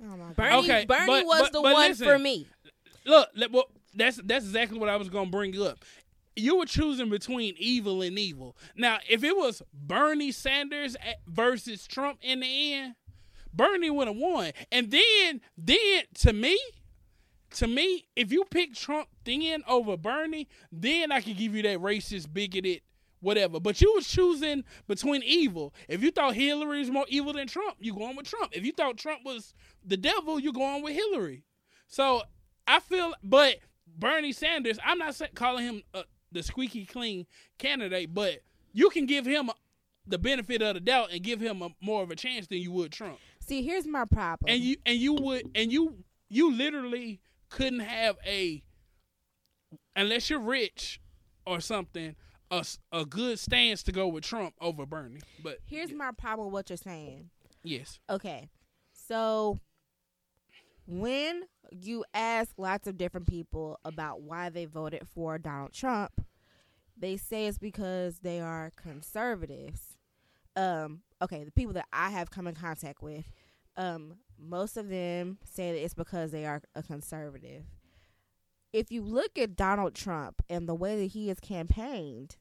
Oh 0.03 0.17
my 0.17 0.17
god. 0.27 0.35
Bernie, 0.37 0.57
Okay, 0.59 0.85
Bernie 0.85 1.05
but- 1.05 1.25
was 1.25 1.41
but- 1.41 1.51
the 1.53 1.61
but 1.61 1.73
one 1.73 1.89
listen. 1.89 2.05
for 2.07 2.17
me. 2.17 2.47
Look, 3.05 3.29
let- 3.35 3.51
well, 3.51 3.65
that's 3.93 4.17
that's 4.23 4.45
exactly 4.45 4.79
what 4.79 4.89
I 4.89 4.97
was 4.97 5.09
gonna 5.09 5.29
bring 5.29 5.59
up. 5.61 5.79
You 6.35 6.57
were 6.57 6.65
choosing 6.65 7.09
between 7.09 7.55
evil 7.57 8.01
and 8.01 8.17
evil. 8.17 8.55
Now, 8.75 8.99
if 9.09 9.23
it 9.23 9.35
was 9.35 9.61
Bernie 9.73 10.31
Sanders 10.31 10.95
versus 11.27 11.87
Trump 11.87 12.19
in 12.21 12.39
the 12.39 12.73
end, 12.73 12.95
Bernie 13.53 13.89
would 13.89 14.07
have 14.07 14.15
won. 14.15 14.51
And 14.71 14.91
then, 14.91 15.41
then 15.57 16.03
to 16.19 16.31
me, 16.31 16.57
to 17.55 17.67
me, 17.67 18.07
if 18.15 18.31
you 18.31 18.45
pick 18.49 18.73
Trump 18.73 19.09
then 19.25 19.63
over 19.67 19.97
Bernie, 19.97 20.47
then 20.71 21.11
I 21.11 21.21
could 21.21 21.37
give 21.37 21.53
you 21.53 21.61
that 21.63 21.79
racist, 21.79 22.33
bigoted, 22.33 22.81
whatever. 23.19 23.59
But 23.59 23.81
you 23.81 23.91
was 23.93 24.07
choosing 24.07 24.63
between 24.87 25.21
evil. 25.23 25.73
If 25.87 26.01
you 26.01 26.11
thought 26.11 26.35
Hillary 26.35 26.81
is 26.81 26.89
more 26.89 27.05
evil 27.09 27.33
than 27.33 27.47
Trump, 27.47 27.75
you 27.79 27.93
going 27.93 28.15
with 28.15 28.27
Trump. 28.27 28.51
If 28.53 28.65
you 28.65 28.71
thought 28.71 28.97
Trump 28.97 29.21
was 29.25 29.53
the 29.85 29.97
devil, 29.97 30.39
you 30.39 30.53
going 30.53 30.81
with 30.81 30.93
Hillary. 30.93 31.43
So 31.87 32.23
I 32.67 32.79
feel, 32.79 33.13
but 33.21 33.57
Bernie 33.97 34.31
Sanders, 34.31 34.79
I'm 34.83 34.97
not 34.97 35.19
calling 35.35 35.65
him 35.65 35.83
uh, 35.93 36.03
the 36.31 36.43
squeaky 36.43 36.85
clean 36.85 37.25
candidate, 37.57 38.13
but 38.13 38.39
you 38.73 38.89
can 38.89 39.05
give 39.05 39.25
him 39.25 39.49
a, 39.49 39.53
the 40.07 40.17
benefit 40.17 40.61
of 40.61 40.75
the 40.75 40.79
doubt 40.79 41.09
and 41.11 41.21
give 41.21 41.39
him 41.39 41.61
a, 41.61 41.69
more 41.81 42.03
of 42.03 42.11
a 42.11 42.15
chance 42.15 42.47
than 42.47 42.59
you 42.59 42.71
would 42.71 42.91
Trump. 42.91 43.17
See, 43.39 43.61
here's 43.61 43.85
my 43.85 44.05
problem. 44.05 44.53
And 44.53 44.61
you 44.61 44.77
and 44.85 44.97
you 44.97 45.13
would 45.13 45.49
and 45.55 45.71
you 45.71 46.03
you 46.29 46.55
literally 46.55 47.19
couldn't 47.49 47.79
have 47.81 48.17
a 48.25 48.63
unless 49.95 50.29
you're 50.29 50.39
rich 50.39 51.01
or 51.45 51.59
something 51.59 52.15
a, 52.49 52.65
a 52.91 53.05
good 53.05 53.39
stance 53.39 53.83
to 53.83 53.91
go 53.91 54.07
with 54.07 54.23
Trump 54.23 54.53
over 54.61 54.85
Bernie. 54.85 55.21
But 55.43 55.59
here's 55.65 55.91
my 55.93 56.11
problem 56.11 56.47
with 56.47 56.53
what 56.53 56.69
you're 56.69 56.77
saying. 56.77 57.29
yes, 57.63 57.99
Okay. 58.09 58.49
So 58.93 59.57
when 60.85 61.43
you 61.71 62.03
ask 62.13 62.51
lots 62.57 62.87
of 62.87 62.97
different 62.97 63.27
people 63.27 63.79
about 63.85 64.21
why 64.21 64.49
they 64.49 64.65
voted 64.65 65.07
for 65.07 65.37
Donald 65.37 65.73
Trump, 65.73 66.25
they 66.97 67.17
say 67.17 67.47
it's 67.47 67.57
because 67.57 68.19
they 68.19 68.39
are 68.39 68.71
conservatives. 68.75 69.97
Um, 70.55 71.01
okay, 71.21 71.43
the 71.43 71.51
people 71.51 71.73
that 71.73 71.87
I 71.93 72.09
have 72.09 72.29
come 72.29 72.47
in 72.47 72.55
contact 72.55 73.01
with, 73.01 73.31
um, 73.77 74.17
most 74.37 74.77
of 74.77 74.89
them 74.89 75.37
say 75.43 75.71
that 75.71 75.83
it's 75.83 75.93
because 75.93 76.31
they 76.31 76.45
are 76.45 76.61
a 76.75 76.83
conservative. 76.83 77.63
If 78.73 78.91
you 78.91 79.01
look 79.01 79.37
at 79.37 79.55
Donald 79.55 79.95
Trump 79.95 80.41
and 80.49 80.67
the 80.67 80.75
way 80.75 80.99
that 81.01 81.11
he 81.11 81.27
has 81.27 81.39
campaigned, 81.39 82.37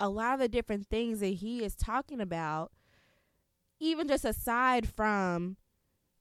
a 0.00 0.08
lot 0.08 0.34
of 0.34 0.40
the 0.40 0.48
different 0.48 0.88
things 0.88 1.20
that 1.20 1.26
he 1.26 1.64
is 1.64 1.74
talking 1.74 2.20
about 2.20 2.72
even 3.80 4.08
just 4.08 4.24
aside 4.24 4.88
from 4.88 5.56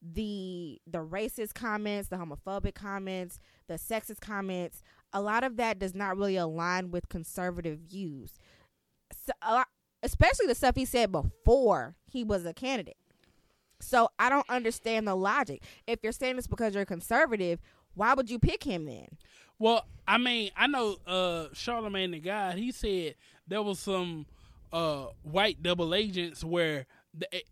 the 0.02 0.80
the 0.86 1.00
racist 1.00 1.54
comments, 1.54 2.10
the 2.10 2.18
homophobic 2.18 2.76
comments, 2.76 3.40
the 3.68 3.76
sexist 3.76 4.22
comments, 4.22 4.84
a 5.14 5.22
lot 5.22 5.44
of 5.44 5.58
that 5.58 5.80
does 5.80 5.96
not 5.96 6.18
really 6.18 6.36
align 6.36 6.92
with 6.92 7.10
conservative 7.10 7.80
views. 7.80 8.34
So, 9.12 9.64
especially 10.04 10.48
the 10.48 10.56
stuff 10.56 10.76
he 10.76 10.86
said 10.86 11.12
before 11.12 11.96
he 12.06 12.24
was 12.24 12.46
a 12.46 12.54
candidate. 12.54 12.98
So 13.80 14.10
I 14.18 14.30
don't 14.30 14.50
understand 14.50 15.08
the 15.08 15.16
logic. 15.16 15.64
If 15.86 16.00
you're 16.02 16.12
saying 16.12 16.36
this 16.36 16.48
because 16.48 16.74
you're 16.76 16.86
conservative, 16.86 17.60
why 17.94 18.14
would 18.14 18.30
you 18.30 18.40
pick 18.40 18.64
him 18.64 18.86
then? 18.86 19.08
Well, 19.60 19.86
I 20.08 20.18
mean, 20.18 20.52
I 20.56 20.68
know 20.68 20.98
uh 21.06 21.48
Charlemagne 21.54 22.12
the 22.12 22.20
God, 22.20 22.58
he 22.58 22.72
said 22.72 23.16
there 23.48 23.62
was 23.62 23.80
some 23.80 24.26
uh 24.72 25.08
white 25.24 25.62
double 25.64 25.94
agents 25.96 26.44
where 26.44 26.86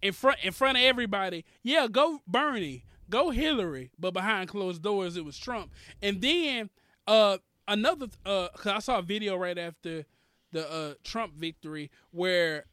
in 0.02 0.14
front 0.14 0.40
in 0.44 0.52
front 0.52 0.78
of 0.78 0.84
everybody, 0.84 1.46
yeah, 1.64 1.88
go 1.90 2.22
Bernie, 2.28 2.84
go 3.10 3.30
Hillary, 3.30 3.92
but 4.00 4.14
behind 4.14 4.50
closed 4.50 4.82
doors 4.82 5.18
it 5.18 5.26
was 5.26 5.38
Trump. 5.38 5.72
And 6.02 6.22
then 6.22 6.70
uh 7.08 7.38
another 7.68 8.08
uh 8.26 8.50
cuz 8.56 8.72
I 8.72 8.80
saw 8.80 9.00
a 9.00 9.02
video 9.02 9.36
right 9.36 9.58
after 9.58 10.06
the 10.52 10.72
uh 10.72 10.94
Trump 11.04 11.34
victory 11.34 11.92
where 12.12 12.66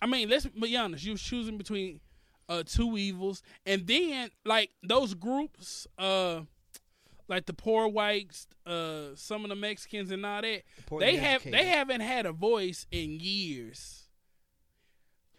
I 0.00 0.06
mean, 0.06 0.28
let's 0.28 0.46
be 0.46 0.76
honest, 0.76 1.04
you 1.04 1.12
was 1.12 1.22
choosing 1.22 1.58
between 1.58 2.00
uh 2.48 2.62
two 2.64 2.96
evils 2.96 3.42
and 3.66 3.86
then 3.86 4.30
like 4.44 4.70
those 4.82 5.14
groups 5.14 5.86
uh 5.98 6.42
like 7.28 7.44
the 7.44 7.52
poor 7.52 7.86
whites, 7.88 8.46
uh, 8.66 9.08
some 9.14 9.44
of 9.44 9.50
the 9.50 9.54
Mexicans 9.54 10.10
and 10.10 10.24
all 10.24 10.40
that, 10.40 10.62
poor 10.86 11.00
they 11.00 11.16
have 11.16 11.44
they 11.44 11.66
haven't 11.66 12.00
had 12.00 12.26
a 12.26 12.32
voice 12.32 12.86
in 12.90 13.20
years. 13.20 13.97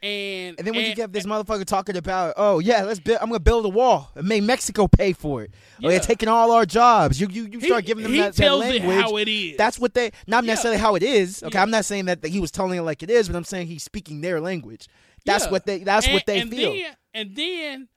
And 0.01 0.57
And 0.57 0.65
then 0.65 0.73
when 0.73 0.83
you 0.83 0.91
and- 0.91 0.95
get 0.95 1.11
this 1.11 1.25
motherfucker 1.25 1.65
talking 1.65 1.97
about, 1.97 2.35
oh 2.37 2.59
yeah, 2.59 2.83
let's 2.83 3.01
build, 3.01 3.17
I'm 3.21 3.27
gonna 3.27 3.39
build 3.39 3.65
a 3.65 3.69
wall 3.69 4.11
and 4.15 4.27
make 4.27 4.43
Mexico 4.43 4.87
pay 4.87 5.11
for 5.11 5.43
it. 5.43 5.51
Oh, 5.53 5.75
Yeah. 5.81 5.89
they're 5.89 5.99
taking 5.99 6.29
all 6.29 6.51
our 6.51 6.65
jobs. 6.65 7.19
You 7.19 7.27
you, 7.29 7.43
you 7.51 7.59
he, 7.59 7.65
start 7.67 7.85
giving 7.85 8.03
them 8.03 8.13
he 8.13 8.19
that, 8.21 8.33
that 8.35 8.53
language. 8.53 8.81
it 8.97 9.01
how 9.01 9.17
it 9.17 9.27
is. 9.27 9.57
That's 9.57 9.77
what 9.77 9.93
they 9.93 10.11
not 10.25 10.45
Yeah. 10.45 10.51
necessarily 10.51 10.79
how 10.79 10.95
it 10.95 11.03
is. 11.03 11.43
Okay, 11.43 11.57
Yeah. 11.57 11.61
I'm 11.63 11.69
not 11.71 11.83
saying 11.83 12.05
that, 12.05 12.21
that 12.21 12.29
he 12.29 12.39
was 12.39 12.49
telling 12.51 12.77
it 12.79 12.83
like 12.83 13.03
it 13.03 13.09
is, 13.09 13.27
but 13.27 13.35
I'm 13.35 13.43
saying 13.43 13.67
he's 13.67 13.83
speaking 13.83 14.21
their 14.21 14.39
language. 14.39 14.87
That's 15.25 15.45
Yeah. 15.45 15.51
what 15.51 15.65
they. 15.65 15.79
That's 15.83 16.05
and, 16.05 16.13
what 16.13 16.25
they 16.25 16.39
and 16.39 16.49
feel. 16.49 16.71
Then, 16.71 16.95
and 17.13 17.35
then, 17.35 17.87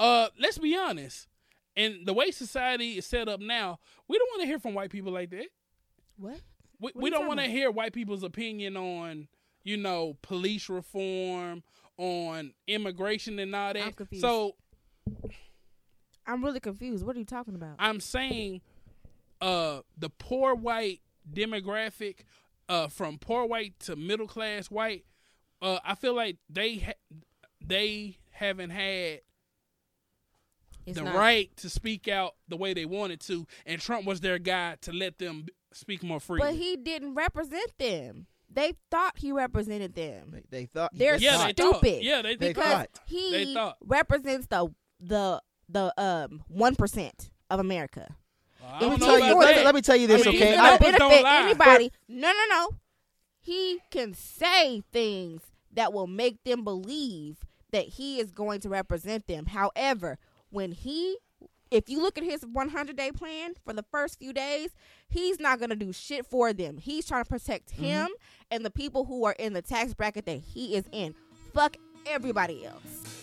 uh, 0.00 0.28
let's 0.40 0.58
be 0.58 0.76
honest. 0.76 1.28
And 1.76 2.04
the 2.06 2.12
way 2.12 2.32
society 2.32 2.98
is 2.98 3.06
set 3.06 3.28
up 3.28 3.38
now, 3.40 3.78
we 4.08 4.18
don't 4.18 4.28
want 4.30 4.40
to 4.42 4.46
hear 4.48 4.58
from 4.58 4.74
white 4.74 4.90
people 4.90 5.12
like 5.12 5.30
that. 5.30 5.46
What? 6.18 6.34
We, 6.80 6.90
What 6.92 6.96
we 6.96 7.10
don't 7.10 7.28
want 7.28 7.38
to 7.38 7.46
hear 7.46 7.70
white 7.70 7.92
people's 7.92 8.24
opinion 8.24 8.76
on, 8.76 9.28
you 9.64 9.76
know, 9.76 10.16
police 10.22 10.68
reform, 10.68 11.62
on 11.98 12.52
immigration 12.66 13.38
and 13.38 13.54
all 13.54 13.72
that. 13.72 13.82
I'm 13.86 13.92
confused. 13.92 14.22
So 14.22 14.56
I'm 16.26 16.44
really 16.44 16.60
confused. 16.60 17.04
What 17.04 17.16
are 17.16 17.18
you 17.18 17.24
talking 17.24 17.54
about? 17.54 17.76
I'm 17.78 18.00
saying 18.00 18.60
uh 19.40 19.80
the 19.96 20.08
poor 20.08 20.54
white 20.54 21.00
demographic 21.30 22.20
uh 22.68 22.88
from 22.88 23.18
poor 23.18 23.44
white 23.44 23.78
to 23.80 23.96
middle 23.96 24.26
class 24.28 24.70
white 24.70 25.04
uh 25.60 25.78
I 25.84 25.94
feel 25.96 26.14
like 26.14 26.36
they 26.48 26.76
ha- 26.78 27.16
they 27.64 28.18
haven't 28.30 28.70
had 28.70 29.20
It's 30.86 30.96
the 30.98 31.04
not. 31.04 31.14
right 31.14 31.54
to 31.58 31.68
speak 31.68 32.08
out 32.08 32.34
the 32.48 32.56
way 32.56 32.72
they 32.72 32.86
wanted 32.86 33.20
to 33.22 33.46
and 33.66 33.80
Trump 33.80 34.06
was 34.06 34.20
their 34.20 34.38
guy 34.38 34.76
to 34.82 34.92
let 34.92 35.18
them 35.18 35.46
speak 35.72 36.02
more 36.02 36.20
freely. 36.20 36.42
But 36.46 36.54
he 36.54 36.76
didn't 36.76 37.14
represent 37.14 37.76
them. 37.78 38.26
They 38.54 38.74
thought 38.90 39.18
he 39.18 39.32
represented 39.32 39.94
them. 39.94 40.30
They, 40.32 40.42
they 40.50 40.66
thought 40.66 40.90
They're 40.94 41.18
they 41.18 41.24
yeah, 41.24 41.38
thought- 41.38 41.56
they 41.56 41.62
thought. 41.62 41.76
stupid. 41.78 42.02
Yeah, 42.02 42.22
they, 42.22 42.28
They 42.30 42.36
they 42.36 42.48
because 42.52 42.72
thought. 42.72 42.88
he 43.06 43.30
They 43.30 43.54
thought. 43.54 43.76
represents 43.84 44.46
the 44.48 44.68
the 45.00 45.42
the 45.68 45.92
um 46.00 46.42
one 46.48 46.74
percent 46.76 47.30
of 47.50 47.60
America. 47.60 48.14
I 48.64 48.74
If 48.76 48.80
don't 48.80 48.90
he's 48.92 49.00
know 49.00 49.06
Tell 49.06 49.18
you- 49.18 49.38
let, 49.38 49.56
me, 49.56 49.64
let 49.64 49.74
me 49.74 49.80
tell 49.80 49.96
you 49.96 50.06
this, 50.06 50.22
I 50.26 50.30
mean, 50.30 50.32
He's 50.34 50.42
okay? 50.42 50.56
gonna 50.56 50.62
I- 50.62 50.66
I, 50.66 50.70
Numbers 50.70 50.94
don't 50.98 51.08
benefit 51.10 51.24
lie. 51.24 51.40
anybody. 51.42 51.92
No, 52.08 52.28
no, 52.32 52.44
no. 52.50 52.68
He 53.40 53.80
can 53.90 54.14
say 54.14 54.82
things 54.92 55.42
that 55.72 55.92
will 55.92 56.06
make 56.06 56.42
them 56.44 56.62
believe 56.62 57.38
that 57.72 57.84
he 57.86 58.20
is 58.20 58.30
going 58.30 58.60
to 58.60 58.68
represent 58.68 59.26
them. 59.26 59.46
However, 59.46 60.18
when 60.50 60.72
he 60.72 61.16
if 61.72 61.88
you 61.88 62.02
look 62.02 62.18
at 62.18 62.24
his 62.24 62.44
100 62.44 62.96
day 62.96 63.10
plan 63.10 63.54
for 63.64 63.72
the 63.72 63.84
first 63.90 64.18
few 64.18 64.32
days, 64.32 64.70
he's 65.08 65.40
not 65.40 65.58
going 65.58 65.70
to 65.70 65.76
do 65.76 65.92
shit 65.92 66.26
for 66.26 66.52
them. 66.52 66.76
He's 66.76 67.06
trying 67.06 67.24
to 67.24 67.28
protect 67.28 67.72
mm-hmm. 67.72 67.84
him 67.84 68.08
and 68.50 68.64
the 68.64 68.70
people 68.70 69.06
who 69.06 69.24
are 69.24 69.34
in 69.38 69.54
the 69.54 69.62
tax 69.62 69.94
bracket 69.94 70.26
that 70.26 70.38
he 70.38 70.76
is 70.76 70.84
in. 70.92 71.14
Fuck 71.54 71.76
everybody 72.06 72.66
else. 72.66 73.21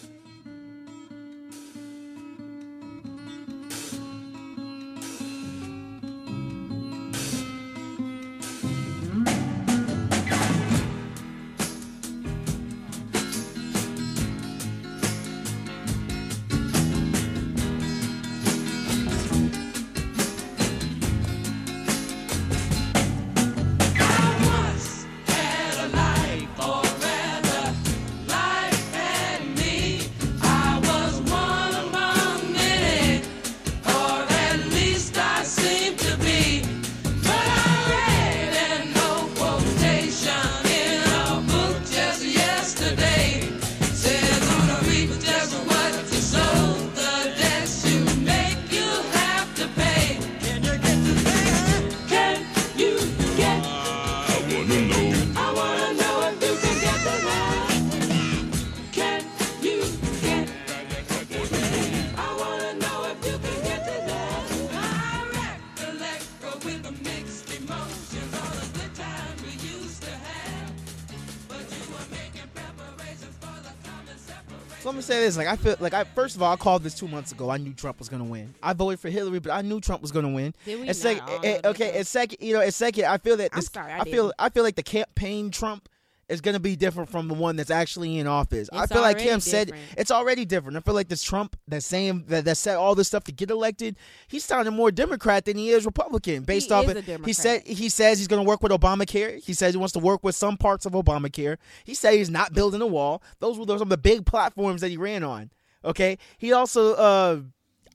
Say 75.09 75.19
this: 75.21 75.37
like 75.37 75.47
I 75.47 75.55
feel 75.55 75.75
like 75.79 75.93
I 75.93 76.03
first 76.03 76.35
of 76.35 76.41
all 76.43 76.53
I 76.53 76.55
called 76.55 76.83
this 76.83 76.93
two 76.95 77.07
months 77.07 77.31
ago. 77.31 77.49
I 77.49 77.57
knew 77.57 77.73
Trump 77.73 77.99
was 77.99 78.09
gonna 78.09 78.23
win. 78.23 78.53
I 78.61 78.73
voted 78.73 78.99
for 78.99 79.09
Hillary, 79.09 79.39
but 79.39 79.51
I 79.51 79.61
knew 79.61 79.81
Trump 79.81 80.01
was 80.01 80.11
gonna 80.11 80.29
win. 80.29 80.53
Did 80.65 80.79
we 80.81 80.87
And 80.87 80.95
second, 80.95 81.23
eh, 81.43 81.61
okay, 81.65 81.97
and 81.97 82.05
second, 82.07 82.37
you 82.41 82.53
know, 82.53 82.61
and 82.61 82.73
second, 82.73 83.05
I 83.05 83.17
feel 83.17 83.37
that 83.37 83.49
I'm 83.53 83.57
this. 83.59 83.69
sorry, 83.73 83.91
I 83.91 83.99
I 83.99 84.03
feel. 84.05 84.31
I 84.37 84.49
feel 84.49 84.63
like 84.63 84.75
the 84.75 84.83
campaign 84.83 85.51
Trump 85.51 85.89
is 86.29 86.41
gonna 86.41 86.59
be 86.59 86.75
different 86.75 87.09
from 87.09 87.27
the 87.27 87.33
one 87.33 87.55
that's 87.55 87.71
actually 87.71 88.17
in 88.19 88.27
office. 88.27 88.69
I 88.71 88.85
feel 88.85 89.01
like 89.01 89.17
Kim 89.17 89.39
said 89.39 89.71
it's 89.97 90.11
already 90.11 90.45
different. 90.45 90.77
I 90.77 90.81
feel 90.81 90.93
like 90.93 91.07
this 91.09 91.23
Trump 91.23 91.55
that's 91.67 91.85
saying 91.85 92.25
that 92.27 92.45
that 92.45 92.57
said 92.57 92.75
all 92.75 92.95
this 92.95 93.07
stuff 93.07 93.23
to 93.25 93.31
get 93.31 93.49
elected, 93.49 93.97
he's 94.27 94.45
sounding 94.45 94.73
more 94.75 94.91
Democrat 94.91 95.45
than 95.45 95.57
he 95.57 95.69
is 95.71 95.85
Republican. 95.85 96.43
Based 96.43 96.67
He 96.69 96.73
off 96.73 96.87
a 96.87 97.01
he 97.25 97.33
said 97.33 97.63
he 97.65 97.89
says 97.89 98.19
he's 98.19 98.27
gonna 98.27 98.43
work 98.43 98.61
with 98.61 98.71
Obamacare. 98.71 99.43
He 99.43 99.53
says 99.53 99.73
he 99.73 99.77
wants 99.77 99.93
to 99.93 99.99
work 99.99 100.23
with 100.23 100.35
some 100.35 100.55
parts 100.57 100.85
of 100.85 100.93
Obamacare. 100.93 101.57
He 101.83 101.93
said 101.93 102.13
he's 102.13 102.29
not 102.29 102.53
building 102.53 102.81
a 102.81 102.87
wall. 102.87 103.23
Those 103.39 103.57
were 103.57 103.65
some 103.65 103.81
of 103.81 103.89
the 103.89 103.97
big 103.97 104.25
platforms 104.25 104.81
that 104.81 104.89
he 104.89 104.97
ran 104.97 105.23
on. 105.23 105.51
Okay, 105.83 106.17
he 106.37 106.51
also, 106.51 106.93
uh, 106.95 107.39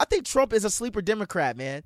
I 0.01 0.05
think 0.07 0.25
Trump 0.25 0.53
is 0.53 0.64
a 0.64 0.70
sleeper 0.70 1.03
Democrat, 1.03 1.57
man. 1.57 1.83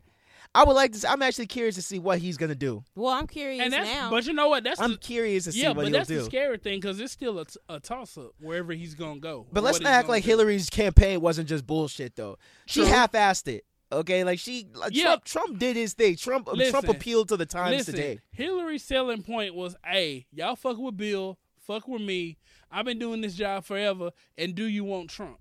I 0.55 0.65
would 0.65 0.73
like 0.75 0.93
to. 0.93 1.11
I'm 1.11 1.23
actually 1.23 1.47
curious 1.47 1.75
to 1.77 1.83
see 1.83 1.99
what 1.99 2.19
he's 2.19 2.37
gonna 2.37 2.55
do. 2.55 2.83
Well, 2.95 3.13
I'm 3.13 3.27
curious 3.27 3.63
And 3.63 3.73
that's 3.73 3.89
now. 3.89 4.11
but 4.11 4.27
you 4.27 4.33
know 4.33 4.49
what? 4.49 4.65
That's 4.65 4.81
I'm 4.81 4.93
the, 4.93 4.99
curious 4.99 5.45
to 5.45 5.53
see 5.53 5.61
yeah, 5.63 5.69
what 5.69 5.77
but 5.77 5.81
he'll 5.83 5.91
do. 5.91 5.97
Yeah, 5.97 6.01
but 6.01 6.09
that's 6.09 6.25
the 6.25 6.25
scary 6.25 6.59
thing 6.59 6.81
because 6.81 6.99
it's 7.01 7.13
still 7.13 7.39
a, 7.39 7.45
t- 7.45 7.61
a 7.69 7.79
toss 7.81 8.17
up 8.19 8.33
wherever 8.41 8.73
he's 8.73 8.95
gonna 8.95 9.21
go. 9.21 9.47
but 9.53 9.63
let's 9.63 9.81
not 9.81 9.93
act 9.93 10.09
like 10.09 10.25
do. 10.25 10.31
Hillary's 10.31 10.69
campaign 10.71 11.21
wasn't 11.21 11.49
just 11.49 11.67
bullshit 11.67 12.17
though. 12.17 12.39
She 12.67 12.81
True. 12.81 12.89
half-assed 12.91 13.49
it. 13.49 13.65
Okay, 13.91 14.23
like 14.25 14.39
she, 14.39 14.67
like 14.75 14.95
Yeah. 14.95 15.05
Trump, 15.05 15.25
Trump 15.25 15.59
did 15.59 15.77
his 15.77 15.95
thing. 15.95 16.17
Trump, 16.17 16.49
um, 16.49 16.59
Trump 16.71 16.89
appealed 16.89 17.29
to 17.29 17.37
the 17.39 17.47
times 17.47 17.77
Listen, 17.77 17.95
today. 17.95 18.19
Hillary's 18.33 18.85
selling 18.85 19.23
point 19.23 19.55
was, 19.55 19.77
"Hey, 19.85 20.27
y'all 20.33 20.57
fuck 20.57 20.77
with 20.77 20.97
Bill, 20.97 21.39
fuck 21.59 21.89
with 21.89 22.03
me. 22.03 22.37
I've 22.71 22.85
been 22.85 22.99
doing 22.99 23.21
this 23.23 23.35
job 23.35 23.65
forever, 23.65 24.11
and 24.37 24.55
do 24.55 24.65
you 24.65 24.85
want 24.85 25.09
Trump?" 25.09 25.39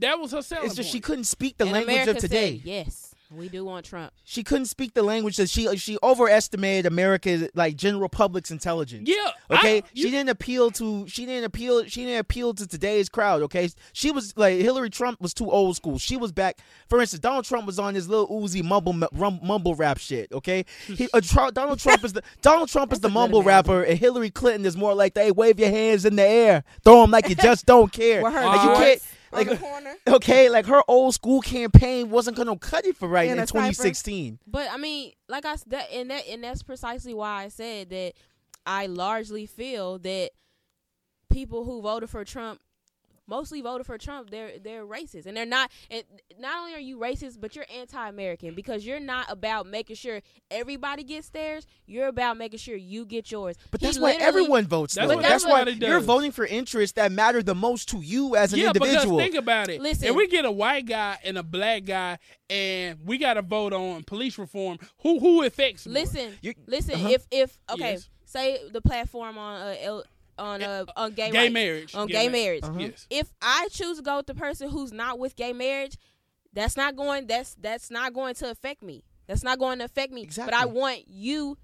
That 0.00 0.18
was 0.18 0.32
her 0.32 0.42
selling 0.42 0.66
It's 0.66 0.74
just 0.74 0.90
she 0.90 1.00
couldn't 1.00 1.24
speak 1.24 1.56
the 1.56 1.64
and 1.64 1.72
language 1.72 1.94
America 1.94 2.10
of 2.12 2.18
today. 2.18 2.56
Said, 2.58 2.66
yes, 2.66 3.13
we 3.36 3.48
do 3.48 3.64
want 3.64 3.84
Trump. 3.86 4.12
She 4.24 4.42
couldn't 4.42 4.66
speak 4.66 4.94
the 4.94 5.02
language 5.02 5.36
that 5.36 5.48
she 5.50 5.74
she 5.76 5.98
overestimated 6.02 6.86
America's 6.86 7.48
like 7.54 7.76
general 7.76 8.08
public's 8.08 8.50
intelligence. 8.50 9.08
Yeah, 9.08 9.30
Okay, 9.50 9.78
I- 9.78 9.82
she 9.94 10.02
you- 10.04 10.10
didn't 10.10 10.30
appeal 10.30 10.70
to 10.72 11.06
she 11.08 11.26
didn't 11.26 11.44
appeal 11.44 11.84
she 11.86 12.04
didn't 12.04 12.20
appeal 12.20 12.54
to 12.54 12.66
today's 12.66 13.08
crowd. 13.08 13.42
Okay, 13.42 13.68
she 13.92 14.10
was 14.10 14.36
like 14.36 14.58
Hillary 14.60 14.90
Trump 14.90 15.20
was 15.20 15.34
too 15.34 15.50
old 15.50 15.76
school. 15.76 15.98
She 15.98 16.16
was 16.16 16.32
back. 16.32 16.58
For 16.88 17.00
instance, 17.00 17.20
Donald 17.20 17.44
Trump 17.44 17.66
was 17.66 17.78
on 17.78 17.94
his 17.94 18.08
little 18.08 18.28
Uzi 18.28 18.62
mumble 18.62 18.94
rum, 19.12 19.40
mumble 19.42 19.74
rap 19.74 19.98
shit. 19.98 20.30
Okay, 20.32 20.64
he, 20.86 21.08
uh, 21.12 21.20
Tru- 21.20 21.50
Donald 21.52 21.78
Trump 21.78 22.04
is 22.04 22.12
the 22.12 22.22
Donald 22.42 22.68
Trump 22.68 22.92
is 22.92 23.00
the 23.00 23.08
mumble 23.10 23.42
rapper, 23.42 23.82
and 23.82 23.98
Hillary 23.98 24.30
Clinton 24.30 24.64
is 24.66 24.76
more 24.76 24.94
like 24.94 25.14
they 25.14 25.30
wave 25.32 25.58
your 25.58 25.70
hands 25.70 26.04
in 26.04 26.16
the 26.16 26.22
air, 26.26 26.64
throw 26.84 27.02
them 27.02 27.10
like 27.10 27.28
you 27.28 27.34
just 27.34 27.66
don't 27.66 27.92
care. 27.92 28.20
Her 28.30 28.44
like 28.44 28.62
you 28.62 28.84
can't. 28.84 29.02
Shorts 29.34 29.48
Like, 29.48 29.48
on 29.48 29.54
the 29.54 29.60
corner. 29.60 29.94
okay, 30.16 30.48
like 30.48 30.66
her 30.66 30.82
old 30.88 31.14
school 31.14 31.40
campaign 31.40 32.10
wasn't 32.10 32.36
gonna 32.36 32.56
cut 32.58 32.84
it 32.86 32.96
for 32.96 33.08
right 33.08 33.26
In 33.26 33.38
in 33.38 33.38
a 33.44 33.46
sniper. 33.46 33.68
2016. 33.72 34.38
But 34.46 34.68
I 34.70 34.76
mean, 34.76 35.12
like 35.28 35.44
I 35.44 35.52
s- 35.52 35.64
that, 35.64 35.90
and 35.92 36.10
that, 36.10 36.26
and 36.28 36.42
that's 36.44 36.62
precisely 36.62 37.14
why 37.14 37.44
I 37.44 37.48
said 37.48 37.90
that 37.90 38.12
I 38.66 38.86
largely 38.86 39.46
feel 39.46 39.98
that 39.98 40.30
people 41.30 41.64
who 41.64 41.82
voted 41.82 42.10
for 42.10 42.24
Trump 42.24 42.60
mostly 43.26 43.60
voted 43.60 43.86
for 43.86 43.96
Trump. 43.98 44.30
They're 44.30 44.58
they're 44.58 44.84
racist, 44.86 45.26
and 45.26 45.36
they're 45.36 45.46
not. 45.46 45.70
And 45.90 46.02
not 46.38 46.58
only 46.58 46.74
are 46.74 46.78
you 46.80 46.98
racist, 46.98 47.40
but 47.40 47.54
you're 47.56 47.66
anti-American 47.74 48.54
because 48.54 48.84
you're 48.84 49.00
not 49.00 49.26
about 49.30 49.66
making 49.66 49.96
sure 49.96 50.20
everybody 50.50 51.04
gets 51.04 51.30
theirs. 51.30 51.66
You're 51.86 52.08
about 52.08 52.36
making 52.36 52.58
sure 52.58 52.76
you 52.76 53.04
get 53.06 53.30
yours. 53.30 53.56
But 53.70 53.80
He 53.80 53.86
that's 53.86 53.98
why 53.98 54.12
everyone 54.20 54.66
votes. 54.66 54.94
That's 54.94 55.08
though. 55.08 55.16
what 55.16 55.22
That's 55.22 55.44
why 55.44 55.60
everybody 55.62 55.86
you're 55.86 55.98
does. 55.98 56.06
voting 56.06 56.32
for 56.32 56.44
interests 56.46 56.94
that 56.94 57.12
matter 57.12 57.42
the 57.42 57.54
most 57.54 57.88
to 57.90 57.98
you 57.98 58.36
as 58.36 58.52
an 58.52 58.58
yeah, 58.60 58.66
individual. 58.68 59.16
because 59.16 59.32
think 59.32 59.34
about 59.34 59.68
it. 59.68 59.80
Listen. 59.80 60.08
if 60.08 60.14
we 60.14 60.26
get 60.28 60.44
a 60.44 60.50
white 60.52 60.86
guy 60.86 61.18
and 61.24 61.38
a 61.38 61.42
black 61.42 61.84
guy, 61.84 62.18
and 62.50 62.98
we 63.04 63.18
got 63.18 63.34
to 63.34 63.42
vote 63.42 63.72
on 63.72 64.02
police 64.04 64.38
reform, 64.38 64.78
who 65.02 65.18
who 65.18 65.42
affects? 65.42 65.86
more? 65.86 65.94
Listen, 65.94 66.34
You- 66.42 66.54
listen. 66.66 66.94
uh-huh. 66.94 67.08
If 67.08 67.26
if 67.30 67.58
okay, 67.70 67.92
Yes. 67.92 68.08
say 68.24 68.58
the 68.70 68.80
platform 68.80 69.38
on 69.38 69.60
uh, 69.62 69.74
L, 69.80 70.04
on 70.38 70.62
uh, 70.62 70.84
on 70.96 71.12
gay, 71.12 71.30
gay 71.30 71.38
rights, 71.38 71.54
marriage, 71.54 71.94
on 71.94 72.06
Gay 72.06 72.12
gay 72.12 72.26
ma- 72.26 72.32
marriage. 72.32 72.64
Uh-huh. 72.64 72.78
Yes. 72.78 73.06
If 73.10 73.30
I 73.40 73.68
choose 73.70 73.98
to 73.98 74.02
go 74.02 74.18
with 74.18 74.26
the 74.26 74.34
person 74.34 74.70
who's 74.70 74.92
not 74.92 75.18
with 75.18 75.36
gay 75.36 75.52
marriage, 75.52 75.96
that's 76.52 76.76
not 76.76 76.96
going. 76.96 77.26
That's 77.26 77.54
that's 77.56 77.90
not 77.90 78.12
going 78.14 78.34
to 78.36 78.50
affect 78.50 78.82
me. 78.82 79.04
That's 79.26 79.42
not 79.42 79.58
going 79.58 79.78
to 79.78 79.84
affect 79.84 80.12
me. 80.12 80.22
Exactly. 80.22 80.50
But 80.52 80.60
I 80.60 80.66
want 80.66 81.08
you. 81.08 81.56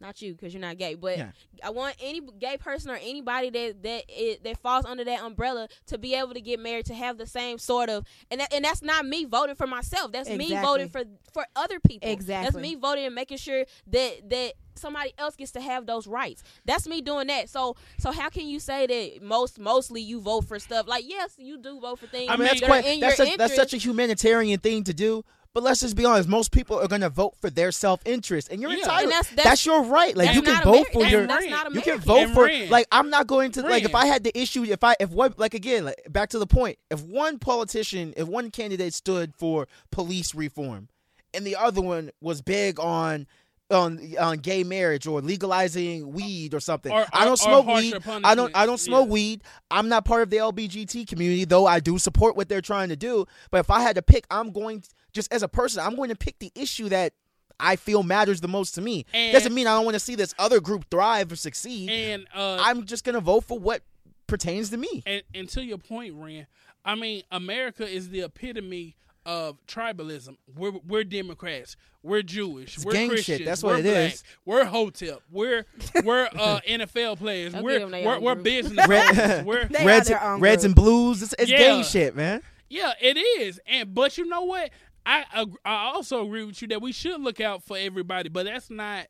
Not 0.00 0.20
you, 0.20 0.34
because 0.34 0.52
you're 0.52 0.60
not 0.60 0.76
gay, 0.76 0.94
but 0.94 1.16
Yeah. 1.16 1.30
I 1.64 1.70
want 1.70 1.96
any 2.00 2.20
gay 2.38 2.58
person 2.58 2.90
or 2.90 2.96
anybody 2.96 3.50
that 3.50 3.82
that 3.82 4.04
it, 4.08 4.44
that 4.44 4.58
falls 4.58 4.84
under 4.84 5.04
that 5.04 5.22
umbrella 5.22 5.68
to 5.86 5.98
be 5.98 6.14
able 6.14 6.34
to 6.34 6.40
get 6.40 6.60
married, 6.60 6.86
to 6.86 6.94
have 6.94 7.16
the 7.16 7.26
same 7.26 7.58
sort 7.58 7.88
of, 7.88 8.04
and 8.30 8.40
that, 8.40 8.52
and 8.52 8.64
that's 8.64 8.82
not 8.82 9.06
me 9.06 9.24
voting 9.24 9.54
for 9.54 9.66
myself. 9.66 10.12
That's 10.12 10.28
me 10.28 10.54
voting 10.54 10.90
for 10.90 11.04
for 11.32 11.46
other 11.56 11.80
people. 11.80 12.10
Exactly. 12.10 12.44
That's 12.44 12.62
me 12.62 12.74
voting 12.74 13.06
and 13.06 13.14
making 13.14 13.38
sure 13.38 13.64
that 13.88 14.28
that 14.30 14.52
somebody 14.74 15.14
else 15.16 15.36
gets 15.36 15.52
to 15.52 15.60
have 15.60 15.86
those 15.86 16.06
rights. 16.06 16.42
That's 16.66 16.86
me 16.86 17.00
doing 17.00 17.28
that. 17.28 17.48
So 17.48 17.76
so 17.98 18.12
how 18.12 18.28
can 18.28 18.46
you 18.46 18.60
say 18.60 18.86
that 18.86 19.22
most 19.22 19.58
mostly 19.58 20.02
you 20.02 20.20
vote 20.20 20.44
for 20.44 20.58
stuff 20.58 20.86
like 20.86 21.04
yes 21.08 21.34
you 21.38 21.56
do 21.58 21.80
vote 21.80 21.98
for 21.98 22.06
things 22.06 22.30
I 22.30 22.36
mean, 22.36 22.48
that's 22.48 22.60
that 22.60 22.66
quite 22.66 23.00
that's 23.00 23.16
such, 23.16 23.36
that's 23.36 23.56
such 23.56 23.72
a 23.74 23.78
humanitarian 23.78 24.60
thing 24.60 24.84
to 24.84 24.92
do. 24.94 25.24
But 25.56 25.62
let's 25.62 25.80
just 25.80 25.96
be 25.96 26.04
honest. 26.04 26.28
Most 26.28 26.52
people 26.52 26.78
are 26.78 26.86
gonna 26.86 27.08
vote 27.08 27.34
for 27.40 27.48
their 27.48 27.72
self 27.72 28.02
interest, 28.04 28.48
and 28.50 28.60
you're 28.60 28.72
Yeah. 28.72 28.76
entitled. 28.80 29.02
And 29.04 29.12
that's, 29.12 29.28
that's- 29.30 29.44
that's- 29.44 29.64
your 29.64 29.84
right. 29.84 30.14
Like 30.14 30.26
That's 30.26 30.36
you 30.36 30.42
can 30.42 30.62
vote 30.62 30.86
Ameri- 30.88 30.92
for 30.92 31.04
your. 31.06 31.26
that's 31.26 31.46
not 31.46 31.74
You 31.74 31.80
can 31.80 31.98
vote 31.98 32.18
And 32.18 32.34
for 32.34 32.44
Ren. 32.44 32.68
like 32.68 32.86
I'm 32.92 33.08
not 33.08 33.26
going 33.26 33.52
to 33.52 33.62
like 33.62 33.84
if 33.84 33.94
I 33.94 34.04
had 34.04 34.22
the 34.22 34.38
issue 34.38 34.64
if 34.64 34.84
I 34.84 34.96
if 35.00 35.08
what 35.08 35.38
like 35.38 35.54
again 35.54 35.86
like, 35.86 36.02
back 36.10 36.28
to 36.28 36.38
the 36.38 36.46
point 36.46 36.76
if 36.90 37.00
one 37.00 37.38
politician 37.38 38.12
if 38.18 38.28
one 38.28 38.50
candidate 38.50 38.92
stood 38.92 39.32
for 39.34 39.66
police 39.90 40.34
reform 40.34 40.88
and 41.32 41.46
the 41.46 41.56
other 41.56 41.80
one 41.80 42.10
was 42.20 42.42
big 42.42 42.78
on 42.78 43.26
on 43.70 44.00
on 44.20 44.38
gay 44.38 44.62
marriage 44.62 45.06
or 45.06 45.20
legalizing 45.20 46.12
weed 46.12 46.54
or 46.54 46.60
something 46.60 46.92
Or- 46.92 47.06
I 47.12 47.24
don't 47.24 47.36
smoke 47.36 47.66
weed 47.66 47.94
I 48.06 48.34
don't 48.34 48.56
I 48.56 48.64
don't 48.64 48.78
smoke 48.78 49.06
yeah. 49.08 49.12
weed 49.12 49.42
I'm 49.70 49.88
not 49.88 50.04
part 50.04 50.22
of 50.22 50.30
the 50.30 50.36
LBGT 50.36 51.06
community 51.08 51.44
though 51.44 51.66
I 51.66 51.80
do 51.80 51.98
support 51.98 52.36
what 52.36 52.48
they're 52.48 52.60
trying 52.60 52.90
to 52.90 52.96
do 52.96 53.26
but 53.50 53.58
if 53.58 53.70
I 53.70 53.80
had 53.80 53.96
to 53.96 54.02
pick 54.02 54.24
I'm 54.30 54.52
going 54.52 54.84
just 55.12 55.32
as 55.32 55.42
a 55.42 55.48
person 55.48 55.82
I'm 55.84 55.96
going 55.96 56.10
to 56.10 56.16
pick 56.16 56.38
the 56.38 56.52
issue 56.54 56.88
that 56.90 57.12
I 57.58 57.76
feel 57.76 58.02
matters 58.02 58.42
the 58.42 58.48
most 58.48 58.74
to 58.74 58.82
me. 58.82 59.06
And- 59.14 59.32
Doesn't 59.32 59.54
mean 59.54 59.66
I 59.66 59.74
don't 59.74 59.84
want 59.86 59.94
to 59.94 60.00
see 60.00 60.14
this 60.14 60.34
other 60.38 60.60
group 60.60 60.84
thrive 60.90 61.32
or 61.32 61.36
succeed. 61.36 61.88
And 61.88 62.26
uh, 62.34 62.58
I'm 62.60 62.84
just 62.84 63.02
gonna 63.02 63.20
vote 63.20 63.44
for 63.44 63.58
what 63.58 63.82
pertains 64.26 64.68
to 64.70 64.76
me. 64.76 65.02
and, 65.06 65.22
and 65.34 65.48
to 65.48 65.64
your 65.64 65.78
point, 65.78 66.14
Ren, 66.16 66.46
I 66.84 66.94
mean, 66.96 67.22
America 67.32 67.88
is 67.88 68.10
the 68.10 68.20
epitome 68.22 68.94
of 69.26 69.58
tribalism. 69.66 70.36
We're 70.56 70.72
we're 70.86 71.04
Democrats. 71.04 71.76
We're 72.02 72.22
Jewish. 72.22 72.78
we're 72.84 72.92
gang 72.92 73.08
shit. 73.08 73.10
Christians. 73.16 73.44
That's 73.44 73.62
we're 73.62 73.70
what 73.72 73.80
it 73.80 73.82
black. 73.82 74.12
is. 74.12 74.24
We're 74.44 74.64
Hotep. 74.64 75.20
We're 75.30 75.66
we're 76.04 76.28
uh, 76.38 76.60
NFL 76.66 77.18
players. 77.18 77.52
Don't 77.52 77.62
we're 77.64 77.80
give 77.80 77.90
we're, 77.90 78.20
we're 78.20 78.34
business 78.36 78.86
Red- 78.88 79.44
We're 79.44 79.68
Reds, 79.84 80.10
Reds 80.38 80.64
and 80.64 80.74
blues. 80.74 81.22
It's, 81.22 81.34
it's 81.38 81.50
Yeah. 81.50 81.58
gang 81.58 81.82
shit, 81.82 82.14
man. 82.16 82.42
Yeah, 82.70 82.92
it 83.00 83.16
is. 83.18 83.60
And 83.66 83.94
but 83.94 84.16
you 84.16 84.26
know 84.26 84.42
what? 84.44 84.70
I 85.04 85.24
ag- 85.34 85.56
I 85.64 85.92
also 85.94 86.24
agree 86.24 86.44
with 86.44 86.60
you 86.62 86.68
that 86.68 86.80
we 86.80 86.92
should 86.92 87.20
look 87.20 87.40
out 87.40 87.62
for 87.62 87.76
everybody, 87.76 88.28
but 88.28 88.44
that's 88.46 88.70
not 88.70 89.06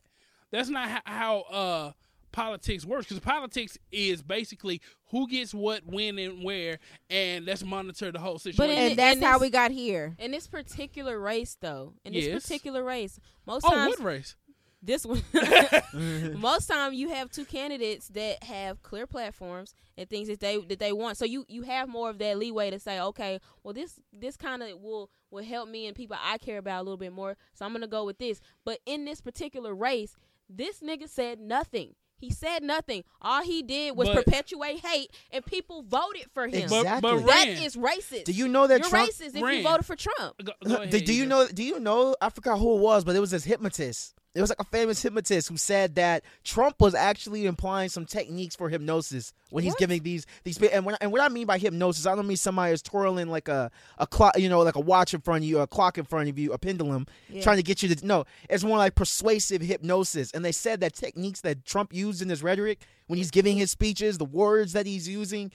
that's 0.51 0.69
not 0.69 0.89
ho- 0.89 0.99
how 1.05 1.39
uh 1.41 1.91
politics 2.31 2.85
works 2.85 3.05
because 3.07 3.19
politics 3.19 3.77
is 3.91 4.21
basically 4.21 4.81
who 5.11 5.27
gets 5.27 5.53
what, 5.53 5.81
when, 5.85 6.19
and 6.19 6.43
where, 6.43 6.79
and 7.09 7.45
let's 7.45 7.63
monitor 7.63 8.11
the 8.11 8.19
whole 8.19 8.37
situation. 8.39 8.75
in- 8.77 8.89
And 8.91 8.99
that's 8.99 9.15
and 9.17 9.25
how 9.25 9.33
this- 9.33 9.41
we 9.41 9.49
got 9.49 9.71
here. 9.71 10.15
in 10.19 10.31
this 10.31 10.47
particular 10.47 11.19
race 11.19 11.57
though 11.59 11.93
in 12.05 12.13
Yes. 12.13 12.25
this 12.25 12.43
particular 12.43 12.83
race 12.83 13.19
most 13.45 13.65
oh, 13.65 13.71
times 13.71 13.89
what 13.97 14.05
race? 14.05 14.35
this 14.83 15.05
one 15.07 15.21
most 16.39 16.67
time 16.67 16.93
you 16.93 17.09
have 17.09 17.31
two 17.31 17.45
candidates 17.45 18.09
that 18.09 18.43
have 18.43 18.81
clear 18.83 19.07
platforms 19.07 19.73
and 19.97 20.07
things 20.09 20.27
that 20.27 20.39
they 20.39 20.57
that 20.57 20.77
they 20.79 20.91
want 20.93 21.17
so 21.17 21.25
you 21.25 21.43
you 21.47 21.63
have 21.63 21.89
more 21.89 22.09
of 22.11 22.19
that 22.19 22.37
leeway 22.37 22.69
to 22.69 22.77
say 22.79 22.99
okay 23.01 23.39
well 23.63 23.73
this 23.73 23.99
this 24.13 24.37
kind 24.37 24.61
of 24.61 24.79
will 24.79 25.09
will 25.31 25.43
help 25.43 25.67
me 25.67 25.87
and 25.87 25.95
people 25.95 26.15
i 26.23 26.37
care 26.37 26.59
about 26.59 26.81
a 26.81 26.83
little 26.83 26.97
bit 26.97 27.11
more 27.11 27.35
so 27.55 27.65
i'm 27.65 27.73
gonna 27.73 27.87
go 27.87 28.05
with 28.05 28.19
this 28.19 28.39
but 28.65 28.77
in 28.85 29.03
this 29.03 29.19
particular 29.19 29.73
race 29.73 30.15
this 30.47 30.79
nigga 30.81 31.09
said 31.09 31.39
nothing 31.39 31.95
he 32.17 32.29
said 32.31 32.63
nothing 32.63 33.03
all 33.21 33.41
he 33.43 33.61
did 33.63 33.95
was 33.95 34.07
But- 34.09 34.25
perpetuate 34.25 34.79
hate 34.85 35.11
and 35.31 35.45
people 35.45 35.83
voted 35.83 36.25
for 36.33 36.47
him 36.47 36.67
But, 36.69 36.79
Exactly. 36.79 37.01
but 37.11 37.25
that 37.27 37.45
Ren, 37.47 37.63
is 37.63 37.75
racist 37.75 38.23
Do 38.25 38.31
you 38.31 38.47
know 38.47 38.67
that 38.67 38.79
you're 38.81 38.89
Trump? 38.89 39.09
racist 39.11 39.35
if 39.35 39.41
Ren. 39.41 39.57
you 39.57 39.63
voted 39.63 39.85
for 39.85 39.95
trump 39.95 40.35
go, 40.43 40.51
go 40.65 40.75
ahead, 40.75 40.89
do, 40.89 40.99
do 40.99 41.13
you 41.13 41.25
know? 41.25 41.47
Do 41.47 41.63
you 41.63 41.79
know? 41.79 42.15
I 42.21 42.29
forgot 42.29 42.59
who 42.59 42.77
it 42.77 42.81
was, 42.81 43.03
but 43.03 43.15
it 43.15 43.19
was 43.19 43.31
this 43.31 43.43
hypnotist. 43.43 44.13
It 44.37 44.41
was 44.41 44.49
like 44.51 44.59
a 44.61 44.63
famous 44.65 45.01
hypnotist 45.01 45.49
who 45.49 45.57
said 45.57 45.95
that 45.95 46.23
Trump 46.43 46.79
was 46.79 46.93
actually 46.93 47.45
implying 47.47 47.89
some 47.89 48.05
techniques 48.05 48.55
for 48.55 48.69
hypnosis 48.69 49.33
when 49.49 49.63
he's 49.63 49.71
What? 49.71 49.79
giving 49.79 50.03
these 50.03 50.25
these. 50.43 50.61
And 50.61 50.85
when, 50.85 50.95
and 51.01 51.11
what 51.11 51.21
I 51.21 51.29
mean 51.29 51.47
by 51.47 51.57
hypnosis, 51.57 52.05
I 52.05 52.15
don't 52.15 52.27
mean 52.27 52.37
somebody 52.37 52.71
is 52.73 52.81
twirling 52.81 53.29
like 53.29 53.47
a 53.47 53.71
a 53.97 54.05
clock, 54.05 54.37
you 54.37 54.47
know, 54.47 54.61
like 54.61 54.75
a 54.75 54.79
watch 54.79 55.13
in 55.13 55.21
front 55.21 55.43
of 55.43 55.49
you, 55.49 55.57
or 55.59 55.63
a 55.63 55.67
clock 55.67 55.97
in 55.97 56.05
front 56.05 56.29
of 56.29 56.37
you, 56.37 56.53
a 56.53 56.57
pendulum, 56.57 57.07
Yeah. 57.29 57.41
trying 57.41 57.57
to 57.57 57.63
get 57.63 57.81
you 57.81 57.93
to. 57.95 58.05
No, 58.05 58.25
it's 58.49 58.63
more 58.63 58.77
like 58.77 58.93
persuasive 58.95 59.61
hypnosis. 59.61 60.31
And 60.31 60.45
they 60.45 60.51
said 60.51 60.81
that 60.81 60.93
techniques 60.93 61.41
that 61.41 61.65
Trump 61.65 61.91
used 61.93 62.21
in 62.21 62.29
his 62.29 62.43
rhetoric 62.43 62.79
when 63.07 63.17
he's 63.17 63.31
giving 63.31 63.57
his 63.57 63.71
speeches, 63.71 64.17
the 64.19 64.25
words 64.25 64.73
that 64.73 64.85
he's 64.85 65.07
using, 65.09 65.51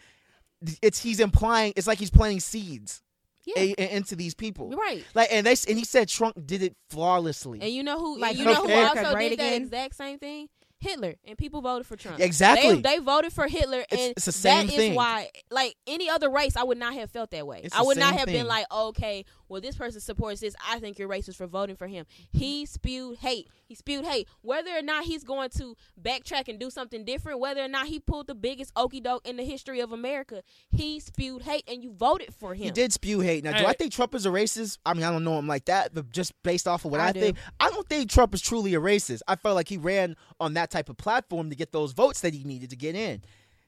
it's 0.80 1.00
he's 1.02 1.20
implying 1.20 1.72
it's 1.76 1.86
like 1.86 1.98
he's 1.98 2.10
planting 2.10 2.40
seeds 2.40 3.02
Yeah. 3.44 3.54
a- 3.58 3.74
a- 3.78 3.96
into 3.96 4.16
these 4.16 4.34
people. 4.34 4.70
Right. 4.70 5.04
Like 5.14 5.28
and 5.32 5.46
they 5.46 5.56
and 5.68 5.78
he 5.78 5.84
said 5.84 6.08
Trump 6.08 6.36
did 6.46 6.62
it 6.62 6.76
flawlessly. 6.90 7.60
And 7.60 7.70
you 7.70 7.82
know 7.82 7.98
who? 7.98 8.18
Like, 8.18 8.36
you 8.36 8.44
know 8.44 8.54
who 8.54 8.64
okay. 8.64 8.82
also 8.84 9.14
Right 9.14 9.30
did 9.30 9.38
that 9.40 9.46
again? 9.48 9.62
exact 9.62 9.96
same 9.96 10.18
thing? 10.18 10.48
Hitler. 10.82 11.14
And 11.24 11.38
people 11.38 11.60
voted 11.62 11.86
for 11.86 11.96
Trump. 11.96 12.18
Exactly. 12.18 12.74
They, 12.74 12.96
they 12.96 12.98
voted 12.98 13.32
for 13.32 13.46
Hitler, 13.46 13.84
and 13.88 14.00
it's 14.16 14.24
the 14.24 14.32
same 14.32 14.66
that 14.66 14.72
is 14.72 14.76
thing. 14.76 14.94
why, 14.96 15.30
like 15.50 15.76
any 15.86 16.10
other 16.10 16.28
race, 16.28 16.56
I 16.56 16.64
would 16.64 16.76
not 16.78 16.94
have 16.94 17.08
felt 17.10 17.30
that 17.30 17.46
way. 17.46 17.60
It's 17.62 17.74
I 17.74 17.82
would 17.82 17.96
not 17.98 18.14
have 18.14 18.24
thing. 18.24 18.34
been 18.34 18.46
like, 18.48 18.66
okay, 18.72 19.24
well, 19.52 19.60
this 19.60 19.76
person 19.76 20.00
supports 20.00 20.40
this. 20.40 20.56
I 20.66 20.80
think 20.80 20.98
you're 20.98 21.08
racist 21.08 21.36
for 21.36 21.46
voting 21.46 21.76
for 21.76 21.86
him. 21.86 22.06
He 22.32 22.64
spewed 22.64 23.18
hate. 23.18 23.48
He 23.66 23.74
spewed 23.74 24.06
hate. 24.06 24.26
Whether 24.40 24.70
or 24.70 24.80
not 24.82 25.04
he's 25.04 25.24
going 25.24 25.50
to 25.50 25.76
backtrack 26.02 26.48
and 26.48 26.58
do 26.58 26.70
something 26.70 27.04
different, 27.04 27.38
whether 27.38 27.62
or 27.62 27.68
not 27.68 27.86
he 27.86 28.00
pulled 28.00 28.28
the 28.28 28.34
biggest 28.34 28.72
okey 28.76 29.00
doke 29.00 29.26
in 29.28 29.36
the 29.36 29.44
history 29.44 29.80
of 29.80 29.92
America, 29.92 30.42
he 30.70 30.98
spewed 31.00 31.42
hate, 31.42 31.64
and 31.68 31.84
you 31.84 31.92
voted 31.92 32.32
for 32.34 32.54
him. 32.54 32.64
He 32.64 32.70
did 32.70 32.92
spew 32.94 33.20
hate. 33.20 33.44
Now, 33.44 33.52
do 33.52 33.64
I 33.64 33.68
Hey. 33.68 33.74
think 33.78 33.92
Trump 33.92 34.14
is 34.14 34.24
a 34.24 34.30
racist? 34.30 34.78
I 34.86 34.94
mean, 34.94 35.04
I 35.04 35.10
don't 35.10 35.22
know 35.24 35.38
him 35.38 35.46
like 35.46 35.66
that, 35.66 35.92
but 35.92 36.10
just 36.10 36.32
based 36.42 36.66
off 36.66 36.84
of 36.86 36.90
what 36.90 37.00
I 37.00 37.08
I, 37.08 37.12
think, 37.12 37.36
I 37.60 37.68
don't 37.68 37.86
think 37.88 38.10
Trump 38.10 38.34
is 38.34 38.40
truly 38.40 38.72
a 38.74 38.80
racist. 38.80 39.20
I 39.28 39.36
felt 39.36 39.54
like 39.54 39.68
he 39.68 39.76
ran 39.76 40.16
on 40.40 40.54
that 40.54 40.70
type 40.70 40.88
of 40.88 40.96
platform 40.96 41.50
to 41.50 41.56
get 41.56 41.72
those 41.72 41.92
votes 41.92 42.22
that 42.22 42.32
he 42.32 42.42
needed 42.44 42.70
to 42.70 42.76
get 42.76 42.94
in. 42.94 43.22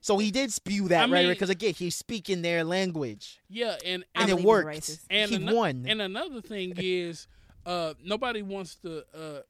So 0.04 0.18
he 0.18 0.30
did 0.30 0.52
spew 0.52 0.88
that 0.88 1.08
I 1.08 1.10
right 1.10 1.24
mean- 1.24 1.32
because 1.32 1.48
again, 1.48 1.72
he's 1.72 1.96
speaking 1.96 2.42
their 2.42 2.62
language, 2.62 3.40
Yeah, 3.48 3.78
and 3.86 4.04
I 4.14 4.20
and 4.20 4.30
it 4.30 4.32
believe 4.34 4.44
worked. 4.44 5.00
and 5.08 5.30
he 5.30 5.36
ano- 5.36 5.54
won. 5.54 5.84
And 5.88 6.02
another 6.02 6.42
thing 6.42 6.74
is, 6.76 7.26
uh, 7.64 7.94
nobody 8.04 8.42
wants 8.42 8.74
to 8.82 9.02
uh, 9.14 9.40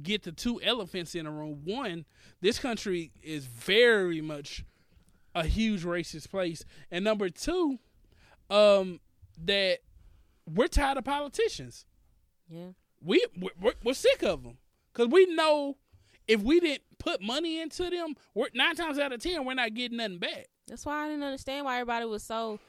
get 0.00 0.22
the 0.22 0.30
two 0.30 0.62
elephants 0.62 1.16
in 1.16 1.26
a 1.26 1.30
room. 1.32 1.62
One, 1.64 2.04
this 2.40 2.60
country 2.60 3.10
is 3.20 3.46
very 3.46 4.20
much 4.20 4.64
a 5.34 5.44
huge 5.44 5.82
racist 5.82 6.30
place, 6.30 6.64
and 6.92 7.02
number 7.02 7.28
two, 7.28 7.80
um, 8.48 9.00
that 9.44 9.78
we're 10.46 10.68
tired 10.68 10.98
of 10.98 11.04
politicians. 11.04 11.84
yeah. 12.48 12.68
We 13.02 13.26
we're, 13.36 13.50
we're, 13.60 13.74
we're 13.82 13.94
sick 13.94 14.22
of 14.22 14.44
them 14.44 14.58
because 14.92 15.08
we 15.10 15.26
know 15.34 15.78
if 16.26 16.42
we 16.42 16.60
didn't 16.60 16.82
put 16.98 17.22
money 17.22 17.60
into 17.60 17.90
them, 17.90 18.14
we're 18.34 18.48
nine 18.54 18.76
times 18.76 18.98
out 18.98 19.12
of 19.12 19.20
ten 19.20 19.44
we're 19.44 19.54
not 19.54 19.74
getting 19.74 19.98
nothing 19.98 20.18
back. 20.18 20.46
That's 20.68 20.86
why 20.86 21.04
I 21.04 21.08
didn't 21.08 21.24
understand 21.24 21.64
why 21.64 21.80
everybody 21.80 22.04
was 22.06 22.22
so 22.22 22.60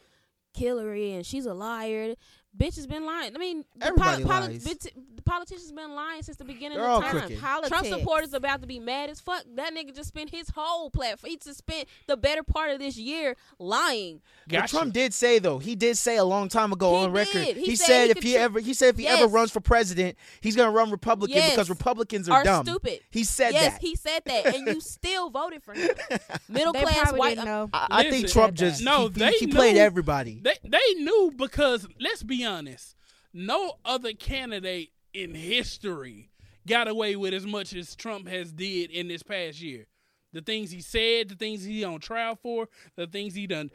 killery 0.57 1.15
and 1.15 1.25
she's 1.25 1.45
a 1.45 1.53
liar. 1.53 2.15
Bitch 2.57 2.75
has 2.75 2.85
been 2.85 3.05
lying. 3.05 3.33
I 3.33 3.39
mean, 3.39 3.63
the, 3.77 3.87
Everybody 3.87 4.23
poli- 4.23 4.47
lies. 4.49 4.65
bitch- 4.65 4.91
the 5.15 5.21
politicians 5.21 5.71
been 5.71 5.95
lying 5.95 6.21
since 6.21 6.35
the 6.37 6.43
beginning 6.43 6.77
They're 6.77 6.85
of 6.87 6.91
all 6.95 7.01
time. 7.01 7.11
crooked. 7.11 7.39
Politics. 7.39 7.69
Trump 7.69 7.87
supporters 7.87 8.33
about 8.33 8.59
to 8.61 8.67
be 8.67 8.77
mad 8.79 9.09
as 9.09 9.21
fuck. 9.21 9.43
That 9.55 9.73
nigga 9.73 9.95
just 9.95 10.09
spent 10.09 10.31
his 10.31 10.49
whole 10.49 10.89
platform. 10.89 11.29
He 11.31 11.37
just 11.37 11.59
spent 11.59 11.87
the 12.07 12.17
better 12.17 12.43
part 12.43 12.71
of 12.71 12.79
this 12.79 12.97
year 12.97 13.37
lying. 13.57 14.19
But 14.49 14.67
Trump 14.67 14.93
did 14.93 15.13
say 15.13 15.39
though, 15.39 15.59
he 15.59 15.75
did 15.75 15.97
say 15.97 16.17
a 16.17 16.25
long 16.25 16.49
time 16.49 16.73
ago 16.73 16.91
He 16.99 17.05
on 17.05 17.11
record. 17.13 17.41
He 17.55 17.63
He, 17.67 17.75
said 17.77 17.85
said, 17.85 18.03
he 18.05 18.11
if 18.11 18.23
he 18.23 18.33
tr- 18.33 18.39
ever, 18.39 18.59
he 18.59 18.73
said 18.73 18.89
if 18.89 18.97
he 18.97 19.07
ever 19.07 19.27
runs 19.27 19.51
for 19.51 19.61
president, 19.61 20.17
he's 20.41 20.55
gonna 20.57 20.71
run 20.71 20.91
Republican 20.91 21.37
Yes. 21.37 21.51
because 21.51 21.69
Republicans 21.69 22.27
are 22.27 22.41
Or 22.41 22.43
dumb. 22.43 22.65
stupid. 22.65 22.99
He 23.11 23.23
said 23.23 23.53
yes, 23.53 23.63
that. 23.63 23.71
Yes, 23.73 23.81
he 23.81 23.95
said 23.95 24.21
that, 24.25 24.45
and 24.55 24.67
you 24.67 24.81
still 24.81 25.29
voted 25.29 25.63
for 25.63 25.73
him. 25.73 25.89
Middle 26.49 26.73
They 26.73 26.81
class 26.81 27.13
white. 27.13 27.35
didn't 27.35 27.47
uh, 27.47 27.51
know. 27.65 27.69
I, 27.73 27.87
I 27.91 28.09
think 28.09 28.27
Trump 28.29 28.55
just 28.55 28.81
No, 28.83 29.03
he, 29.07 29.19
they 29.19 29.31
he 29.37 29.47
played 29.47 29.75
knew- 29.75 29.81
everybody. 29.81 30.41
They 30.43 30.55
they 30.63 30.93
knew 30.97 31.31
because 31.37 31.87
let's 31.99 32.23
be 32.23 32.40
honest, 32.45 32.95
no 33.33 33.73
other 33.85 34.13
candidate 34.13 34.91
in 35.13 35.33
history 35.35 36.29
got 36.67 36.87
away 36.87 37.15
with 37.15 37.33
as 37.33 37.45
much 37.45 37.73
as 37.73 37.95
Trump 37.95 38.27
has 38.27 38.51
did 38.51 38.91
in 38.91 39.07
this 39.07 39.23
past 39.23 39.61
year. 39.61 39.87
The 40.33 40.41
things 40.41 40.71
he 40.71 40.81
said, 40.81 41.29
the 41.29 41.35
things 41.35 41.63
he 41.63 41.83
on 41.83 41.99
trial 41.99 42.35
for, 42.41 42.69
the 42.95 43.07
things 43.07 43.33
he 43.33 43.47
done, 43.47 43.69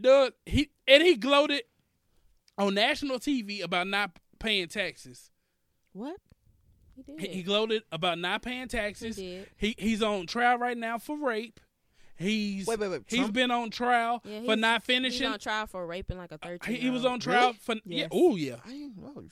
done 0.00 0.30
he 0.46 0.70
and 0.86 1.02
he 1.02 1.16
gloated 1.16 1.62
on 2.56 2.74
national 2.74 3.18
TV 3.18 3.62
about 3.62 3.86
not 3.88 4.18
paying 4.38 4.68
taxes. 4.68 5.30
What? 5.92 6.16
He 6.94 7.02
did. 7.02 7.20
He, 7.20 7.26
he 7.38 7.42
gloated 7.42 7.82
about 7.90 8.18
not 8.18 8.42
paying 8.42 8.62
He 8.62 8.66
taxes. 8.68 9.16
did. 9.16 9.48
He 9.56 9.74
he's 9.78 10.02
on 10.02 10.26
trial 10.26 10.58
right 10.58 10.76
now 10.76 10.98
for 10.98 11.16
rape. 11.16 11.58
He's 12.18 12.66
Wait, 12.66 12.80
wait, 12.80 12.88
wait, 12.90 13.02
He's 13.06 13.20
Trump? 13.20 13.32
been 13.34 13.50
on 13.52 13.70
trial 13.70 14.20
Yeah, 14.24 14.40
for 14.40 14.44
he's- 14.46 14.58
not 14.58 14.82
He's 14.82 14.86
finishing. 14.86 15.26
on 15.28 15.38
trial 15.38 15.66
for 15.66 15.86
raping 15.86 16.18
like 16.18 16.32
a 16.32 16.38
thirteen. 16.38 16.74
He, 16.74 16.80
he 16.82 16.90
was 16.90 17.04
on 17.04 17.20
trial 17.20 17.52
for 17.52 17.74
yeah. 17.76 17.80
Yes. 17.84 18.08
Oh 18.12 18.34
yeah. 18.36 18.56
I 18.64 18.68
didn't 18.70 18.96
know. 18.98 19.22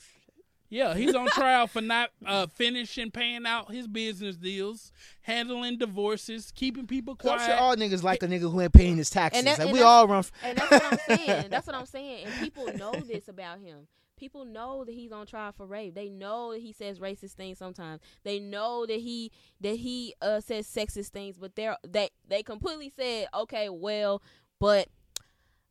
Yeah, 0.69 0.95
he's 0.95 1.15
on 1.15 1.27
trial 1.27 1.67
for 1.67 1.79
not 1.81 2.09
uh, 2.25 2.47
finishing 2.47 3.09
paying 3.09 3.45
out 3.45 3.71
his 3.71 3.87
business 3.87 4.35
deals, 4.35 4.91
handling 5.21 5.77
divorces, 5.77 6.51
keeping 6.53 6.85
people 6.87 7.17
So 7.21 7.29
I'm 7.31 7.37
quiet. 7.37 7.47
sure 7.49 7.57
all 7.57 7.75
niggas 7.77 8.03
like 8.03 8.21
a 8.21 8.27
nigga 8.27 8.51
who 8.51 8.59
ain't 8.59 8.73
paying 8.73 8.97
his 8.97 9.09
taxes. 9.09 9.45
that- 9.45 9.59
and 9.59 9.69
and 9.69 9.71
we 9.77 9.81
all 9.81 10.07
run. 10.09 10.19
f- 10.19 10.31
And 10.43 10.57
that's 10.57 10.71
what 10.71 10.83
I'm 10.93 11.17
saying. 11.17 11.49
That's 11.49 11.67
what 11.67 11.75
I'm 11.77 11.85
saying. 11.85 12.25
And 12.25 12.33
people 12.41 12.65
know 12.77 12.91
this 13.07 13.29
about 13.29 13.59
him. 13.59 13.87
People 14.17 14.45
know 14.45 14.83
that 14.83 14.91
he's 14.93 15.11
on 15.11 15.25
trial 15.25 15.51
for 15.51 15.65
rape. 15.65 15.93
They 15.95 16.09
know 16.09 16.51
that 16.51 16.61
he 16.61 16.73
says 16.73 16.99
racist 16.99 17.33
things 17.33 17.57
sometimes. 17.57 18.01
They 18.23 18.39
know 18.39 18.85
that 18.85 18.99
he 18.99 19.31
that 19.61 19.75
he 19.77 20.13
uh 20.21 20.41
says 20.41 20.67
sexist 20.67 21.09
things, 21.09 21.37
but 21.37 21.55
they're 21.55 21.77
they 21.87 22.09
they 22.27 22.43
completely 22.43 22.91
said, 22.95 23.27
Okay, 23.33 23.69
well, 23.69 24.21
but 24.59 24.87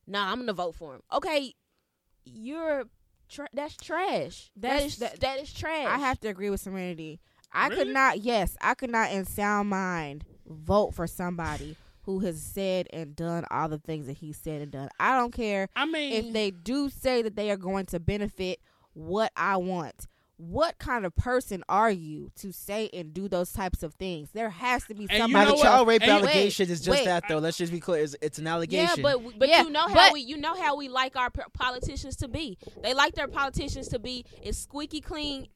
nah, 0.06 0.30
I'm 0.30 0.38
gonna 0.38 0.52
vote 0.52 0.74
for 0.76 0.94
him. 0.94 1.02
Okay, 1.12 1.54
you're 2.24 2.84
tra- 3.28 3.48
that's 3.52 3.76
trash. 3.76 4.50
That 4.56 4.78
that 4.78 4.82
is 4.82 4.96
that, 4.98 5.20
that 5.20 5.40
is 5.40 5.52
trash. 5.52 5.86
I 5.88 5.98
have 5.98 6.20
to 6.20 6.28
agree 6.28 6.50
with 6.50 6.60
Serenity. 6.60 7.20
I 7.52 7.68
Really? 7.68 7.84
could 7.84 7.94
not. 7.94 8.20
Yes, 8.20 8.56
I 8.60 8.74
could 8.74 8.90
not, 8.90 9.10
in 9.12 9.24
sound 9.24 9.70
mind, 9.70 10.24
vote 10.46 10.94
for 10.94 11.06
somebody 11.06 11.76
who 12.06 12.20
has 12.20 12.40
said 12.42 12.86
and 12.92 13.14
done 13.14 13.44
all 13.50 13.68
the 13.68 13.78
things 13.78 14.06
that 14.06 14.16
he 14.18 14.32
said 14.32 14.62
and 14.62 14.72
done. 14.72 14.88
I 14.98 15.16
don't 15.18 15.32
care 15.32 15.68
I 15.76 15.84
mean, 15.84 16.12
if 16.12 16.32
they 16.32 16.50
do 16.50 16.88
say 16.88 17.20
that 17.22 17.36
they 17.36 17.50
are 17.50 17.56
going 17.56 17.86
to 17.86 18.00
benefit 18.00 18.60
what 18.94 19.30
I 19.36 19.56
want. 19.58 20.06
What 20.38 20.76
kind 20.78 21.06
of 21.06 21.16
person 21.16 21.64
are 21.66 21.90
you 21.90 22.30
to 22.36 22.52
say 22.52 22.90
and 22.92 23.14
do 23.14 23.26
those 23.26 23.52
types 23.52 23.82
of 23.82 23.94
things? 23.94 24.28
There 24.34 24.50
has 24.50 24.84
to 24.84 24.94
be 24.94 25.04
And 25.04 25.12
you 25.12 25.18
somebody. 25.18 25.32
Now, 25.46 25.50
know 25.50 25.56
the 25.56 25.62
child 25.62 25.88
rape 25.88 26.02
And 26.02 26.10
you- 26.10 26.16
allegation 26.18 26.70
is 26.70 26.80
just 26.82 26.90
wait. 26.98 27.06
that, 27.06 27.24
though. 27.26 27.38
Let's 27.38 27.56
just 27.56 27.72
be 27.72 27.80
clear. 27.80 28.02
It's, 28.04 28.14
it's 28.20 28.38
an 28.38 28.44
Yeah, 28.44 28.52
allegation. 28.52 29.02
but 29.02 29.38
but 29.38 29.48
Yeah, 29.48 29.62
you 29.62 29.70
know 29.70 29.88
how 29.88 29.94
but- 29.94 30.12
we 30.12 30.20
you 30.20 30.36
know 30.36 30.54
how 30.54 30.76
we 30.76 30.88
like 30.88 31.16
our 31.16 31.30
politicians 31.30 32.16
to 32.16 32.28
be. 32.28 32.58
They 32.82 32.92
like 32.92 33.14
their 33.14 33.28
politicians 33.28 33.88
to 33.88 33.98
be 33.98 34.24
as 34.44 34.58
squeaky 34.58 35.00
clean 35.00 35.48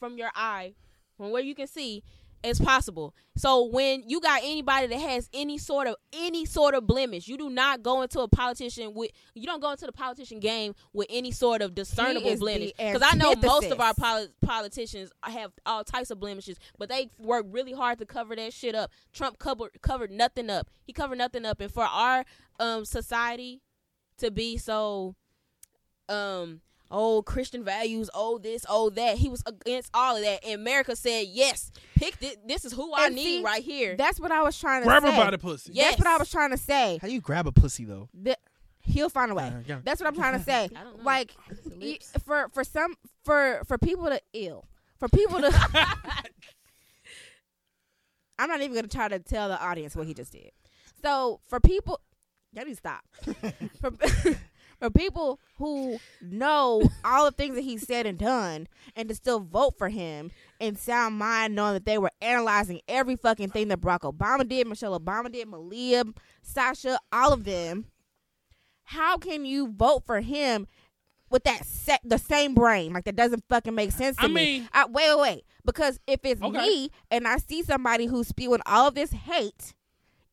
from 0.00 0.18
your 0.18 0.30
eye, 0.34 0.74
from 1.16 1.30
where 1.30 1.42
you 1.42 1.54
can 1.54 1.68
see, 1.68 2.02
as 2.44 2.60
possible. 2.60 3.14
So 3.36 3.64
when 3.64 4.08
you 4.08 4.20
got 4.20 4.42
anybody 4.44 4.86
that 4.88 5.00
has 5.00 5.28
any 5.32 5.58
sort 5.58 5.86
of 5.88 5.96
any 6.12 6.44
sort 6.44 6.74
of 6.74 6.86
blemish, 6.86 7.26
you 7.26 7.36
do 7.36 7.50
not 7.50 7.82
go 7.82 8.02
into 8.02 8.20
a 8.20 8.28
politician 8.28 8.94
with 8.94 9.10
you 9.34 9.46
don't 9.46 9.60
go 9.60 9.70
into 9.70 9.86
the 9.86 9.92
politician 9.92 10.38
game 10.38 10.74
with 10.92 11.06
any 11.10 11.30
sort 11.30 11.62
of 11.62 11.74
discernible 11.74 12.28
is 12.28 12.40
blemish. 12.40 12.72
Because 12.92 13.02
I 13.02 13.16
know 13.16 13.32
most 13.34 13.64
of 13.72 13.80
our 13.80 13.94
poli- 13.94 14.28
politicians 14.42 15.10
have 15.22 15.52
all 15.66 15.82
types 15.82 16.10
of 16.10 16.20
blemishes, 16.20 16.58
but 16.78 16.88
they 16.88 17.08
work 17.18 17.46
really 17.48 17.72
hard 17.72 17.98
to 17.98 18.06
cover 18.06 18.36
that 18.36 18.52
shit 18.52 18.74
up. 18.74 18.90
Trump 19.12 19.38
covered 19.38 19.70
covered 19.82 20.10
nothing 20.10 20.50
up. 20.50 20.68
He 20.84 20.92
covered 20.92 21.18
nothing 21.18 21.44
up, 21.46 21.60
and 21.60 21.72
for 21.72 21.84
our 21.84 22.24
um 22.60 22.84
society 22.84 23.62
to 24.18 24.30
be 24.30 24.56
so 24.58 25.16
um 26.08 26.60
oh 26.90 27.22
Christian 27.22 27.64
values, 27.64 28.10
oh 28.14 28.38
this, 28.38 28.64
oh 28.68 28.90
that. 28.90 29.16
He 29.18 29.28
was 29.28 29.42
against 29.46 29.90
all 29.94 30.16
of 30.16 30.22
that. 30.22 30.44
And 30.44 30.54
America 30.60 30.94
said, 30.96 31.26
Yes, 31.28 31.70
pick 31.96 32.18
this 32.18 32.36
this 32.46 32.64
is 32.64 32.72
who 32.72 32.92
I 32.92 33.06
And 33.06 33.14
need 33.14 33.24
see, 33.38 33.42
right 33.42 33.62
here. 33.62 33.96
That's 33.96 34.20
what 34.20 34.30
I 34.32 34.42
was 34.42 34.58
trying 34.58 34.82
to 34.82 34.86
grab 34.88 35.02
say. 35.02 35.10
her 35.14 35.24
by 35.24 35.30
the 35.30 35.38
pussy. 35.38 35.72
Yeah. 35.74 35.84
That's 35.84 35.98
what 35.98 36.06
I 36.08 36.16
was 36.16 36.30
trying 36.30 36.50
to 36.50 36.58
say. 36.58 36.98
How 37.00 37.08
do 37.08 37.14
you 37.14 37.20
grab 37.20 37.46
a 37.46 37.52
pussy 37.52 37.84
though? 37.84 38.08
That 38.22 38.38
he'll 38.82 39.08
find 39.08 39.30
a 39.32 39.34
way. 39.34 39.44
Uh, 39.44 39.60
yeah. 39.66 39.78
That's 39.84 40.00
what 40.00 40.06
I'm 40.08 40.14
trying 40.16 40.38
to 40.38 40.44
say. 40.44 40.64
I 40.76 40.84
don't 40.84 40.98
know. 40.98 41.04
Like 41.04 41.34
y- 41.80 41.98
for 42.24 42.48
for 42.52 42.64
some 42.64 42.96
for 43.24 43.62
for 43.66 43.78
people 43.78 44.06
to 44.06 44.20
ill 44.32 44.66
for 44.98 45.08
people 45.08 45.40
to. 45.40 45.50
I'm 48.38 48.48
not 48.48 48.60
even 48.62 48.74
gonna 48.74 48.88
try 48.88 49.08
to 49.08 49.18
tell 49.20 49.48
the 49.48 49.60
audience 49.62 49.94
what 49.94 50.06
he 50.06 50.14
just 50.14 50.32
did. 50.32 50.50
So 51.02 51.40
for 51.48 51.60
people, 51.60 52.00
y'all 52.52 52.64
need 52.64 52.72
to 52.72 52.76
stop. 52.76 53.04
for 53.80 53.92
for 54.80 54.90
people 54.90 55.40
who 55.58 55.98
know 56.20 56.88
all 57.04 57.24
the 57.26 57.30
things 57.30 57.54
that 57.54 57.62
he 57.62 57.78
said 57.78 58.06
and 58.06 58.18
done, 58.18 58.68
and 58.96 59.08
to 59.08 59.14
still 59.14 59.40
vote 59.40 59.76
for 59.78 59.88
him 59.88 60.30
in 60.60 60.76
sound 60.76 61.16
mind, 61.18 61.54
knowing 61.54 61.74
that 61.74 61.84
they 61.86 61.98
were 61.98 62.10
analyzing 62.20 62.80
every 62.88 63.16
fucking 63.16 63.50
thing 63.50 63.68
that 63.68 63.80
Barack 63.80 64.00
Obama 64.00 64.48
did, 64.48 64.66
Michelle 64.66 64.98
Obama 64.98 65.30
did, 65.32 65.48
Malia, 65.48 66.04
Sasha, 66.42 66.98
all 67.12 67.32
of 67.32 67.44
them. 67.44 67.86
How 68.84 69.16
can 69.16 69.44
you 69.46 69.68
vote 69.68 70.04
for 70.06 70.20
him 70.20 70.66
with 71.30 71.44
that 71.44 71.64
set 71.64 72.00
the 72.04 72.18
same 72.18 72.54
brain? 72.54 72.92
Like 72.92 73.04
that 73.04 73.16
doesn't 73.16 73.44
fucking 73.48 73.74
make 73.74 73.92
sense 73.92 74.16
to 74.18 74.24
I 74.24 74.28
me. 74.28 74.34
mean- 74.34 74.68
I, 74.72 74.84
wait, 74.86 75.08
wait, 75.16 75.20
wait. 75.20 75.44
Because 75.64 75.98
if 76.06 76.20
it's 76.24 76.42
Okay. 76.42 76.58
me 76.58 76.90
and 77.10 77.26
I 77.26 77.38
see 77.38 77.62
somebody 77.62 78.04
who's 78.06 78.28
spewing 78.28 78.60
all 78.66 78.88
of 78.88 78.94
this 78.94 79.12
hate, 79.12 79.74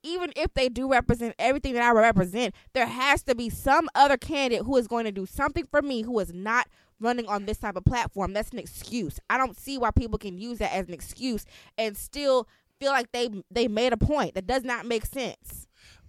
even 0.03 0.31
if 0.35 0.53
they 0.53 0.69
do 0.69 0.89
represent 0.89 1.35
everything 1.37 1.73
that 1.73 1.83
I 1.83 1.91
represent, 1.91 2.55
there 2.73 2.85
has 2.85 3.23
to 3.23 3.35
be 3.35 3.49
some 3.49 3.89
other 3.95 4.17
candidate 4.17 4.65
who 4.65 4.77
is 4.77 4.87
going 4.87 5.05
to 5.05 5.11
do 5.11 5.25
something 5.25 5.65
for 5.69 5.81
me 5.81 6.01
who 6.01 6.19
is 6.19 6.33
not 6.33 6.67
running 6.99 7.27
on 7.27 7.45
this 7.45 7.57
type 7.57 7.75
of 7.75 7.85
platform. 7.85 8.33
That's 8.33 8.51
an 8.51 8.59
excuse. 8.59 9.19
I 9.29 9.37
don't 9.37 9.57
see 9.57 9.77
why 9.77 9.91
people 9.91 10.17
can 10.17 10.37
use 10.37 10.59
that 10.59 10.73
as 10.73 10.87
an 10.87 10.93
excuse 10.93 11.45
and 11.77 11.97
still 11.97 12.47
feel 12.79 12.91
like 12.91 13.11
they 13.11 13.29
they 13.49 13.67
made 13.67 13.93
a 13.93 13.97
point. 13.97 14.35
That 14.35 14.47
does 14.47 14.63
not 14.63 14.85
make 14.85 15.05
sense. 15.05 15.67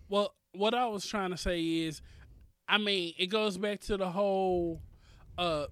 Well, 0.08 0.34
what 0.52 0.74
I 0.74 0.86
was 0.86 1.06
trying 1.06 1.30
to 1.30 1.36
say 1.36 1.62
is, 1.62 2.02
I 2.68 2.78
mean, 2.78 3.14
it 3.18 3.26
goes 3.26 3.56
back 3.56 3.80
to 3.82 3.96
the 3.96 4.10
whole 4.10 4.80
uh 5.38 5.66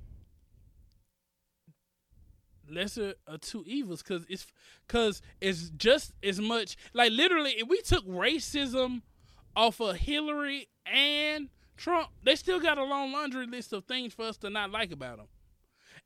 lesser 2.71 3.15
of 3.27 3.41
two 3.41 3.63
evils 3.67 4.03
because 4.03 4.25
it's 4.29 4.47
because 4.87 5.23
it's 5.41 5.71
just 5.71 6.13
as 6.23 6.41
much 6.41 6.77
like 6.93 7.13
literally 7.13 7.53
if 7.53 7.69
we 7.69 7.81
took 7.83 8.07
racism 8.07 9.03
off 9.57 9.81
of 9.81 9.97
Hillary 9.97 10.69
and 10.87 11.49
Trump, 11.77 12.09
they 12.23 12.37
still 12.37 12.61
got 12.61 12.79
a 12.79 12.85
long 12.85 13.13
laundry 13.13 13.47
list 13.47 13.73
of 13.73 13.85
things 13.85 14.13
for 14.15 14.27
us 14.27 14.37
to 14.39 14.51
not 14.51 14.71
like 14.71 14.93
about 14.93 15.17
them. 15.17 15.27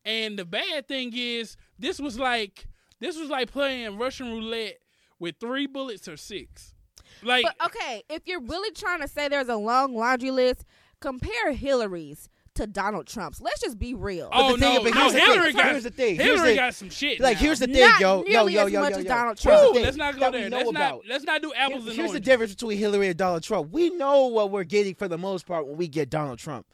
And 0.04 0.38
the 0.38 0.44
bad 0.44 0.86
thing 0.86 1.12
is, 1.14 1.56
this 1.78 1.98
was 1.98 2.18
like 2.18 2.66
this 3.00 3.18
was 3.18 3.28
like 3.28 3.50
playing 3.50 3.98
Russian 3.98 4.30
roulette 4.30 4.78
with 5.18 5.36
three 5.40 5.66
bullets 5.66 6.08
or 6.08 6.16
six. 6.16 6.74
Like, 7.22 7.44
But 7.44 7.66
okay, 7.66 8.02
if 8.08 8.26
you're 8.26 8.40
really 8.40 8.70
trying 8.72 9.00
to 9.00 9.08
say 9.08 9.28
there's 9.28 9.48
a 9.48 9.56
long 9.56 9.94
laundry 9.94 10.30
list, 10.30 10.64
compare 11.00 11.52
Hillary's 11.52 12.28
to 12.54 12.66
Donald 12.66 13.06
Trump's. 13.06 13.40
Let's 13.40 13.60
just 13.60 13.78
be 13.78 13.94
real. 13.94 14.28
oh 14.32 14.52
the 14.52 14.58
thing- 14.58 14.74
no, 14.74 14.82
but 14.82 14.94
no, 14.94 15.10
here's 15.10 15.12
the 15.12 15.42
thing, 15.42 15.56
got 15.56 15.70
here's 15.70 15.82
the 15.84 15.90
thing, 15.90 16.16
here's 16.16 16.26
Hillary 16.26 16.50
the- 16.50 16.56
got 16.56 16.74
some 16.74 16.90
shit. 16.90 17.20
Like, 17.20 17.36
now. 17.36 17.40
here's 17.40 17.58
the 17.58 17.66
thing, 17.66 17.80
Not 17.80 18.00
yo, 18.00 18.16
yo, 18.18 18.22
nearly 18.22 18.54
yo, 18.54 18.66
as 18.66 18.72
yo, 18.72 18.80
much 18.80 18.92
yo, 18.92 18.98
as 18.98 19.04
yo. 19.04 19.08
Donald 19.08 19.38
Trump. 19.38 19.76
Ooh, 19.76 19.80
let's 19.80 19.96
not 19.96 20.18
go 20.18 20.30
there. 20.30 20.50
Let's 20.50 20.70
not 20.72 21.00
let's 21.08 21.24
not 21.24 21.42
do 21.42 21.52
apples 21.54 21.84
Here's, 21.84 21.88
and 21.88 21.96
here's 21.98 22.12
the 22.12 22.20
difference 22.20 22.54
between 22.54 22.78
Hillary 22.78 23.08
and 23.08 23.16
Donald 23.16 23.42
Trump. 23.42 23.72
We 23.72 23.90
know 23.90 24.26
what 24.26 24.50
we're 24.50 24.64
getting 24.64 24.94
for 24.94 25.08
the 25.08 25.18
most 25.18 25.46
part 25.46 25.66
when 25.66 25.76
we 25.76 25.88
get 25.88 26.10
Donald 26.10 26.38
Trump. 26.38 26.66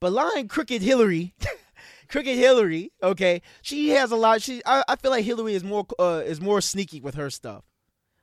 But 0.00 0.12
lying 0.12 0.48
crooked 0.48 0.82
Hillary, 0.82 1.34
crooked 2.08 2.36
Hillary, 2.36 2.92
okay, 3.02 3.40
she 3.62 3.90
has 3.90 4.10
a 4.10 4.16
lot. 4.16 4.42
She, 4.42 4.60
I, 4.66 4.82
I 4.88 4.96
feel 4.96 5.10
like 5.12 5.24
Hillary 5.24 5.54
is 5.54 5.64
more 5.64 5.86
uh, 5.98 6.22
is 6.24 6.40
more 6.40 6.60
sneaky 6.60 7.00
with 7.00 7.14
her 7.14 7.30
stuff. 7.30 7.64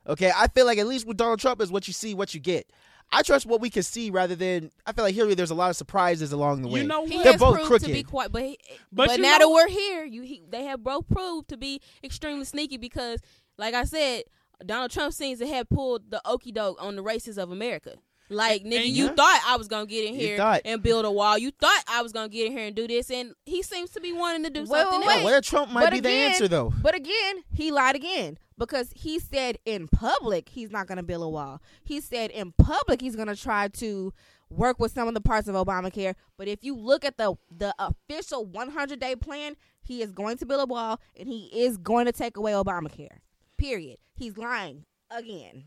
Okay, 0.08 0.32
I 0.36 0.48
feel 0.48 0.66
like 0.66 0.78
at 0.78 0.88
least 0.88 1.08
with 1.08 1.18
Donald 1.18 1.40
Trump 1.40 1.62
is 1.62 1.72
what 1.72 1.88
you 1.88 1.94
see, 1.94 2.14
what 2.14 2.34
you 2.34 2.40
get. 2.40 2.70
I 3.12 3.24
trust 3.24 3.46
what 3.48 3.60
we 3.62 3.70
can 3.70 3.84
see 3.84 4.12
rather 4.12 4.36
than 4.36 4.72
I 4.86 4.92
feel 4.92 5.04
like 5.04 5.16
Hillary. 5.16 5.34
There's 5.36 5.50
a 5.52 5.56
lot 5.56 5.70
of 5.72 5.76
surprises 5.76 6.32
along 6.32 6.62
the 6.62 6.68
way. 6.68 6.82
You 6.82 6.88
know 6.88 7.06
He 7.06 7.16
what? 7.16 7.24
They're 7.24 7.32
has 7.34 7.42
both 7.42 7.66
proved 7.66 7.86
to 7.86 7.92
be 7.92 8.04
crooked. 8.04 8.08
quite, 8.08 8.32
but 8.32 8.44
he, 8.44 8.58
But 8.92 9.08
but, 9.08 9.20
now 9.20 9.38
know- 9.38 9.48
that 9.48 9.50
we're 9.50 9.68
here, 9.68 10.04
you 10.06 10.22
he, 10.22 10.44
they 10.48 10.66
have 10.66 10.84
both 10.84 11.08
proved 11.08 11.48
to 11.50 11.58
be 11.58 11.82
extremely 12.04 12.46
sneaky 12.46 12.78
because, 12.78 13.20
like 13.58 13.74
I 13.74 13.84
said, 13.86 14.24
Donald 14.66 14.92
Trump 14.92 15.14
seems 15.14 15.40
to 15.40 15.48
have 15.48 15.70
pulled 15.70 16.12
the 16.12 16.22
okey 16.26 16.52
doke 16.52 16.78
on 16.84 16.96
the 16.96 17.02
races 17.02 17.38
of 17.38 17.50
America. 17.52 17.96
Like 18.30 18.64
nigga, 18.64 18.78
and 18.82 18.86
you 18.90 19.06
yeah. 19.06 19.14
thought 19.14 19.42
I 19.48 19.58
was 19.58 19.68
gonna 19.68 19.86
get 19.88 20.06
in 20.06 20.14
here 20.14 20.38
thought. 20.38 20.62
and 20.66 20.84
build 20.84 21.04
a 21.06 21.12
wall. 21.12 21.38
You 21.38 21.52
thought 21.52 21.84
I 21.88 22.02
was 22.04 22.12
gonna 22.12 22.30
get 22.30 22.46
in 22.48 22.52
here 22.52 22.68
and 22.68 22.76
do 22.76 22.88
this, 22.88 23.10
and 23.10 23.34
he 23.46 23.64
seems 23.64 23.90
to 23.92 24.02
be 24.02 24.14
wanting 24.14 24.44
to 24.44 24.50
do 24.52 24.62
Wait, 24.62 24.68
something 24.70 25.00
wait, 25.02 25.08
Yeah, 25.08 25.14
else. 25.16 25.24
where 25.26 25.42
Trump 25.42 25.72
might 25.72 25.86
But 25.86 25.94
be 25.94 26.00
the 26.00 26.10
answer 26.10 26.48
though. 26.48 26.72
But 26.82 26.94
again, 26.96 27.44
he 27.52 27.72
lied 27.72 27.96
again 27.96 28.38
because 28.58 28.92
he 28.96 29.18
said 29.20 29.58
in 29.66 29.88
public 29.88 30.50
he's 30.50 30.70
not 30.70 30.86
going 30.86 30.98
to 30.98 31.04
build 31.04 31.24
a 31.24 31.30
wall. 31.30 31.62
He 31.84 32.02
said 32.02 32.30
in 32.32 32.52
public 32.58 33.02
he's 33.02 33.16
going 33.16 33.30
to 33.30 33.36
try 33.36 33.68
to 33.70 34.14
work 34.52 34.80
with 34.80 34.92
some 34.92 35.08
of 35.08 35.14
the 35.16 35.22
parts 35.22 35.48
of 35.48 35.56
Obamacare. 35.56 36.14
But 36.38 36.48
if 36.48 36.64
you 36.64 36.76
look 36.76 37.04
at 37.06 37.18
the 37.18 37.34
the 37.50 37.74
official 37.80 38.46
100 38.46 39.00
day 39.00 39.16
plan, 39.16 39.56
he 39.82 40.02
is 40.04 40.12
going 40.12 40.38
to 40.38 40.46
build 40.46 40.62
a 40.62 40.66
wall 40.72 41.00
and 41.18 41.28
he 41.28 41.50
is 41.54 41.78
going 41.78 42.06
to 42.06 42.12
take 42.12 42.38
away 42.38 42.52
Obamacare. 42.52 43.20
Period. 43.58 43.98
He's 44.16 44.38
lying 44.38 44.86
again. 45.10 45.66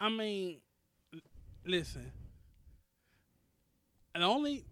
I 0.00 0.08
mean, 0.10 0.50
l- 0.50 0.58
listen. 1.68 2.10
And 4.14 4.24
only, 4.24 4.64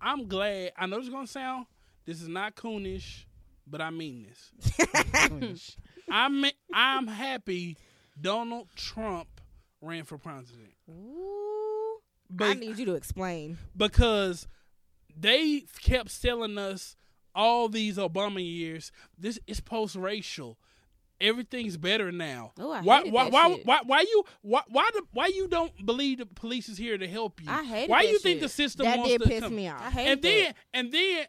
I'm 0.00 0.26
glad. 0.28 0.72
I 0.76 0.86
know 0.86 0.98
it's 0.98 1.08
gonna 1.08 1.26
sound. 1.26 1.66
This 2.04 2.20
is 2.20 2.28
not 2.28 2.56
coonish, 2.56 3.24
but 3.66 3.80
I 3.80 3.90
mean 3.90 4.26
this. 4.28 5.76
I'm 6.10 6.44
I'm 6.74 7.06
happy 7.06 7.76
Donald 8.20 8.68
Trump 8.76 9.28
ran 9.80 10.04
for 10.04 10.18
president, 10.18 10.72
Ooh. 10.90 11.98
I 12.40 12.54
need 12.54 12.78
you 12.78 12.84
to 12.86 12.94
explain. 12.94 13.58
because 13.76 14.46
they 15.16 15.64
kept 15.82 16.10
selling 16.10 16.58
us 16.58 16.96
all 17.34 17.68
these 17.68 17.96
Obama 17.96 18.44
years. 18.44 18.92
This 19.18 19.38
is 19.46 19.60
post 19.60 19.96
racial. 19.96 20.58
Everything's 21.20 21.76
better 21.76 22.10
now. 22.10 22.52
Oh, 22.58 22.70
I 22.72 22.80
why, 22.80 22.98
hated 22.98 23.12
why, 23.12 23.24
that 23.24 23.32
why, 23.32 23.48
shit. 23.54 23.66
why, 23.66 23.80
why 23.84 24.00
you, 24.00 24.24
why, 24.42 24.62
why, 24.68 24.90
the, 24.94 25.02
why 25.12 25.26
you 25.26 25.48
don't 25.48 25.84
believe 25.84 26.18
the 26.18 26.26
police 26.26 26.68
is 26.68 26.78
here 26.78 26.96
to 26.96 27.06
help 27.06 27.40
you? 27.42 27.50
I 27.50 27.62
hated 27.64 27.90
Why 27.90 28.02
that 28.04 28.10
you 28.12 28.18
think 28.18 28.36
shit. 28.36 28.42
the 28.42 28.48
system 28.48 28.86
That 28.86 28.98
wants 28.98 29.12
did 29.12 29.22
to 29.22 29.28
piss 29.28 29.40
come? 29.40 29.54
me 29.56 29.68
I 29.68 29.90
hate 29.90 30.06
And 30.08 30.22
that. 30.22 30.28
then, 30.28 30.54
and 30.74 30.92
then, 30.92 31.24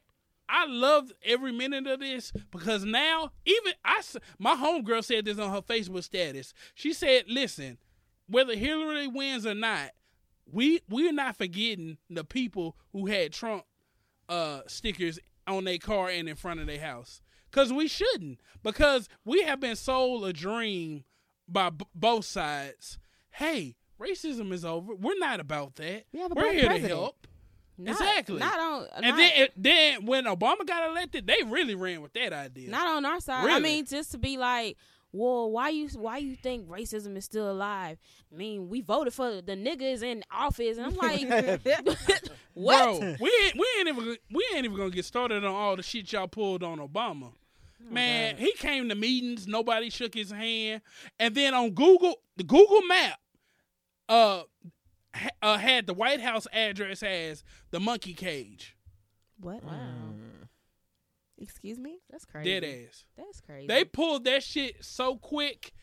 I 0.53 0.65
loved 0.65 1.13
every 1.23 1.51
minute 1.53 1.87
of 1.87 1.99
this 2.01 2.33
because 2.51 2.83
now, 2.83 3.31
even 3.45 3.73
I, 3.85 3.97
s- 3.99 4.17
my 4.37 4.55
homegirl 4.55 5.03
said 5.03 5.23
this 5.25 5.39
on 5.39 5.49
her 5.51 5.61
Facebook 5.61 6.03
status. 6.03 6.53
She 6.75 6.91
said, 6.91 7.23
"Listen, 7.29 7.77
whether 8.27 8.53
Hillary 8.55 9.07
wins 9.07 9.45
or 9.45 9.53
not, 9.53 9.91
we 10.51 10.81
we're 10.89 11.13
not 11.13 11.37
forgetting 11.37 11.97
the 12.09 12.25
people 12.25 12.75
who 12.91 13.05
had 13.05 13.31
Trump 13.31 13.63
uh, 14.27 14.61
stickers 14.67 15.19
on 15.47 15.63
their 15.63 15.77
car 15.77 16.09
and 16.09 16.27
in 16.27 16.35
front 16.35 16.59
of 16.59 16.67
their 16.67 16.81
house. 16.81 17.21
Because 17.51 17.73
we 17.73 17.87
shouldn't. 17.87 18.39
Because 18.63 19.09
we 19.25 19.43
have 19.43 19.59
been 19.59 19.75
sold 19.75 20.25
a 20.25 20.33
dream 20.33 21.03
by 21.47 21.69
b- 21.69 21.85
both 21.93 22.25
sides. 22.25 22.97
Hey, 23.31 23.75
racism 23.99 24.51
is 24.53 24.63
over. 24.63 24.95
We're 24.95 25.17
not 25.19 25.39
about 25.39 25.75
that. 25.75 26.05
We 26.13 26.19
have 26.21 26.31
a 26.31 26.35
We're 26.35 26.53
here 26.53 26.65
president. 26.67 26.83
to 26.83 26.87
help. 26.95 27.27
Not- 27.77 27.91
exactly. 27.93 28.37
Not 28.39 28.59
on. 28.59 28.87
And 28.95 29.05
not, 29.07 29.17
then, 29.17 29.47
then 29.57 30.05
when 30.05 30.25
Obama 30.25 30.65
got 30.65 30.89
elected, 30.89 31.25
they 31.27 31.43
really 31.45 31.75
ran 31.75 32.01
with 32.01 32.13
that 32.13 32.31
idea. 32.31 32.69
Not 32.69 32.87
on 32.87 33.05
our 33.05 33.19
side. 33.19 33.49
I 33.49 33.59
mean, 33.59 33.85
just 33.85 34.11
to 34.11 34.17
be 34.17 34.37
like, 34.37 34.77
well, 35.13 35.51
why 35.51 35.69
you 35.69 35.89
why 35.89 36.19
you 36.19 36.35
think 36.37 36.69
racism 36.69 37.17
is 37.17 37.25
still 37.25 37.51
alive? 37.51 37.97
I 38.31 38.37
mean, 38.37 38.69
we 38.69 38.79
voted 38.81 39.13
for 39.13 39.41
the 39.41 39.53
niggas 39.57 40.03
in 40.03 40.23
office, 40.31 40.77
and 40.77 40.85
I'm 40.85 40.95
like, 40.95 41.27
what? 42.53 42.99
Bro, 42.99 43.15
we 43.19 43.31
ain't, 43.43 43.55
we 43.55 43.67
ain't 43.79 43.89
even 43.89 44.17
we 44.31 44.45
ain't 44.55 44.65
even 44.65 44.77
gonna 44.77 44.89
get 44.89 45.03
started 45.05 45.43
on 45.43 45.53
all 45.53 45.75
the 45.75 45.83
shit 45.83 46.11
y'all 46.13 46.27
pulled 46.27 46.63
on 46.63 46.77
Obama. 46.79 47.33
Oh, 47.89 47.93
Man, 47.93 48.37
he 48.37 48.53
came 48.53 48.89
to 48.89 48.95
meetings, 48.95 49.47
nobody 49.47 49.89
shook 49.89 50.13
his 50.13 50.31
hand, 50.31 50.81
and 51.19 51.35
then 51.35 51.53
on 51.53 51.71
Google, 51.71 52.15
the 52.37 52.43
Google 52.43 52.81
Map, 52.83 53.19
uh, 54.09 54.43
ha- 55.13 55.29
uh 55.41 55.57
had 55.57 55.87
the 55.87 55.93
White 55.93 56.21
House 56.21 56.47
address 56.53 57.03
as 57.03 57.43
the 57.71 57.79
monkey 57.79 58.13
cage. 58.13 58.77
What? 59.39 59.63
Wow, 59.63 59.73
Excuse 61.37 61.79
me? 61.79 61.99
that's 62.09 62.25
crazy. 62.25 62.49
Dead 62.59 62.63
ass. 62.63 63.05
That's 63.17 63.41
crazy. 63.41 63.67
They 63.67 63.83
pulled 63.83 64.25
that 64.25 64.43
shit 64.43 64.83
so 64.85 65.15
quick 65.15 65.73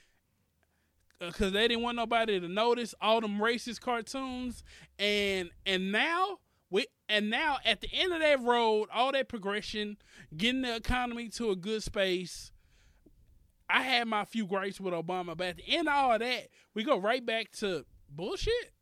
because 1.18 1.51
they 1.53 1.66
didn't 1.66 1.82
want 1.82 1.96
nobody 1.96 2.38
to 2.38 2.46
notice 2.49 2.94
all 3.01 3.20
them 3.20 3.38
racist 3.38 3.80
cartoons, 3.80 4.62
and 4.99 5.51
and 5.66 5.90
now 5.90 6.38
we 6.70 6.86
and 7.08 7.30
now 7.30 7.58
at 7.64 7.80
the 7.80 7.88
end 7.92 8.12
of 8.12 8.20
that 8.20 8.42
road, 8.42 8.88
all 8.92 9.12
that 9.12 9.28
progression, 9.28 9.96
getting 10.36 10.62
the 10.62 10.76
economy 10.76 11.28
to 11.30 11.50
a 11.50 11.56
good 11.56 11.82
space. 11.82 12.52
I 13.70 13.82
had 13.82 14.08
my 14.08 14.24
few 14.24 14.46
gripes 14.46 14.80
with 14.80 14.94
Obama, 14.94 15.36
but 15.36 15.48
at 15.48 15.56
the 15.58 15.76
end 15.76 15.88
of 15.88 15.94
all 15.94 16.18
that, 16.18 16.48
we 16.74 16.84
go 16.84 16.98
right 16.98 17.24
back 17.24 17.50
to 17.58 17.84
bullshit. 18.08 18.72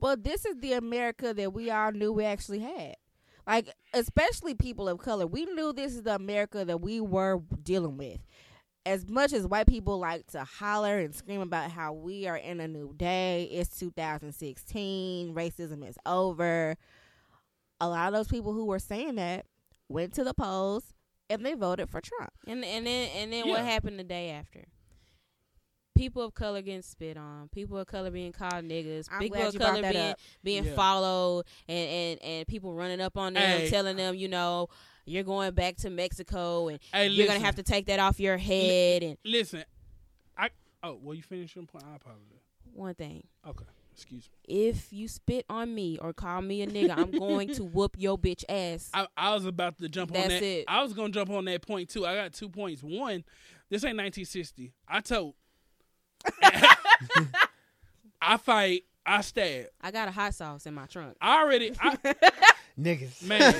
Well, 0.00 0.16
this 0.16 0.44
is 0.44 0.56
the 0.60 0.74
America 0.74 1.32
that 1.34 1.52
we 1.52 1.70
all 1.70 1.92
knew 1.92 2.12
we 2.12 2.24
actually 2.24 2.60
had. 2.60 2.96
Like, 3.46 3.74
especially 3.94 4.54
people 4.54 4.88
of 4.90 4.98
color. 4.98 5.26
We 5.26 5.46
knew 5.46 5.72
this 5.72 5.94
is 5.94 6.02
the 6.02 6.14
America 6.14 6.66
that 6.66 6.82
we 6.82 7.00
were 7.00 7.40
dealing 7.62 7.96
with. 7.96 8.18
As 8.88 9.06
much 9.06 9.34
as 9.34 9.46
white 9.46 9.66
people 9.66 9.98
like 9.98 10.26
to 10.28 10.44
holler 10.44 10.98
and 10.98 11.14
scream 11.14 11.42
about 11.42 11.70
how 11.70 11.92
we 11.92 12.26
are 12.26 12.38
in 12.38 12.58
a 12.58 12.66
new 12.66 12.94
day, 12.96 13.44
it's 13.52 13.78
2016, 13.78 15.34
racism 15.34 15.86
is 15.86 15.98
over. 16.06 16.74
A 17.82 17.88
lot 17.88 18.08
of 18.08 18.14
those 18.14 18.28
people 18.28 18.54
who 18.54 18.64
were 18.64 18.78
saying 18.78 19.16
that 19.16 19.44
went 19.90 20.14
to 20.14 20.24
the 20.24 20.32
polls 20.32 20.94
and 21.28 21.44
they 21.44 21.52
voted 21.52 21.90
for 21.90 22.00
Trump. 22.00 22.32
and 22.46 22.64
and 22.64 22.86
then 22.86 23.10
and 23.14 23.30
then 23.32 23.46
what 23.48 23.60
happened 23.60 23.98
the 23.98 24.04
day 24.04 24.30
after? 24.30 24.64
People 25.94 26.22
of 26.22 26.32
color 26.32 26.62
getting 26.62 26.80
spit 26.82 27.16
on. 27.18 27.48
People 27.48 27.76
of 27.76 27.86
color 27.88 28.10
being 28.10 28.32
called 28.32 28.64
niggas. 28.64 29.08
I'm 29.10 29.18
people 29.20 29.42
of 29.42 29.58
color 29.58 29.82
being 29.82 29.96
up. 30.12 30.18
being 30.42 30.64
Yeah. 30.64 30.74
followed 30.74 31.44
and, 31.68 31.88
and 31.90 32.22
and 32.22 32.46
people 32.46 32.72
running 32.72 33.00
up 33.02 33.18
on 33.18 33.34
them, 33.34 33.42
Hey. 33.60 33.68
telling 33.68 33.96
them, 33.96 34.14
you 34.14 34.28
know, 34.28 34.68
you're 35.08 35.24
going 35.24 35.52
back 35.52 35.76
to 35.78 35.90
Mexico 35.90 36.68
and 36.68 36.78
Hey, 36.92 37.08
you're 37.08 37.26
gonna 37.26 37.38
have 37.40 37.56
to 37.56 37.62
take 37.62 37.86
that 37.86 37.98
off 38.00 38.20
your 38.20 38.36
head. 38.36 39.02
And 39.02 39.16
Listen, 39.24 39.64
I 40.36 40.50
oh 40.82 40.98
well, 41.02 41.14
you 41.14 41.22
finished 41.22 41.54
your 41.56 41.64
point. 41.64 41.84
I 41.90 41.96
apologize. 41.96 42.22
one 42.74 42.94
thing, 42.94 43.24
Okay, 43.46 43.64
excuse 43.92 44.28
me. 44.48 44.54
if 44.68 44.92
you 44.92 45.08
spit 45.08 45.44
on 45.48 45.74
me 45.74 45.98
or 46.00 46.12
call 46.12 46.40
me 46.42 46.62
a 46.62 46.66
nigga, 46.66 46.96
I'm 46.96 47.10
going 47.10 47.52
to 47.54 47.64
whoop 47.64 47.96
your 47.98 48.16
bitch 48.18 48.44
ass. 48.48 48.90
I, 48.94 49.06
I 49.16 49.34
was 49.34 49.44
about 49.46 49.78
to 49.78 49.88
jump 49.88 50.12
on 50.12 50.14
That's 50.20 50.34
that. 50.34 50.42
it. 50.42 50.64
I 50.68 50.82
was 50.82 50.92
gonna 50.92 51.10
jump 51.12 51.30
on 51.30 51.44
that 51.46 51.66
point 51.66 51.88
too. 51.88 52.06
I 52.06 52.14
got 52.14 52.32
two 52.32 52.48
points. 52.48 52.82
One, 52.82 53.24
this 53.70 53.84
ain't 53.84 53.96
1960. 53.96 54.72
I 54.86 55.00
told. 55.00 55.34
I 58.20 58.36
fight. 58.36 58.84
I 59.06 59.20
stab. 59.22 59.66
I 59.80 59.90
got 59.90 60.08
a 60.08 60.10
hot 60.10 60.34
sauce 60.34 60.66
in 60.66 60.74
my 60.74 60.86
trunk. 60.86 61.16
I 61.20 61.42
already. 61.42 61.72
I, 61.80 61.96
Niggas. 62.78 63.22
man. 63.22 63.54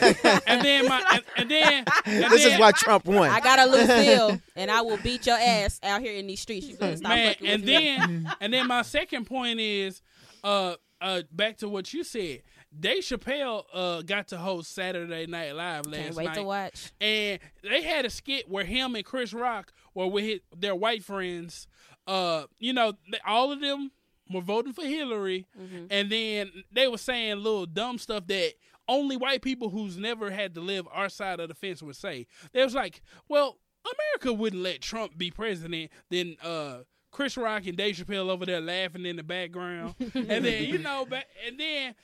and 0.47 0.63
then 0.65 0.87
my. 0.89 1.03
And, 1.13 1.23
and 1.37 1.51
then. 1.51 1.85
And 2.05 2.33
this 2.33 2.45
then, 2.45 2.53
is 2.55 2.59
why 2.61 2.73
Trump 2.73 3.05
won. 3.07 3.29
I 3.31 3.41
got 3.41 3.59
a 3.59 3.67
Lucille, 3.71 4.39
and 4.57 4.71
I 4.71 4.81
will 4.83 4.99
beat 4.99 5.27
your 5.27 5.37
ass 5.39 5.81
out 5.83 6.01
here 6.01 6.15
in 6.17 6.27
these 6.27 6.41
streets. 6.41 6.67
You 6.69 6.77
better 6.77 6.97
stop 6.97 7.11
man. 7.11 7.29
fucking 7.35 7.47
And 7.49 7.63
with 7.63 7.67
me. 7.69 7.75
then. 7.97 8.33
and 8.41 8.53
then 8.53 8.67
my 8.69 8.83
second 8.83 9.25
point 9.27 9.59
is, 9.61 10.01
uh, 10.45 10.75
uh, 11.01 11.23
back 11.33 11.57
to 11.59 11.69
what 11.69 11.93
you 11.93 12.05
said. 12.05 12.43
Dave 12.79 13.03
Chappelle 13.03 13.65
uh, 13.73 14.03
got 14.03 14.29
to 14.29 14.37
host 14.37 14.75
Saturday 14.75 15.27
Night 15.27 15.55
Live 15.55 15.87
last 15.87 15.97
Can't 16.03 16.15
wait 16.15 16.25
night, 16.27 16.35
to 16.35 16.43
watch. 16.43 16.93
and 17.01 17.39
they 17.63 17.83
had 17.83 18.05
a 18.05 18.11
skit 18.11 18.49
where 18.49 18.65
him 18.65 18.95
and 18.95 19.05
Chris 19.05 19.33
Rock 19.33 19.73
were 19.95 20.07
with 20.07 20.25
his, 20.25 20.41
their 20.57 20.75
white 20.77 21.03
friends. 21.03 21.67
Uh, 22.07 22.45
you 22.59 22.73
know, 22.75 22.93
they, 23.11 23.19
all 23.27 23.53
of 23.53 23.61
them 23.61 23.91
were 24.31 24.43
voting 24.43 24.75
for 24.75 24.85
Hillary, 24.85 25.47
and 25.91 26.11
then 26.13 26.51
they 26.71 26.87
were 26.89 26.99
saying 26.99 27.37
little 27.39 27.65
dumb 27.65 27.97
stuff 27.97 28.27
that 28.27 28.53
only 28.89 29.17
white 29.17 29.43
people 29.43 29.71
who's 29.71 29.97
never 29.97 30.31
had 30.31 30.55
to 30.55 30.61
live 30.61 30.87
our 30.93 31.09
side 31.09 31.41
of 31.41 31.49
the 31.49 31.55
fence 31.55 31.83
would 31.83 31.97
say. 31.97 32.27
They 32.53 32.65
was 32.65 32.75
like, 32.75 33.03
"Well, 33.29 33.59
America 33.85 34.33
wouldn't 34.33 34.63
let 34.63 34.81
Trump 34.81 35.17
be 35.17 35.31
president." 35.31 35.91
Then 36.11 36.37
uh, 36.43 36.81
Chris 37.11 37.37
Rock 37.37 37.67
and 37.67 37.77
Dave 37.77 37.97
Chappelle 37.97 38.29
over 38.29 38.47
there 38.47 38.61
laughing 38.61 39.07
in 39.07 39.17
the 39.17 39.23
background, 39.23 39.95
and 40.15 40.45
then 40.45 40.65
you 40.65 40.79
know, 40.79 41.07
and 41.47 41.59
then 41.59 41.95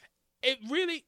it 0.42 0.58
really 0.68 1.04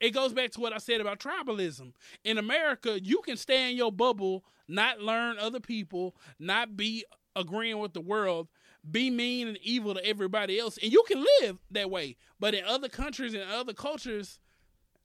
it 0.00 0.10
goes 0.10 0.32
back 0.32 0.50
to 0.52 0.60
what 0.60 0.72
I 0.72 0.78
said 0.78 1.00
about 1.00 1.18
tribalism. 1.18 1.92
In 2.24 2.38
America, 2.38 2.98
you 3.02 3.20
can 3.22 3.36
stay 3.36 3.70
in 3.70 3.76
your 3.76 3.92
bubble, 3.92 4.44
not 4.68 5.00
learn 5.00 5.38
other 5.38 5.60
people, 5.60 6.16
not 6.38 6.76
be 6.76 7.04
agreeing 7.34 7.78
with 7.78 7.92
the 7.92 8.00
world, 8.00 8.48
be 8.90 9.10
mean 9.10 9.48
and 9.48 9.58
evil 9.62 9.94
to 9.94 10.06
everybody 10.06 10.58
else, 10.58 10.78
and 10.82 10.92
you 10.92 11.04
can 11.06 11.24
live 11.40 11.58
that 11.70 11.90
way. 11.90 12.16
But 12.40 12.54
in 12.54 12.64
other 12.64 12.88
countries 12.88 13.34
and 13.34 13.42
other 13.42 13.74
cultures, 13.74 14.40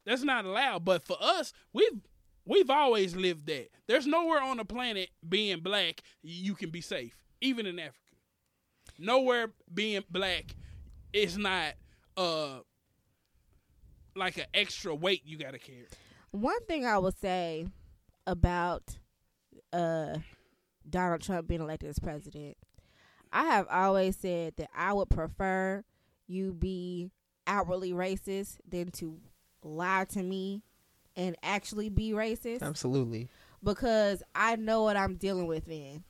that's 0.06 0.24
not 0.24 0.45
allowed. 0.45 0.86
But 0.86 1.06
for 1.06 1.18
us, 1.20 1.54
we've 1.74 2.02
we've 2.45 2.70
always 2.70 3.16
lived 3.16 3.47
that. 3.47 3.70
There's 3.88 4.08
nowhere 4.08 4.41
on 4.41 4.58
the 4.58 4.66
planet 4.66 5.10
being 5.28 5.60
black 5.60 6.02
you 6.22 6.56
can 6.56 6.70
be 6.70 6.82
safe, 6.82 7.16
even 7.41 7.66
in 7.66 7.80
Africa. 7.80 7.97
Nowhere 8.97 9.52
being 9.74 10.04
black 10.10 10.56
is 11.14 11.38
not 11.38 11.74
uh 12.18 12.60
like 14.16 14.38
an 14.38 14.45
extra 14.54 14.93
weight 14.93 15.22
you 15.26 15.38
gotta 15.38 15.60
carry. 15.60 15.88
One 16.32 16.64
thing 16.66 16.86
I 16.86 16.97
will 16.97 17.12
say 17.12 17.68
about 18.28 18.84
uh 19.74 20.18
Donald 20.89 21.22
Trump 21.22 21.47
being 21.47 21.62
elected 21.62 21.89
as 21.89 21.99
president, 21.99 22.58
I 23.32 23.45
have 23.45 23.68
always 23.70 24.18
said 24.18 24.56
that 24.58 24.70
I 24.76 24.93
would 24.93 25.10
prefer 25.10 25.84
you 26.28 26.54
be 26.54 27.12
outwardly 27.47 27.91
racist 27.91 28.58
than 28.68 28.91
to 28.91 29.20
lie 29.64 30.05
to 30.09 30.24
me 30.24 30.64
and 31.16 31.36
actually 31.43 31.89
be 31.89 32.12
racist 32.12 32.62
Absolutely. 32.62 33.30
because 33.64 34.24
I 34.34 34.55
know 34.55 34.84
what 34.84 34.97
I'm 34.97 35.16
dealing 35.16 35.47
with 35.47 35.66
then. 35.66 36.03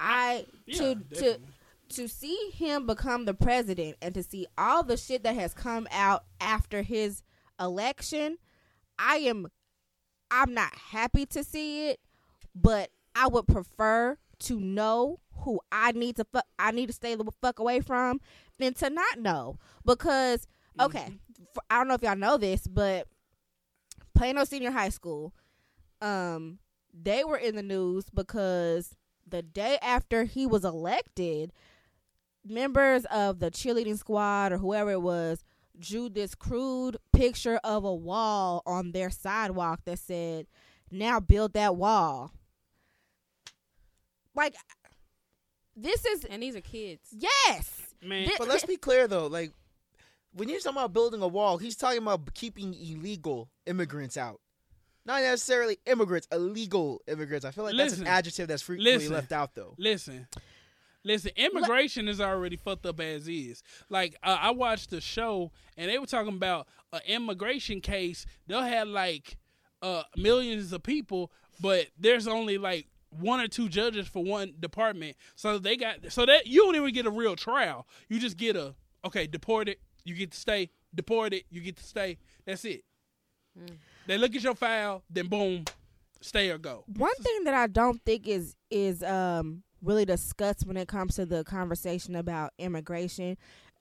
I 0.00 0.46
Yeah, 0.66 0.78
to 0.78 0.94
to 0.94 1.00
definitely. 1.10 1.46
to 1.90 2.08
see 2.08 2.50
him 2.54 2.86
become 2.86 3.24
the 3.24 3.34
president 3.34 3.96
and 4.00 4.14
to 4.14 4.22
see 4.22 4.46
all 4.56 4.82
the 4.82 4.96
shit 4.96 5.22
that 5.24 5.34
has 5.34 5.54
come 5.54 5.88
out 5.90 6.24
after 6.40 6.82
his 6.82 7.22
election, 7.60 8.38
I 8.98 9.16
am 9.16 9.48
I'm 10.30 10.54
not 10.54 10.74
happy 10.74 11.26
to 11.26 11.42
see 11.42 11.90
it, 11.90 12.00
but 12.54 12.90
I 13.14 13.28
would 13.28 13.46
prefer 13.46 14.18
to 14.40 14.60
know 14.60 15.20
who 15.40 15.60
I 15.72 15.92
need 15.92 16.16
to 16.16 16.24
fuck 16.24 16.44
I 16.58 16.70
need 16.70 16.86
to 16.86 16.92
stay 16.92 17.14
the 17.14 17.24
fuck 17.40 17.58
away 17.58 17.80
from 17.80 18.20
than 18.58 18.74
to 18.74 18.90
not 18.90 19.18
know 19.18 19.58
because 19.84 20.46
okay, 20.80 20.98
mm-hmm. 20.98 21.27
F- 21.58 21.64
I 21.70 21.78
don't 21.78 21.88
know 21.88 21.94
if 21.94 22.02
y'all 22.02 22.16
know 22.16 22.36
this, 22.38 22.66
but 22.66 23.06
Plano 24.14 24.44
Senior 24.44 24.70
High 24.70 24.88
School 24.90 25.34
um 26.00 26.58
they 26.94 27.24
were 27.24 27.36
in 27.36 27.56
the 27.56 27.62
news 27.62 28.06
because 28.12 28.94
the 29.26 29.42
day 29.42 29.78
after 29.82 30.24
he 30.24 30.46
was 30.46 30.64
elected, 30.64 31.52
members 32.44 33.04
of 33.06 33.40
the 33.40 33.50
cheerleading 33.50 33.98
squad 33.98 34.52
or 34.52 34.58
whoever 34.58 34.92
it 34.92 35.02
was 35.02 35.44
drew 35.78 36.08
this 36.08 36.34
crude 36.34 36.96
picture 37.12 37.60
of 37.62 37.84
a 37.84 37.94
wall 37.94 38.62
on 38.66 38.92
their 38.92 39.10
sidewalk 39.10 39.80
that 39.84 39.98
said, 39.98 40.46
"Now 40.90 41.20
build 41.20 41.52
that 41.54 41.76
wall." 41.76 42.32
Like 44.34 44.54
this 45.76 46.04
is 46.04 46.24
And 46.24 46.42
these 46.42 46.56
are 46.56 46.60
kids. 46.60 47.08
yes. 47.12 47.94
Man, 48.02 48.26
Thi- 48.28 48.34
But 48.38 48.48
let's 48.48 48.64
be 48.64 48.76
clear 48.76 49.06
though, 49.08 49.26
like 49.26 49.52
when 50.32 50.48
you're 50.48 50.60
talking 50.60 50.78
about 50.78 50.92
building 50.92 51.22
a 51.22 51.28
wall, 51.28 51.58
he's 51.58 51.76
talking 51.76 52.02
about 52.02 52.34
keeping 52.34 52.74
illegal 52.74 53.50
immigrants 53.66 54.16
out. 54.16 54.40
Not 55.04 55.22
necessarily 55.22 55.78
immigrants, 55.86 56.28
illegal 56.30 57.00
immigrants. 57.06 57.46
I 57.46 57.50
feel 57.50 57.64
like 57.64 57.76
that's 57.76 57.98
an 57.98 58.06
adjective 58.06 58.46
that's 58.46 58.62
frequently 58.62 58.92
Listen. 58.92 59.12
left 59.12 59.32
out 59.32 59.54
though. 59.54 59.74
Listen, 59.78 60.26
listen. 61.02 61.30
Immigration 61.34 62.08
is 62.08 62.20
already 62.20 62.56
fucked 62.56 62.84
up 62.84 63.00
as 63.00 63.26
is. 63.26 63.62
Like 63.88 64.16
uh, 64.22 64.36
I 64.38 64.50
watched 64.50 64.90
the 64.90 65.00
show, 65.00 65.50
and 65.78 65.90
they 65.90 65.98
were 65.98 66.06
talking 66.06 66.34
about 66.34 66.68
an 66.92 67.00
immigration 67.06 67.80
case. 67.80 68.26
They'll 68.46 68.60
have 68.60 68.86
like 68.86 69.38
uh, 69.80 70.02
millions 70.14 70.74
of 70.74 70.82
people, 70.82 71.32
but 71.58 71.86
there's 71.98 72.28
only 72.28 72.58
like 72.58 72.86
one 73.10 73.40
or 73.40 73.48
two 73.48 73.70
judges 73.70 74.06
for 74.08 74.22
one 74.22 74.54
department. 74.60 75.16
So 75.36 75.58
they 75.58 75.76
got 75.76 76.12
so 76.12 76.26
that 76.26 76.46
you 76.46 76.64
don't 76.64 76.76
even 76.76 76.92
get 76.92 77.06
a 77.06 77.10
real 77.10 77.34
trial. 77.34 77.86
You 78.10 78.20
just 78.20 78.36
get 78.36 78.56
a 78.56 78.74
okay 79.06 79.26
deported. 79.26 79.78
You 80.04 80.14
get 80.14 80.32
to 80.32 80.38
stay. 80.38 80.70
Deported. 80.94 81.44
You 81.50 81.60
get 81.60 81.76
to 81.76 81.84
stay. 81.84 82.18
That's 82.46 82.64
it. 82.64 82.84
They 84.06 84.16
look 84.16 84.34
at 84.34 84.42
your 84.42 84.54
file, 84.54 85.02
then 85.10 85.26
boom, 85.26 85.64
stay 86.20 86.50
or 86.50 86.58
go. 86.58 86.84
One 86.96 87.14
thing 87.16 87.44
that 87.44 87.54
I 87.54 87.66
don't 87.66 88.02
think 88.04 88.26
is 88.26 88.56
is 88.70 89.02
um 89.02 89.62
really 89.82 90.04
discussed 90.04 90.66
when 90.66 90.76
it 90.76 90.88
comes 90.88 91.16
to 91.16 91.26
the 91.26 91.44
conversation 91.44 92.16
about 92.16 92.52
immigration 92.58 93.36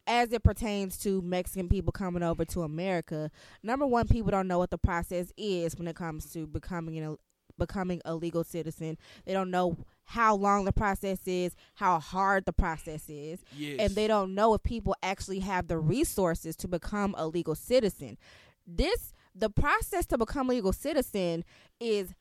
as 0.05 0.32
it 0.32 0.43
pertains 0.43 0.97
to 0.99 1.22
Mexican 1.22 1.68
people 1.68 1.91
coming 1.91 2.24
over 2.24 2.45
to 2.45 2.61
America. 2.63 3.30
Number 3.63 3.86
one, 3.86 4.07
people 4.07 4.32
don't 4.32 4.47
know 4.47 4.59
what 4.59 4.70
the 4.70 4.78
process 4.78 5.32
is 5.38 5.76
when 5.76 5.88
it 5.88 5.95
comes 5.95 6.32
to 6.34 6.47
becoming 6.47 6.97
an 6.97 7.18
becoming 7.57 8.01
a 8.05 8.15
legal 8.15 8.43
citizen. 8.43 8.97
They 9.26 9.34
don't 9.34 9.51
know 9.51 9.78
how 10.08 10.34
long 10.36 10.64
the 10.66 10.72
process 10.72 11.20
is, 11.28 11.53
how 11.76 11.99
hard 11.99 12.45
the 12.45 12.53
process 12.53 13.10
is, 13.10 13.39
Yes. 13.55 13.78
and 13.80 13.93
they 13.95 14.08
don't 14.08 14.34
know 14.34 14.53
if 14.53 14.64
people 14.64 14.95
actually 15.03 15.39
have 15.39 15.68
the 15.68 15.78
resources 15.78 16.55
to 16.58 16.68
become 16.68 17.14
a 17.18 17.28
legal 17.28 17.55
citizen. 17.55 18.18
This 18.66 19.14
the 19.36 19.49
process 19.49 20.05
to 20.08 20.18
become 20.18 20.49
a 20.49 20.53
legal 20.53 20.74
citizen 20.74 21.43
is 21.80 22.14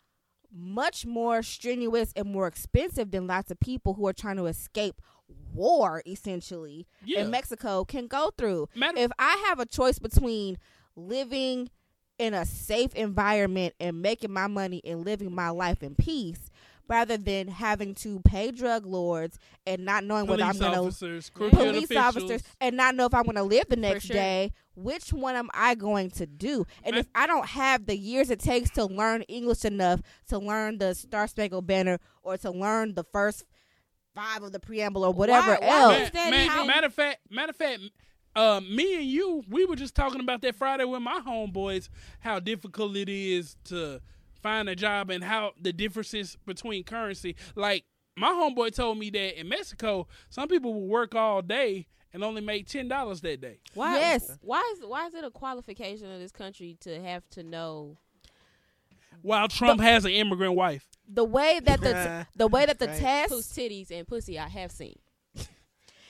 much 0.53 1.07
more 1.07 1.43
strenuous 1.43 2.13
and 2.15 2.31
more 2.31 2.47
expensive 2.47 3.11
than 3.11 3.27
lots 3.27 3.51
of 3.51 3.59
people 3.61 3.95
who 3.95 4.07
are 4.07 4.13
trying 4.13 4.37
to 4.37 4.47
escape 4.47 5.01
war 5.53 6.03
essentially 6.07 6.87
Yeah. 7.05 7.21
in 7.23 7.31
Mexico 7.31 7.85
can 7.85 8.07
go 8.07 8.31
through. 8.37 8.69
Matter- 8.75 8.99
if 8.99 9.11
I 9.19 9.43
have 9.49 9.59
a 9.61 9.67
choice 9.67 9.99
between 9.99 10.59
living 10.95 11.71
in 12.19 12.35
a 12.35 12.45
safe 12.45 12.95
environment 12.95 13.75
and 13.81 14.01
making 14.03 14.33
my 14.33 14.47
money 14.47 14.81
and 14.85 15.05
living 15.05 15.35
my 15.35 15.51
life 15.51 15.83
in 15.83 15.95
peace 15.95 16.51
rather 16.89 17.17
than 17.17 17.49
having 17.49 17.95
to 17.97 18.21
pay 18.21 18.51
drug 18.53 18.87
lords 18.87 19.39
and 19.67 19.85
not 19.85 20.05
knowing 20.05 20.27
whether 20.27 20.43
I'm 20.45 20.57
going 20.59 20.73
to 20.73 20.79
officers, 20.79 21.31
Yeah. 21.35 21.39
crooked 21.39 21.59
police 21.59 21.85
officials. 21.85 21.99
officers 22.17 22.43
and 22.61 22.77
not 22.77 22.95
know 22.95 23.07
if 23.07 23.15
I'm 23.15 23.25
going 23.25 23.37
to 23.37 23.43
live 23.43 23.65
the 23.69 23.77
next 23.77 24.05
sure. 24.07 24.15
day. 24.15 24.53
Which 24.75 25.13
one 25.13 25.35
am 25.37 25.49
I 25.55 25.75
going 25.75 26.11
to 26.13 26.27
do? 26.27 26.67
And 26.85 26.97
I- 26.97 26.99
if 27.01 27.07
I 27.15 27.27
don't 27.27 27.47
have 27.47 27.87
the 27.87 27.97
years 27.97 28.31
it 28.31 28.41
takes 28.41 28.71
to 28.71 28.85
learn 28.85 29.23
English 29.23 29.65
enough 29.65 30.01
to 30.29 30.39
learn 30.39 30.79
the 30.79 30.95
Star 30.95 31.27
Spangled 31.27 31.67
Banner 31.67 31.99
or 32.23 32.37
to 32.39 32.51
learn 32.51 32.95
the 32.95 33.05
first 33.13 33.45
five 34.15 34.43
of 34.43 34.53
the 34.53 34.61
preamble 34.61 35.05
or 35.05 35.13
whatever 35.13 35.53
Why- 35.61 35.67
why 35.67 35.81
else, 35.95 35.97
is 36.07 36.11
that 36.13 36.31
Man- 36.31 36.47
even- 36.47 36.67
matter 36.67 36.87
of 36.87 36.95
fact, 36.95 37.21
matter 37.31 37.51
of 37.51 37.57
fact, 37.57 37.81
uh, 38.35 38.61
me 38.61 38.97
and 38.97 39.05
you, 39.05 39.45
we 39.49 39.65
were 39.65 39.77
just 39.77 39.95
talking 39.95 40.21
about 40.21 40.43
that 40.43 40.55
Friday 40.55 40.85
with 40.85 41.03
my 41.03 41.21
homeboys, 41.21 41.89
how 42.21 42.39
difficult 42.39 42.97
it 42.97 43.09
is 43.09 43.57
to 43.65 44.01
find 44.47 44.69
a 44.69 44.77
job 44.77 45.11
and 45.11 45.25
how 45.25 45.53
the 45.61 45.73
differences 45.73 46.39
between 46.47 46.85
currency. 46.85 47.35
Like 47.57 47.85
my 48.17 48.29
homeboy 48.29 48.75
told 48.75 48.97
me 48.99 49.11
that 49.11 49.41
in 49.41 49.49
Mexico, 49.49 50.07
some 50.31 50.49
people 50.49 50.73
will 50.73 50.87
work 50.87 51.15
all 51.17 51.43
day 51.43 51.89
and 52.13 52.23
only 52.23 52.41
make 52.41 52.67
ten 52.69 52.87
dollars 52.87 53.21
that 53.23 53.41
day. 53.41 53.59
Why? 53.75 53.99
Yes. 53.99 54.39
Why 54.43 54.63
is 54.75 54.85
why 54.87 55.07
is 55.07 55.15
it 55.15 55.25
a 55.25 55.31
qualification 55.31 56.11
of 56.13 56.21
this 56.21 56.31
country 56.33 56.77
to 56.83 57.03
have 57.03 57.29
to 57.31 57.43
know? 57.43 57.97
While 59.23 59.49
Trump 59.49 59.81
has 59.81 60.05
an 60.05 60.13
immigrant 60.13 60.55
wife. 60.55 60.87
the 61.09 61.25
way 61.25 61.59
that 61.65 61.81
the 61.81 62.27
the 62.37 62.47
way 62.47 62.67
that 62.67 62.79
the 62.79 62.87
Right. 62.87 62.99
test 63.01 63.33
Whose 63.33 63.49
titties 63.49 63.91
and 63.91 64.07
pussy 64.07 64.39
I 64.39 64.49
have 64.49 64.71
seen. 64.71 64.99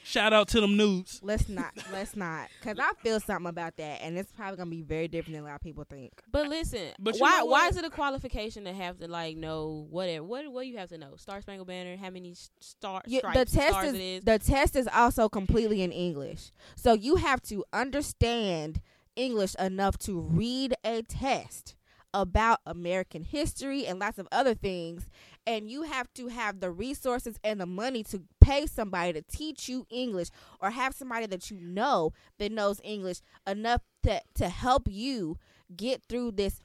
Shout 0.07 0.33
out 0.33 0.47
to 0.49 0.61
them 0.61 0.77
nudes. 0.77 1.21
let's 1.23 1.49
not 1.49 1.73
let's 1.93 2.15
not 2.15 2.49
because 2.61 2.79
I 2.79 2.93
feel 3.03 3.19
something 3.21 3.49
about 3.49 3.77
that 3.79 4.01
and 4.03 4.17
it's 4.17 4.31
probably 4.33 4.57
gonna 4.57 4.71
be 4.71 4.83
very 4.83 5.09
different 5.09 5.35
than 5.35 5.43
a 5.45 5.47
lot 5.49 5.57
of 5.57 5.61
people 5.61 5.85
think. 5.89 6.13
But 6.31 6.47
listen, 6.49 6.93
But 6.99 7.17
why 7.19 7.39
know 7.39 7.47
why 7.47 7.51
what? 7.67 7.71
is 7.73 7.77
it 7.79 7.85
a 7.85 7.91
qualification 7.91 8.65
to 8.65 8.73
have 8.73 8.99
to 9.01 9.09
like 9.09 9.37
know 9.37 9.87
whatever? 9.91 10.25
What 10.25 10.51
what 10.53 10.63
do 10.63 10.69
you 10.69 10.79
have 10.79 10.91
to 10.91 10.99
know? 10.99 11.17
Star 11.17 11.41
Spangled 11.43 11.67
Banner, 11.69 11.97
how 11.97 12.11
many 12.11 12.31
s- 12.33 12.51
star 12.61 13.03
Yeah, 13.07 13.19
stripes, 13.19 13.39
the 13.53 13.57
test 13.59 13.71
stars 13.73 13.89
is, 13.89 13.95
it 13.95 14.01
is? 14.01 14.25
the 14.25 14.39
test 14.39 14.77
is 14.77 14.89
also 14.95 15.29
completely 15.29 15.83
in 15.83 15.91
English, 15.93 16.53
so 16.77 16.93
you 16.93 17.17
have 17.17 17.43
to 17.43 17.65
understand 17.73 18.81
English 19.17 19.55
enough 19.57 19.99
to 19.99 20.21
read 20.21 20.75
a 20.85 21.03
test 21.03 21.75
about 22.15 22.61
American 22.65 23.23
history 23.23 23.87
and 23.87 23.99
lots 23.99 24.19
of 24.19 24.29
other 24.33 24.55
things, 24.55 25.09
and 25.47 25.71
you 25.71 25.83
have 25.83 26.13
to 26.15 26.29
have 26.29 26.61
the 26.61 26.71
resources 26.71 27.39
and 27.45 27.61
the 27.61 27.67
money 27.67 28.03
to 28.05 28.23
pay 28.41 28.67
somebody 28.67 29.13
to 29.13 29.23
teach 29.23 29.69
you 29.69 29.87
English 29.91 30.29
or 30.61 30.71
have 30.71 30.95
somebody 30.95 31.27
that 31.27 31.51
you 31.51 31.59
know 31.61 32.13
that 32.39 32.51
knows 32.53 32.81
English 32.83 33.21
enough 33.47 33.83
to 34.03 34.21
to 34.35 34.49
help 34.49 34.89
you 34.91 35.39
get 35.75 36.03
through 36.09 36.33
this 36.33 36.61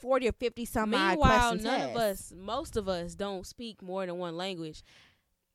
40 0.00 0.28
or 0.28 0.32
50 0.32 0.64
some 0.64 0.94
odd 0.94 1.10
Meanwhile, 1.10 1.54
none 1.56 1.62
test. 1.62 1.90
of 1.90 1.96
us, 1.96 2.32
most 2.36 2.76
of 2.76 2.88
us, 2.88 3.14
don't 3.14 3.46
speak 3.46 3.82
more 3.82 4.06
than 4.06 4.18
one 4.18 4.36
language. 4.36 4.82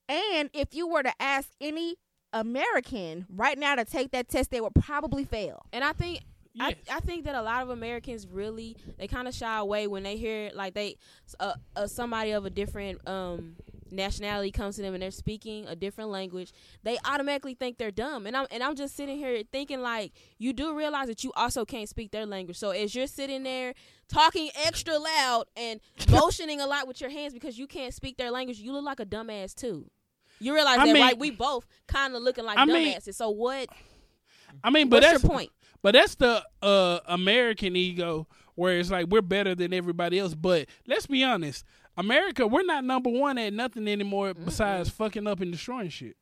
And 0.08 0.50
if 0.54 0.74
you 0.74 0.88
were 0.88 1.04
to 1.04 1.14
ask 1.20 1.50
any 1.60 1.96
American 2.34 3.26
right 3.30 3.58
now 3.58 3.76
to 3.76 3.86
take 3.86 4.12
that 4.12 4.28
test, 4.30 4.52
they 4.52 4.62
would 4.62 4.76
probably 4.76 5.24
fail. 5.24 5.66
And 5.74 5.84
I 5.84 5.94
think 5.94 6.22
Yes. 6.54 6.76
I, 6.90 6.98
I 6.98 7.00
think 7.02 7.26
that 7.26 7.36
a 7.36 7.42
lot 7.42 7.62
of 7.62 7.70
Americans 7.70 8.28
really 8.28 8.76
they 8.98 9.08
kind 9.08 9.28
of 9.28 9.34
shy 9.36 9.58
away 9.60 9.88
when 9.88 10.04
they 10.04 10.18
hear 10.18 10.50
like 10.54 10.74
they 10.74 10.98
uh, 11.40 11.54
uh, 11.76 11.88
somebody 11.88 12.32
of 12.32 12.46
a 12.46 12.50
different 12.50 13.08
um 13.08 13.56
nationality 13.92 14.52
comes 14.52 14.76
to 14.76 14.82
them 14.82 14.94
and 14.94 15.02
they're 15.02 15.10
speaking 15.12 15.66
a 15.68 15.76
different 15.76 16.12
language 16.12 16.52
they 16.84 16.98
automatically 17.06 17.54
think 17.56 17.78
they're 17.78 17.92
dumb. 17.92 18.26
And 18.28 18.36
I'm 18.36 18.48
and 18.52 18.64
I'm 18.64 18.76
just 18.76 18.96
sitting 18.96 19.18
here 19.18 19.42
thinking 19.52 19.82
like 19.82 20.12
you 20.38 20.54
do 20.54 20.76
realize 20.76 21.08
that 21.08 21.24
you 21.24 21.32
also 21.36 21.66
can't 21.66 21.90
speak 21.90 22.12
their 22.12 22.26
language. 22.26 22.58
So 22.58 22.72
as 22.72 22.94
you're 22.96 23.08
sitting 23.08 23.44
there 23.44 23.74
talking 24.08 24.50
extra 24.66 24.98
loud 24.98 25.46
and 25.56 25.80
motioning 26.10 26.62
a 26.62 26.68
lot 26.68 26.88
with 26.88 27.00
your 27.02 27.10
hands 27.10 27.34
because 27.34 27.58
you 27.58 27.68
can't 27.68 27.94
speak 27.94 28.18
their 28.18 28.32
language 28.32 28.58
you 28.60 28.74
look 28.74 28.86
like 28.86 29.00
a 29.00 29.06
dumbass 29.06 29.54
too. 29.54 29.90
You 30.40 30.54
realize 30.56 30.80
I 30.80 30.86
that 30.88 30.94
mean- 30.94 31.04
right? 31.04 31.18
We 31.20 31.32
both 31.32 31.66
kind 31.88 32.16
of 32.16 32.22
looking 32.24 32.46
like 32.46 32.58
I 32.58 32.66
mean- 32.66 32.96
dumbasses. 32.96 33.16
So 33.16 33.30
what 33.30 33.70
I 34.64 34.72
mean, 34.72 34.90
but 34.90 34.98
what's 35.04 35.12
that's 35.12 35.24
your 35.24 35.30
point 35.30 35.52
But 35.82 35.94
that's 35.94 36.16
the 36.16 36.44
uh, 36.62 37.00
American 37.06 37.76
ego, 37.76 38.28
where 38.56 38.78
it's 38.80 38.92
like 38.92 39.08
we're 39.08 39.22
better 39.22 39.56
than 39.56 39.74
everybody 39.74 40.20
else. 40.20 40.36
But 40.36 40.68
let's 40.88 41.08
be 41.08 41.24
honest, 41.24 41.64
America, 41.98 42.46
we're 42.48 42.64
not 42.64 42.84
number 42.84 43.10
one 43.10 43.38
at 43.38 43.54
nothing 43.54 43.88
anymore 43.88 44.34
besides 44.34 44.90
fucking 44.90 45.28
up 45.28 45.42
and 45.42 45.52
destroying 45.52 45.90
shit. 45.90 46.18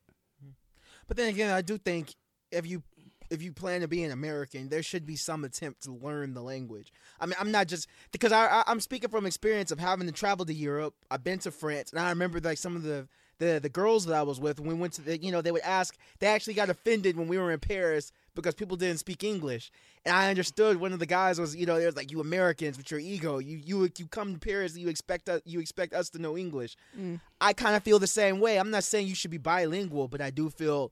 But 1.08 1.18
then 1.18 1.30
again, 1.30 1.52
I 1.52 1.62
do 1.62 1.78
think 1.78 2.14
if 2.52 2.68
you 2.68 2.84
if 3.30 3.42
you 3.42 3.52
plan 3.52 3.82
to 3.82 3.88
be 3.88 4.04
an 4.04 4.12
American, 4.12 4.70
there 4.70 4.84
should 4.84 5.06
be 5.06 5.16
some 5.16 5.44
attempt 5.44 5.84
to 5.84 5.92
learn 5.92 6.34
the 6.34 6.42
language. 6.42 6.94
I 7.20 7.26
mean, 7.26 7.36
I'm 7.40 7.52
not 7.52 7.68
just 7.68 7.88
because 8.12 8.32
I, 8.32 8.48
I 8.48 8.64
I'm 8.68 8.80
speaking 8.80 9.10
from 9.10 9.26
experience 9.26 9.72
of 9.72 9.80
having 9.80 10.08
to 10.08 10.14
travel 10.14 10.46
to 10.46 10.54
Europe. 10.54 10.94
I've 11.10 11.24
been 11.24 11.40
to 11.40 11.52
France, 11.52 11.92
and 11.92 12.00
I 12.00 12.10
remember 12.10 12.40
like 12.40 12.58
some 12.58 12.76
of 12.76 12.84
the 12.84 13.08
the 13.40 13.60
the 13.62 13.70
girls 13.70 14.06
that 14.06 14.16
I 14.16 14.24
was 14.24 14.40
with 14.40 14.60
when 14.60 14.70
we 14.70 14.74
went 14.76 14.94
to 14.94 15.02
the 15.02 15.18
you 15.18 15.32
know 15.32 15.42
they 15.42 15.52
would 15.52 15.62
ask. 15.62 15.98
They 16.20 16.28
actually 16.28 16.56
got 16.56 16.70
offended 16.70 17.18
when 17.18 17.28
we 17.28 17.38
were 17.38 17.52
in 17.52 17.60
Paris 17.60 18.12
because 18.36 18.56
people 18.56 18.78
didn't 18.78 19.00
speak 19.00 19.24
English, 19.24 19.72
and 20.06 20.16
I 20.16 20.30
understood. 20.30 20.78
One 20.78 20.94
of 20.94 21.00
the 21.00 21.06
guys 21.06 21.40
was 21.40 21.56
you 21.56 21.66
know 21.66 21.80
there's 21.80 21.96
like 21.96 22.12
you 22.12 22.20
Americans 22.20 22.78
with 22.78 22.90
your 22.92 23.00
ego. 23.00 23.40
You 23.40 23.58
you 23.58 23.90
you 23.98 24.08
come 24.08 24.34
to 24.34 24.40
Paris, 24.40 24.74
and 24.74 24.82
you 24.82 24.90
expect 24.90 25.30
us 25.30 25.42
you 25.46 25.60
expect 25.60 25.94
us 25.94 26.10
to 26.12 26.20
know 26.20 26.38
English. 26.38 26.76
Mm. 26.98 27.20
I 27.40 27.54
kind 27.54 27.76
of 27.76 27.84
feel 27.84 28.00
the 28.00 28.08
same 28.08 28.40
way. 28.40 28.60
I'm 28.60 28.72
not 28.72 28.84
saying 28.84 29.08
you 29.08 29.16
should 29.16 29.32
be 29.32 29.38
bilingual, 29.38 30.08
but 30.08 30.22
I 30.22 30.30
do 30.30 30.50
feel 30.50 30.92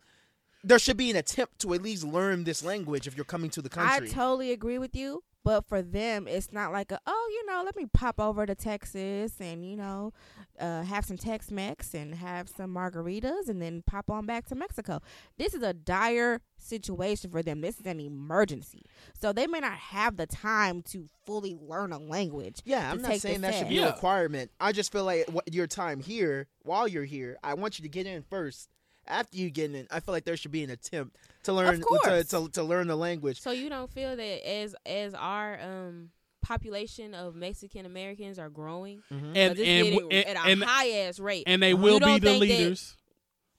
there 0.63 0.79
should 0.79 0.97
be 0.97 1.11
an 1.11 1.15
attempt 1.15 1.59
to 1.59 1.73
at 1.73 1.81
least 1.81 2.03
learn 2.03 2.43
this 2.43 2.63
language 2.63 3.07
if 3.07 3.15
you're 3.15 3.25
coming 3.25 3.51
to 3.51 3.61
the 3.61 3.69
country. 3.69 4.07
I 4.07 4.11
totally 4.11 4.51
agree 4.51 4.79
with 4.79 4.95
you, 4.95 5.23
but 5.45 5.63
for 5.67 5.83
them, 5.83 6.27
it's 6.27 6.51
not 6.51 6.71
like 6.71 6.91
a 6.91 6.99
oh, 7.05 7.29
you 7.31 7.45
know, 7.45 7.61
let 7.63 7.75
me 7.75 7.85
pop 7.93 8.19
over 8.19 8.47
to 8.47 8.55
Texas 8.55 9.33
and 9.39 9.63
you 9.63 9.77
know, 9.77 10.11
uh, 10.59 10.81
have 10.81 11.05
some 11.05 11.17
Tex-Mex 11.17 11.93
and 11.93 12.15
have 12.15 12.49
some 12.49 12.73
margaritas 12.73 13.47
and 13.47 13.61
then 13.61 13.83
pop 13.85 14.09
on 14.09 14.25
back 14.25 14.47
to 14.47 14.55
Mexico. 14.55 15.01
This 15.37 15.53
is 15.53 15.61
a 15.61 15.71
dire 15.71 16.41
situation 16.57 17.29
for 17.29 17.43
them. 17.43 17.61
This 17.61 17.79
is 17.79 17.85
an 17.85 17.99
emergency, 17.99 18.83
so 19.13 19.31
they 19.31 19.45
may 19.45 19.59
not 19.59 19.77
have 19.77 20.17
the 20.17 20.25
time 20.25 20.81
to 20.89 21.07
fully 21.27 21.55
learn 21.61 21.91
a 21.93 21.99
language. 21.99 22.61
yeah, 22.65 22.91
I'm 22.91 23.03
not 23.03 23.17
saying 23.17 23.41
that 23.41 23.53
should 23.53 23.61
test. 23.61 23.69
be 23.69 23.77
a 23.77 23.87
requirement. 23.87 24.49
I 24.59 24.71
just 24.71 24.91
feel 24.91 25.05
like 25.05 25.29
your 25.51 25.67
time 25.67 25.99
here, 25.99 26.47
while 26.63 26.87
you're 26.87 27.05
here, 27.05 27.37
I 27.43 27.53
want 27.53 27.77
you 27.77 27.83
to 27.83 27.89
get 27.89 28.07
in 28.07 28.23
first. 28.23 28.69
After 29.07 29.37
you 29.37 29.49
get 29.51 29.73
in, 29.73 29.87
I 29.91 29.99
feel 29.99 30.13
like 30.13 30.25
there 30.25 30.35
should 30.37 30.51
be 30.51 30.63
an 30.63 30.69
attempt 30.71 31.15
to 31.43 31.53
learn 31.53 31.81
to, 31.81 32.23
to, 32.23 32.49
to 32.49 32.63
learn 32.63 32.87
the 32.87 32.95
language. 32.95 33.39
So 33.41 33.51
you 33.51 33.69
don't 33.69 33.89
feel 33.91 34.15
that 34.15 34.47
as 34.49 34.75
as 34.85 35.13
our 35.13 35.59
um 35.61 36.09
population 36.41 37.13
of 37.13 37.35
Mexican 37.35 37.85
Americans 37.85 38.37
are 38.39 38.49
growing, 38.49 39.01
And 39.09 39.35
it's 39.35 39.59
and 39.59 39.59
getting 39.59 40.11
and, 40.11 40.25
at 40.27 40.35
a 40.37 40.49
and, 40.49 40.63
high 40.63 40.89
ass 41.01 41.19
rate, 41.19 41.43
and 41.47 41.61
they 41.61 41.73
will 41.73 41.99
be 41.99 42.05
the 42.05 42.19
think 42.19 42.23
that- 42.23 42.39
leaders. 42.39 42.95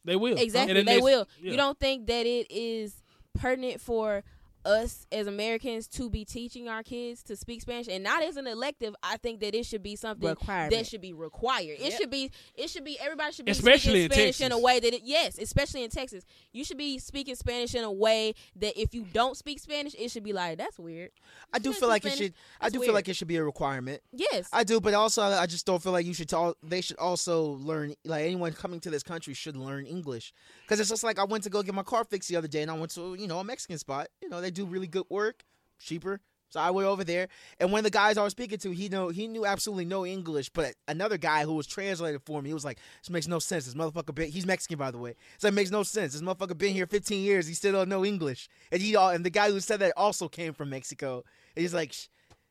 they 0.05 0.16
will 0.16 0.36
exactly 0.38 0.78
In 0.78 0.86
the 0.86 0.92
they 0.92 1.01
will. 1.01 1.28
yeah. 1.40 1.51
You 1.53 1.57
don't 1.57 1.78
think 1.78 2.07
that 2.07 2.26
it 2.26 2.51
is 2.51 3.03
pertinent 3.38 3.80
for 3.80 4.22
us 4.67 5.07
as 5.12 5.27
Americans 5.27 5.87
to 5.89 6.11
be 6.11 6.25
teaching 6.25 6.69
our 6.69 6.83
kids 6.83 7.23
to 7.25 7.37
speak 7.37 7.62
Spanish 7.62 7.89
and 7.89 8.03
not 8.03 8.23
as 8.23 8.37
an 8.37 8.47
elective. 8.47 8.95
I 9.03 9.17
think 9.17 9.41
that 9.41 9.55
it 9.55 9.64
should 9.64 9.83
be 9.83 9.97
something 9.97 10.37
that 10.49 10.87
should 10.87 11.01
be 11.01 11.12
required. 11.12 11.79
It 11.81 11.93
Yep. 11.93 12.01
should 12.01 12.11
be. 12.11 12.31
It 12.55 12.69
should 12.71 12.85
be. 12.85 12.99
Everybody 12.99 13.33
should 13.33 13.45
be 13.45 13.53
Especially 13.53 14.05
speaking 14.07 14.33
Spanish 14.33 14.41
in 14.41 14.53
a 14.53 14.59
way 14.59 14.81
that 14.81 14.93
it. 14.93 15.03
Yes, 15.05 15.39
especially 15.39 15.85
in 15.85 15.91
Texas, 15.91 16.25
you 16.53 16.64
should 16.64 16.77
be 16.79 16.99
speaking 16.99 17.35
Spanish 17.37 17.75
in 17.75 17.85
a 17.85 17.93
way 17.93 18.35
that 18.57 18.79
if 18.81 18.95
you 18.95 19.07
don't 19.12 19.37
speak 19.37 19.61
Spanish, 19.61 19.95
it 19.99 20.11
should 20.11 20.25
be 20.25 20.33
like 20.33 20.59
that's 20.59 20.79
weird. 20.79 21.11
I 21.53 21.59
do 21.59 21.73
feel 21.73 21.89
like 21.89 22.05
it 22.05 22.09
Spanish. 22.12 22.27
should. 22.27 22.35
I 22.61 22.69
do 22.69 22.81
weird. 22.81 22.89
feel 22.89 22.95
like 22.95 23.09
it 23.09 23.14
should 23.14 23.29
be 23.29 23.37
a 23.37 23.45
requirement. 23.45 24.03
Yes, 24.12 24.49
I 24.53 24.64
do, 24.64 24.81
but 24.81 24.95
also 24.95 25.23
I 25.23 25.47
just 25.47 25.64
don't 25.67 25.83
feel 25.83 25.93
like 25.93 26.05
you 26.07 26.14
should. 26.14 26.29
Tell, 26.29 26.57
they 26.62 26.81
should 26.81 26.99
also 26.99 27.43
learn. 27.61 27.95
Like 28.05 28.25
anyone 28.25 28.53
coming 28.53 28.81
to 28.81 28.91
this 28.91 29.03
country 29.03 29.35
should 29.35 29.57
learn 29.57 29.87
English 29.87 30.33
because 30.62 30.81
it's 30.81 30.89
just 30.91 31.05
like 31.05 31.19
I 31.19 31.25
went 31.25 31.45
to 31.45 31.51
go 31.51 31.62
get 31.62 31.75
my 31.75 31.83
car 31.83 32.05
fixed 32.05 32.29
the 32.29 32.37
other 32.37 32.49
day, 32.49 32.62
and 32.62 32.71
I 32.71 32.75
went 32.75 32.91
to 32.93 33.14
you 33.14 33.27
know 33.29 33.39
a 33.39 33.45
Mexican 33.45 33.79
spot. 33.79 34.09
You 34.21 34.29
know 34.29 34.41
they 34.41 34.51
do 34.57 34.66
really 34.66 34.86
good 34.86 35.07
work, 35.09 35.44
cheaper. 35.78 36.20
So 36.48 36.61
I 36.61 36.70
went 36.70 36.86
over 36.86 37.02
there, 37.02 37.26
and 37.59 37.72
one 37.72 37.80
of 37.80 37.84
the 37.84 37.90
guys 37.90 38.16
I 38.16 38.22
was 38.22 38.30
speaking 38.30 38.59
to, 38.59 38.70
he 38.70 38.88
know 38.88 39.09
he 39.09 39.26
knew 39.26 39.44
absolutely 39.44 39.84
no 39.84 40.07
English, 40.07 40.48
but 40.50 40.74
another 40.86 41.18
guy 41.18 41.42
who 41.44 41.54
was 41.54 41.66
translated 41.66 42.22
for 42.24 42.40
me, 42.40 42.50
he 42.50 42.54
was 42.54 42.64
like, 42.64 42.78
"This 43.02 43.11
makes 43.11 43.26
no 43.26 43.40
sense. 43.40 43.64
This 43.66 43.74
motherfucker 43.74 44.14
been 44.14 44.30
he's 44.30 44.46
Mexican 44.46 44.78
by 44.78 44.92
the 44.92 44.98
way, 44.98 45.16
so 45.38 45.48
it 45.48 45.54
makes 45.54 45.70
no 45.72 45.82
sense. 45.82 46.12
This 46.12 46.22
motherfucker 46.22 46.57
been 46.57 46.72
here 46.72 46.86
15 46.86 47.22
years, 47.22 47.48
he 47.48 47.54
still 47.54 47.72
don't 47.72 47.88
know 47.88 48.04
English." 48.04 48.48
And 48.70 48.80
he 48.80 48.94
all 48.94 49.11
and 49.11 49.24
the 49.24 49.30
guy 49.30 49.50
who 49.50 49.59
said 49.59 49.80
that 49.80 49.92
also 49.96 50.28
came 50.28 50.52
from 50.54 50.70
Mexico. 50.70 51.24
And 51.57 51.62
he's 51.62 51.74
like, 51.74 51.92
"Shh, 51.92 52.07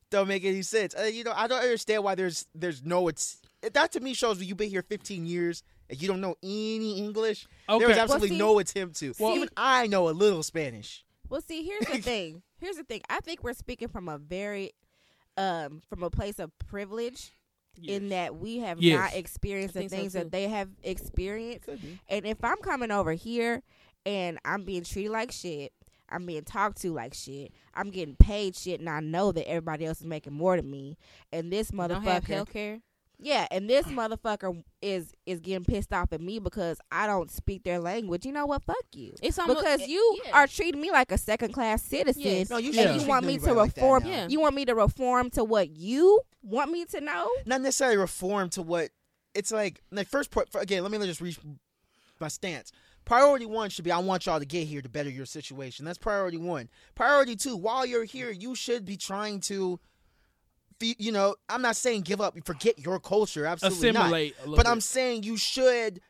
don't 0.09 0.27
make 0.27 0.43
any 0.43 0.61
sense. 0.61 0.93
Uh, 0.93 1.03
you 1.03 1.23
know, 1.23 1.33
I 1.33 1.47
don't 1.47 1.63
understand 1.63 2.03
why 2.03 2.15
there's 2.15 2.45
there's 2.53 2.83
no 2.83 3.07
it's 3.07 3.37
that 3.61 3.93
to 3.93 4.01
me 4.01 4.13
shows 4.13 4.43
you've 4.43 4.57
been 4.57 4.69
here 4.69 4.83
15 4.83 5.25
years 5.25 5.63
and 5.89 5.99
you 6.01 6.07
don't 6.09 6.21
know 6.21 6.35
any 6.43 6.97
English. 6.97 7.47
There 7.69 7.87
was 7.87 7.97
absolutely 7.97 8.29
Well, 8.31 8.35
see- 8.35 8.37
no 8.39 8.59
attempt 8.59 8.97
to. 8.97 9.13
Well- 9.17 9.35
Even 9.35 9.49
I 9.55 9.87
know 9.87 10.09
a 10.09 10.11
little 10.11 10.43
Spanish. 10.43 11.04
Well, 11.29 11.41
see, 11.41 11.63
here's 11.63 11.85
the 11.85 11.97
thing. 12.01 12.43
Here's 12.59 12.77
the 12.77 12.83
thing. 12.83 13.01
I 13.09 13.19
think 13.19 13.43
we're 13.43 13.53
speaking 13.53 13.87
from 13.87 14.07
a 14.09 14.17
very, 14.17 14.71
um, 15.37 15.81
from 15.89 16.03
a 16.03 16.09
place 16.09 16.39
of 16.39 16.51
privilege, 16.59 17.31
in 17.83 18.07
that 18.09 18.37
we 18.37 18.59
have 18.59 18.81
Yes. 18.81 18.97
not 19.11 19.19
experienced 19.19 19.75
I 19.75 19.81
the 19.81 19.89
think 19.89 19.91
so, 19.91 19.97
things 19.97 20.13
that 20.13 20.31
they 20.31 20.47
have 20.47 20.69
experienced. 20.81 21.67
And 22.07 22.25
if 22.25 22.41
I'm 22.43 22.57
coming 22.57 22.89
over 22.89 23.11
here 23.13 23.63
and 24.05 24.39
I'm 24.45 24.63
being 24.63 24.83
treated 24.85 25.11
like 25.11 25.31
shit, 25.33 25.73
I'm 26.07 26.25
being 26.25 26.43
talked 26.43 26.79
to 26.83 26.93
like 26.93 27.13
shit, 27.13 27.51
I'm 27.73 27.89
getting 27.89 28.15
paid 28.15 28.55
shit, 28.55 28.79
and 28.79 28.87
I 28.87 29.01
know 29.01 29.31
that 29.33 29.45
everybody 29.49 29.85
else 29.85 29.99
is 29.99 30.05
making 30.05 30.31
more 30.33 30.55
than 30.55 30.69
me, 30.71 30.97
and 31.33 31.51
this 31.51 31.69
don't 31.71 31.91
have 32.03 32.23
motherfucker, 32.23 32.49
care. 32.49 32.79
Yeah, 33.19 33.47
and 33.51 33.69
this 33.69 33.85
motherfucker 33.87 34.63
is 34.81 35.13
is 35.25 35.39
getting 35.39 35.65
pissed 35.65 35.93
off 35.93 36.11
at 36.13 36.21
me 36.21 36.39
because 36.39 36.79
I 36.91 37.07
don't 37.07 37.31
speak 37.31 37.63
their 37.63 37.79
language. 37.79 38.25
You 38.25 38.31
know 38.31 38.45
what? 38.45 38.63
Fuck 38.63 38.85
you. 38.93 39.13
It's 39.21 39.39
almost 39.39 39.59
Because 39.59 39.87
you 39.87 40.19
yeah. 40.25 40.31
are 40.33 40.47
treating 40.47 40.81
me 40.81 40.91
like 40.91 41.11
a 41.11 41.17
second 41.17 41.53
class 41.53 41.81
citizen, 41.83 42.21
Yes. 42.21 42.49
No, 42.49 42.57
you 42.57 42.67
and 42.69 42.75
shouldn't 42.75 43.01
you 43.01 43.07
want 43.07 43.25
me 43.25 43.37
to 43.37 43.43
anybody 43.43 43.59
like 43.59 43.75
reform. 43.75 44.05
Yeah. 44.05 44.27
You 44.27 44.39
want 44.39 44.55
me 44.55 44.65
to 44.65 44.75
reform 44.75 45.29
to 45.31 45.43
what 45.43 45.69
you 45.69 46.21
want 46.41 46.71
me 46.71 46.85
to 46.85 47.01
know? 47.01 47.29
Not 47.45 47.61
necessarily 47.61 47.97
reform 47.97 48.49
to 48.51 48.61
what 48.61 48.89
it's 49.33 49.51
like. 49.51 49.81
Like 49.91 50.07
first, 50.07 50.31
pro- 50.31 50.45
for, 50.49 50.61
again, 50.61 50.83
let 50.83 50.91
me 50.91 50.97
just 50.99 51.21
reach 51.21 51.39
my 52.19 52.27
stance. 52.27 52.71
Priority 53.05 53.45
one 53.45 53.69
should 53.69 53.85
be 53.85 53.91
I 53.91 53.99
want 53.99 54.25
y'all 54.25 54.39
to 54.39 54.45
get 54.45 54.65
here 54.67 54.81
to 54.81 54.89
better 54.89 55.09
your 55.09 55.27
situation. 55.27 55.85
That's 55.85 55.97
priority 55.99 56.37
one. 56.37 56.69
Priority 56.95 57.35
two, 57.35 57.55
while 57.55 57.85
you're 57.85 58.03
here, 58.03 58.31
you 58.31 58.55
should 58.55 58.83
be 58.83 58.97
trying 58.97 59.41
to, 59.41 59.79
fe- 59.79 59.94
you 60.81 61.11
know, 61.11 61.35
I'm 61.49 61.61
not 61.61 61.75
saying 61.75 62.01
give 62.01 62.21
up, 62.21 62.35
forget 62.45 62.79
your 62.79 62.99
culture, 62.99 63.45
absolutely 63.45 63.91
not. 63.91 64.01
assimilate. 64.01 64.35
A 64.37 64.41
little 64.41 64.55
But 64.57 64.65
bit. 64.65 64.71
I'm 64.71 64.81
saying 64.81 65.23
you 65.23 65.37
should 65.37 66.01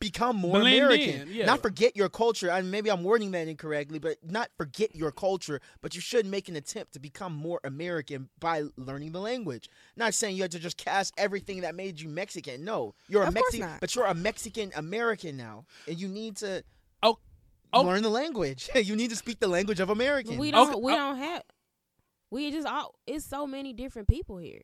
become 0.00 0.34
more 0.34 0.58
Blend 0.60 0.76
American. 0.82 1.28
yeah. 1.30 1.44
Not 1.44 1.60
forget 1.60 1.94
your 1.94 2.08
culture. 2.08 2.50
I 2.50 2.62
maybe 2.62 2.90
I'm 2.90 3.04
wording 3.04 3.32
that 3.32 3.48
incorrectly, 3.48 3.98
but 3.98 4.16
not 4.24 4.48
forget 4.56 4.96
your 4.96 5.10
culture, 5.12 5.60
but 5.82 5.94
you 5.94 6.00
should 6.00 6.24
make 6.24 6.48
an 6.48 6.56
attempt 6.56 6.94
to 6.94 6.98
become 6.98 7.34
more 7.34 7.60
American 7.64 8.30
by 8.40 8.62
learning 8.78 9.12
the 9.12 9.20
language. 9.20 9.68
Not 9.96 10.14
saying 10.14 10.36
you 10.36 10.42
have 10.42 10.52
to 10.52 10.58
just 10.58 10.78
cast 10.78 11.12
everything 11.18 11.60
that 11.60 11.74
made 11.74 12.00
you 12.00 12.08
Mexican. 12.08 12.64
No, 12.64 12.94
you're 13.08 13.24
a 13.24 13.28
Of 13.28 13.34
course 13.34 13.52
Mexican, 13.52 13.76
but 13.78 13.94
you're 13.94 14.06
a 14.06 14.14
Mexican 14.14 14.72
American 14.74 15.36
now, 15.36 15.66
and 15.86 16.00
you 16.00 16.08
need 16.08 16.36
to 16.38 16.64
Oh, 17.02 17.18
oh. 17.74 17.82
learn 17.82 18.02
the 18.02 18.08
language. 18.10 18.70
you 18.74 18.96
need 18.96 19.10
to 19.10 19.16
speak 19.16 19.38
the 19.38 19.48
language 19.48 19.80
of 19.80 19.90
Americans. 19.90 20.38
We 20.38 20.50
don't. 20.50 20.70
Okay, 20.70 20.80
We 20.80 20.92
uh, 20.94 20.96
don't 20.96 21.16
have. 21.18 21.42
We 22.30 22.50
just 22.50 22.66
all. 22.66 22.94
It's 23.06 23.24
so 23.24 23.46
many 23.46 23.72
different 23.72 24.08
people 24.08 24.38
here. 24.38 24.62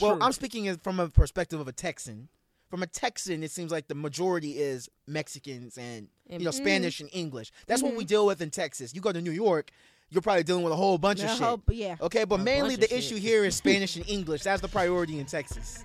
Well, 0.00 0.16
True. 0.16 0.24
I'm 0.24 0.32
speaking 0.32 0.74
from 0.78 0.98
a 1.00 1.08
perspective 1.08 1.60
of 1.60 1.68
a 1.68 1.72
Texan. 1.72 2.28
From 2.68 2.82
a 2.82 2.86
Texan, 2.86 3.44
it 3.44 3.50
seems 3.52 3.70
like 3.70 3.86
the 3.88 3.94
majority 3.94 4.58
is 4.58 4.88
Mexicans 5.06 5.78
and 5.78 6.08
And- 6.28 6.40
you 6.40 6.44
know 6.44 6.50
Spanish 6.50 7.00
and 7.00 7.08
English. 7.12 7.52
That's 7.66 7.82
what 7.82 7.92
Mhm. 7.94 7.98
we 7.98 8.04
deal 8.04 8.26
with 8.26 8.40
in 8.40 8.50
Texas. 8.50 8.94
You 8.94 9.00
go 9.00 9.12
to 9.12 9.20
New 9.20 9.30
York, 9.30 9.70
you're 10.10 10.22
probably 10.22 10.42
dealing 10.42 10.64
with 10.64 10.72
a 10.72 10.76
whole 10.76 10.98
bunch 10.98 11.20
The 11.20 11.32
of 11.32 11.38
whole- 11.38 11.62
shit. 11.68 11.76
yeah. 11.76 11.96
Okay, 12.00 12.24
but 12.24 12.40
A 12.40 12.42
mainly 12.42 12.74
the 12.76 12.86
of 12.86 12.92
issue 12.92 13.14
shit. 13.16 13.22
here 13.22 13.44
is 13.44 13.54
Spanish 13.54 13.94
and 13.96 14.08
English. 14.08 14.42
That's 14.42 14.62
the 14.62 14.68
priority 14.68 15.18
in 15.20 15.26
Texas. 15.26 15.84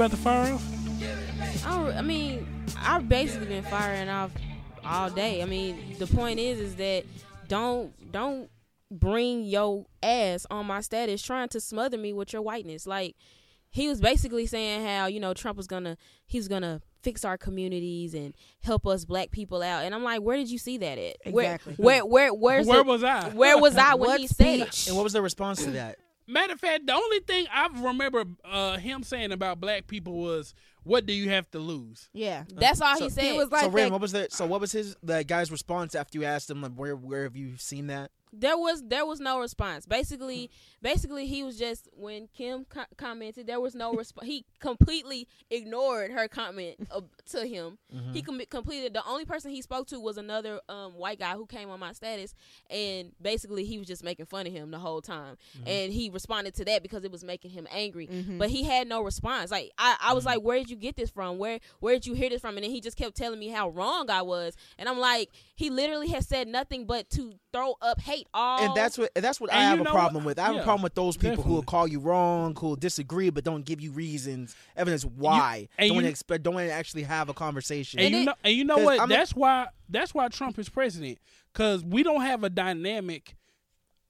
about 0.00 0.10
to 0.12 0.16
fire 0.16 0.54
off? 0.54 0.64
I, 1.66 1.76
don't, 1.76 1.94
I 1.94 2.00
mean, 2.00 2.64
I've 2.78 3.06
basically 3.06 3.48
been 3.48 3.64
firing 3.64 4.08
off 4.08 4.30
all 4.82 5.10
day. 5.10 5.42
I 5.42 5.44
mean, 5.44 5.96
the 5.98 6.06
point 6.06 6.40
is, 6.40 6.58
is 6.58 6.76
that 6.76 7.04
don't 7.48 7.92
don't 8.10 8.48
bring 8.90 9.44
your 9.44 9.84
ass 10.02 10.46
on 10.50 10.64
my 10.64 10.80
status 10.80 11.20
trying 11.20 11.48
to 11.50 11.60
smother 11.60 11.98
me 11.98 12.14
with 12.14 12.32
your 12.32 12.40
whiteness. 12.40 12.86
Like 12.86 13.14
he 13.68 13.88
was 13.88 14.00
basically 14.00 14.46
saying 14.46 14.86
how 14.86 15.04
you 15.04 15.20
know 15.20 15.34
Trump 15.34 15.58
was 15.58 15.66
gonna 15.66 15.98
he's 16.26 16.48
gonna 16.48 16.80
fix 17.02 17.22
our 17.22 17.36
communities 17.36 18.14
and 18.14 18.34
help 18.62 18.86
us 18.86 19.04
black 19.04 19.30
people 19.30 19.62
out. 19.62 19.84
And 19.84 19.94
I'm 19.94 20.02
like, 20.02 20.22
where 20.22 20.38
did 20.38 20.50
you 20.50 20.56
see 20.58 20.78
that 20.78 20.96
at? 20.96 21.16
Exactly. 21.26 21.74
Where 21.76 22.06
where 22.06 22.32
where 22.32 22.32
where's 22.32 22.66
Where 22.66 22.78
the- 22.78 22.84
was 22.84 23.04
I? 23.04 23.28
where 23.30 23.58
was 23.58 23.76
I 23.76 23.96
when 23.96 24.08
What 24.08 24.20
he 24.20 24.28
said 24.28 24.60
it? 24.60 24.86
And 24.88 24.96
what 24.96 25.02
was 25.04 25.12
the 25.12 25.20
response 25.20 25.62
to 25.64 25.72
that? 25.72 25.98
Matter 26.30 26.52
of 26.52 26.60
fact, 26.60 26.86
the 26.86 26.94
only 26.94 27.20
thing 27.20 27.46
I 27.52 27.68
remember 27.82 28.24
uh, 28.44 28.76
him 28.78 29.02
saying 29.02 29.32
about 29.32 29.60
black 29.60 29.86
people 29.86 30.14
was, 30.14 30.54
"What 30.84 31.06
do 31.06 31.12
you 31.12 31.28
have 31.30 31.50
to 31.50 31.58
lose?" 31.58 32.08
Yeah. 32.12 32.44
That's 32.48 32.80
all 32.80 32.96
So- 32.96 33.04
he 33.04 33.10
said. 33.10 33.24
He 33.24 33.32
was 33.36 33.50
like 33.50 33.62
so 33.62 33.70
Ren, 33.70 33.86
that- 33.86 33.92
what 33.92 34.00
was 34.00 34.12
the 34.12 34.28
so 34.30 34.46
what 34.46 34.60
was 34.60 34.72
his 34.72 34.96
the 35.02 35.24
guy's 35.24 35.50
response 35.50 35.94
after 35.94 36.18
you 36.18 36.24
asked 36.24 36.48
him 36.50 36.62
like 36.62 36.72
where 36.74 36.94
where 36.96 37.24
have 37.24 37.36
you 37.36 37.56
seen 37.56 37.88
that? 37.88 38.10
There 38.32 38.56
was 38.56 38.82
there 38.86 39.04
was 39.06 39.20
no 39.20 39.40
response. 39.40 39.86
Basically, 39.86 40.50
basically 40.82 41.26
he 41.26 41.42
was 41.42 41.58
just 41.58 41.88
when 41.92 42.28
Kim 42.36 42.64
co- 42.64 42.84
commented, 42.96 43.46
there 43.46 43.60
was 43.60 43.74
no 43.74 43.92
response. 44.02 44.26
he 44.26 44.44
completely 44.60 45.26
ignored 45.50 46.10
her 46.12 46.28
comment 46.28 46.76
uh, 46.90 47.00
to 47.30 47.46
him. 47.46 47.78
Mm-hmm. 47.94 48.12
He 48.12 48.22
com- 48.22 48.40
completed 48.50 48.94
the 48.94 49.04
only 49.06 49.24
person 49.24 49.50
he 49.50 49.62
spoke 49.62 49.86
to 49.88 49.98
was 50.00 50.16
another 50.16 50.60
um, 50.68 50.92
white 50.94 51.18
guy 51.18 51.32
who 51.34 51.46
came 51.46 51.70
on 51.70 51.80
my 51.80 51.92
status, 51.92 52.34
and 52.68 53.12
basically 53.20 53.64
he 53.64 53.78
was 53.78 53.86
just 53.86 54.04
making 54.04 54.26
fun 54.26 54.46
of 54.46 54.52
him 54.52 54.70
the 54.70 54.78
whole 54.78 55.00
time. 55.02 55.36
Mm-hmm. 55.58 55.68
And 55.68 55.92
he 55.92 56.10
responded 56.10 56.54
to 56.54 56.64
that 56.66 56.82
because 56.82 57.04
it 57.04 57.10
was 57.12 57.24
making 57.24 57.50
him 57.50 57.66
angry. 57.70 58.06
Mhm. 58.06 58.38
But 58.38 58.50
he 58.50 58.62
had 58.64 58.86
no 58.88 59.02
response. 59.02 59.50
Like 59.50 59.72
I, 59.78 59.96
I 60.00 60.06
Mm-hmm. 60.10 60.14
was 60.16 60.24
like, 60.24 60.40
where 60.42 60.58
did 60.58 60.70
you 60.70 60.76
get 60.76 60.96
this 60.96 61.10
from? 61.10 61.38
Where 61.38 61.58
where 61.80 61.94
did 61.94 62.06
you 62.06 62.14
hear 62.14 62.28
this 62.30 62.40
from? 62.40 62.56
And 62.56 62.64
then 62.64 62.70
he 62.70 62.80
just 62.80 62.96
kept 62.96 63.16
telling 63.16 63.38
me 63.38 63.48
how 63.48 63.68
wrong 63.68 64.10
I 64.10 64.22
was, 64.22 64.56
and 64.78 64.88
I'm 64.88 64.98
like, 64.98 65.30
he 65.56 65.70
literally 65.70 66.08
has 66.08 66.26
said 66.26 66.48
nothing 66.48 66.84
but 66.86 67.08
to 67.10 67.34
throw 67.52 67.74
up 67.82 68.00
hate 68.00 68.26
all. 68.32 68.62
And 68.64 68.74
that's 68.74 68.96
what 68.98 69.14
that's 69.14 69.40
what 69.40 69.52
I 69.52 69.62
have 69.62 69.80
a 69.80 69.84
problem 69.84 70.24
what? 70.24 70.30
with. 70.32 70.38
I 70.38 70.46
have 70.46 70.54
Yeah, 70.56 70.60
a 70.60 70.64
problem 70.64 70.82
with 70.82 70.94
those 70.94 71.16
people 71.16 71.42
who 71.42 71.54
will 71.54 71.62
call 71.62 71.86
you 71.88 71.98
wrong, 72.00 72.54
who 72.56 72.68
will 72.68 72.76
disagree, 72.76 73.30
but 73.30 73.44
don't 73.44 73.64
give 73.64 73.80
you 73.80 73.90
reasons, 73.92 74.54
evidence 74.76 75.04
why. 75.04 75.68
and 75.78 75.92
don't 75.92 76.04
you- 76.04 76.08
expect, 76.10 76.42
don't 76.44 76.58
actually 76.58 77.02
have 77.04 77.28
a 77.28 77.34
conversation. 77.34 77.98
And, 78.00 78.06
And 78.06 78.14
you 78.14 78.20
it- 78.22 78.24
know, 78.26 78.34
and 78.44 78.54
you 78.54 78.64
know 78.64 78.76
'cause 78.76 78.84
what? 78.84 79.00
I'm 79.00 79.10
a- 79.10 79.14
that's 79.14 79.34
why. 79.34 79.68
That's 79.88 80.14
why 80.14 80.28
Trump 80.28 80.58
is 80.58 80.68
president. 80.68 81.18
Because 81.52 81.82
we 81.84 82.02
don't 82.02 82.20
have 82.22 82.44
a 82.44 82.50
dynamic. 82.50 83.34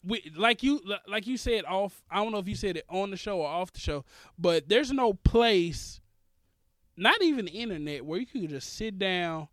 We 0.04 0.30
like 0.36 0.62
you 0.62 0.80
like 1.06 1.26
you 1.26 1.36
said 1.36 1.64
off. 1.64 2.02
I 2.10 2.16
don't 2.22 2.32
know 2.32 2.38
if 2.38 2.48
you 2.48 2.54
said 2.54 2.76
it 2.76 2.84
on 2.88 3.10
the 3.10 3.16
show 3.16 3.40
or 3.40 3.48
off 3.48 3.72
the 3.72 3.80
show, 3.80 4.04
but 4.38 4.68
there's 4.68 4.90
no 4.92 5.12
place, 5.14 6.00
not 6.96 7.20
even 7.22 7.46
the 7.46 7.50
internet, 7.52 8.04
where 8.04 8.18
you 8.20 8.26
could 8.26 8.48
just 8.50 8.74
sit 8.74 8.98
down, 8.98 9.48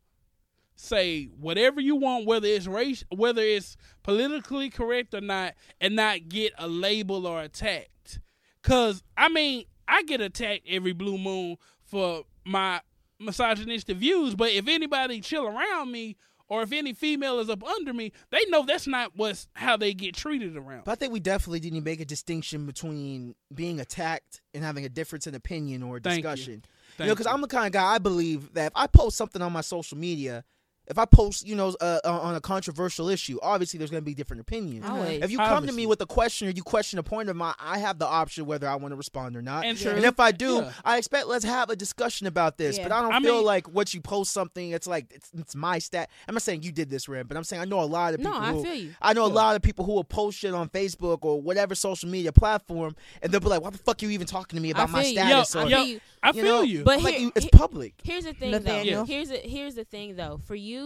say 0.77 1.25
whatever 1.39 1.81
you 1.81 1.95
want, 1.95 2.25
whether 2.25 2.47
it's 2.47 2.67
race, 2.67 3.03
whether 3.09 3.41
it's 3.41 3.75
politically 4.03 4.69
correct 4.69 5.13
or 5.13 5.21
not, 5.21 5.55
and 5.81 5.95
not 5.95 6.29
get 6.29 6.53
a 6.57 6.67
label 6.67 7.27
or 7.27 7.41
attacked. 7.41 8.19
Cause 8.61 9.03
I 9.17 9.27
mean, 9.27 9.65
I 9.87 10.03
get 10.03 10.21
attacked 10.21 10.67
every 10.67 10.93
blue 10.93 11.17
moon 11.17 11.57
for 11.83 12.23
my 12.45 12.81
misogynistic 13.19 13.97
views, 13.97 14.35
but 14.35 14.51
if 14.51 14.67
anybody 14.67 15.19
chill 15.19 15.47
around 15.47 15.91
me 15.91 16.15
or 16.49 16.61
if 16.61 16.71
any 16.71 16.93
female 16.93 17.39
is 17.39 17.49
up 17.49 17.63
under 17.63 17.93
me, 17.93 18.11
they 18.29 18.45
know 18.49 18.63
that's 18.65 18.87
not 18.87 19.11
what's 19.15 19.47
how 19.53 19.75
they 19.77 19.93
get 19.93 20.15
treated 20.15 20.55
around. 20.55 20.83
But 20.85 20.91
I 20.91 20.95
think 20.95 21.11
we 21.11 21.19
definitely 21.19 21.59
didn't 21.59 21.83
make 21.83 21.99
a 21.99 22.05
distinction 22.05 22.65
between 22.65 23.35
being 23.53 23.79
attacked 23.79 24.41
and 24.53 24.63
having 24.63 24.85
a 24.85 24.89
difference 24.89 25.27
in 25.27 25.35
opinion 25.35 25.83
or 25.83 25.99
Thank 25.99 26.17
you. 26.17 26.23
discussion. 26.23 26.63
You, 26.99 27.05
know, 27.05 27.13
because. 27.13 27.27
I'm 27.27 27.41
the 27.41 27.47
kind 27.47 27.65
of 27.65 27.73
guy 27.73 27.95
I 27.95 27.97
believe 27.97 28.53
that 28.53 28.67
if 28.67 28.71
I 28.75 28.87
post 28.87 29.17
something 29.17 29.41
on 29.41 29.51
my 29.51 29.61
social 29.61 29.97
media, 29.97 30.45
if 30.89 30.97
I 30.97 31.05
post, 31.05 31.45
you 31.45 31.55
know, 31.55 31.75
uh, 31.81 31.99
on 32.05 32.35
a 32.35 32.41
controversial 32.41 33.09
issue, 33.09 33.37
obviously 33.41 33.77
there's 33.77 33.91
going 33.91 34.01
to 34.01 34.05
be 34.05 34.13
different 34.13 34.41
opinions. 34.41 34.85
Always. 34.85 35.21
If 35.21 35.31
you 35.31 35.37
come 35.37 35.67
to 35.67 35.73
me 35.73 35.85
with 35.85 36.01
a 36.01 36.05
question 36.05 36.47
or 36.47 36.51
you 36.51 36.63
question 36.63 36.97
a 36.97 37.03
point 37.03 37.27
of 37.29 37.35
mine, 37.35 37.55
I 37.59 37.77
have 37.79 37.99
the 37.99 38.07
option 38.07 38.45
whether 38.45 38.67
I 38.67 38.75
want 38.75 38.93
to 38.93 38.95
respond 38.95 39.35
or 39.35 39.41
not. 39.41 39.65
And 39.65 39.77
And, 39.85 40.05
if 40.05 40.19
I 40.19 40.31
do, 40.31 40.55
Yeah. 40.55 40.71
I 40.85 40.97
expect 40.97 41.27
let's 41.27 41.43
have 41.45 41.69
a 41.69 41.75
discussion 41.75 42.25
about 42.27 42.57
this. 42.57 42.77
Yeah. 42.77 42.83
But 42.83 42.91
I 42.93 43.01
don't 43.01 43.13
I 43.13 43.19
feel 43.21 43.35
mean- 43.37 43.45
like 43.45 43.67
what 43.67 43.93
you 43.93 44.01
post 44.01 44.31
something, 44.31 44.71
it's 44.71 44.87
like 44.87 45.11
it's, 45.13 45.29
it's 45.37 45.55
my 45.55 45.79
stat. 45.79 46.09
I'm 46.27 46.33
not 46.35 46.41
saying 46.43 46.63
you 46.63 46.71
did 46.71 46.89
this, 46.89 47.09
Ren, 47.09 47.25
but 47.27 47.35
I'm 47.37 47.43
saying 47.43 47.61
I 47.61 47.65
know 47.65 47.81
a 47.81 47.83
lot 47.83 48.13
of 48.13 48.19
people. 48.21 48.33
No, 48.33 48.39
people. 48.39 48.49
I 48.49 48.53
who, 48.53 48.63
feel 48.63 48.75
you. 48.75 48.95
I 49.01 49.13
know 49.13 49.25
a 49.25 49.27
lot 49.27 49.55
of 49.55 49.61
people 49.61 49.83
who 49.85 49.93
will 49.93 50.03
post 50.03 50.39
shit 50.39 50.53
on 50.53 50.69
Facebook 50.69 51.19
or 51.23 51.41
whatever 51.41 51.75
social 51.75 52.07
media 52.09 52.31
platform, 52.31 52.95
and 53.21 53.31
they'll 53.31 53.41
be 53.41 53.47
like, 53.47 53.61
"Why 53.61 53.69
the 53.71 53.77
fuck 53.77 54.01
are 54.01 54.05
you 54.05 54.11
even 54.11 54.27
talking 54.27 54.55
to 54.57 54.61
me 54.63 54.71
about 54.71 54.89
my 54.89 55.03
feel 55.03 55.11
you. 55.11 55.17
status?" 55.19 55.55
I 55.55 55.63
or, 55.63 55.67
feel 55.67 55.77
Yo, 55.79 55.83
you. 55.85 55.99
I 56.23 56.27
you 56.29 56.33
feel 56.33 56.43
know, 56.45 56.61
you. 56.61 56.83
But 56.83 56.97
I'm 56.99 57.03
like, 57.03 57.15
here- 57.15 57.31
it's 57.35 57.47
public. 57.51 57.93
Here's 58.03 58.23
the 58.25 58.33
thing, 58.33 58.51
Nathaniel. 58.51 59.01
though. 59.05 59.11
Here's 59.13 59.29
the 59.29 59.37
here's 59.37 59.75
the 59.75 59.83
thing, 59.83 60.15
though. 60.15 60.39
For 60.45 60.55
you, 60.55 60.76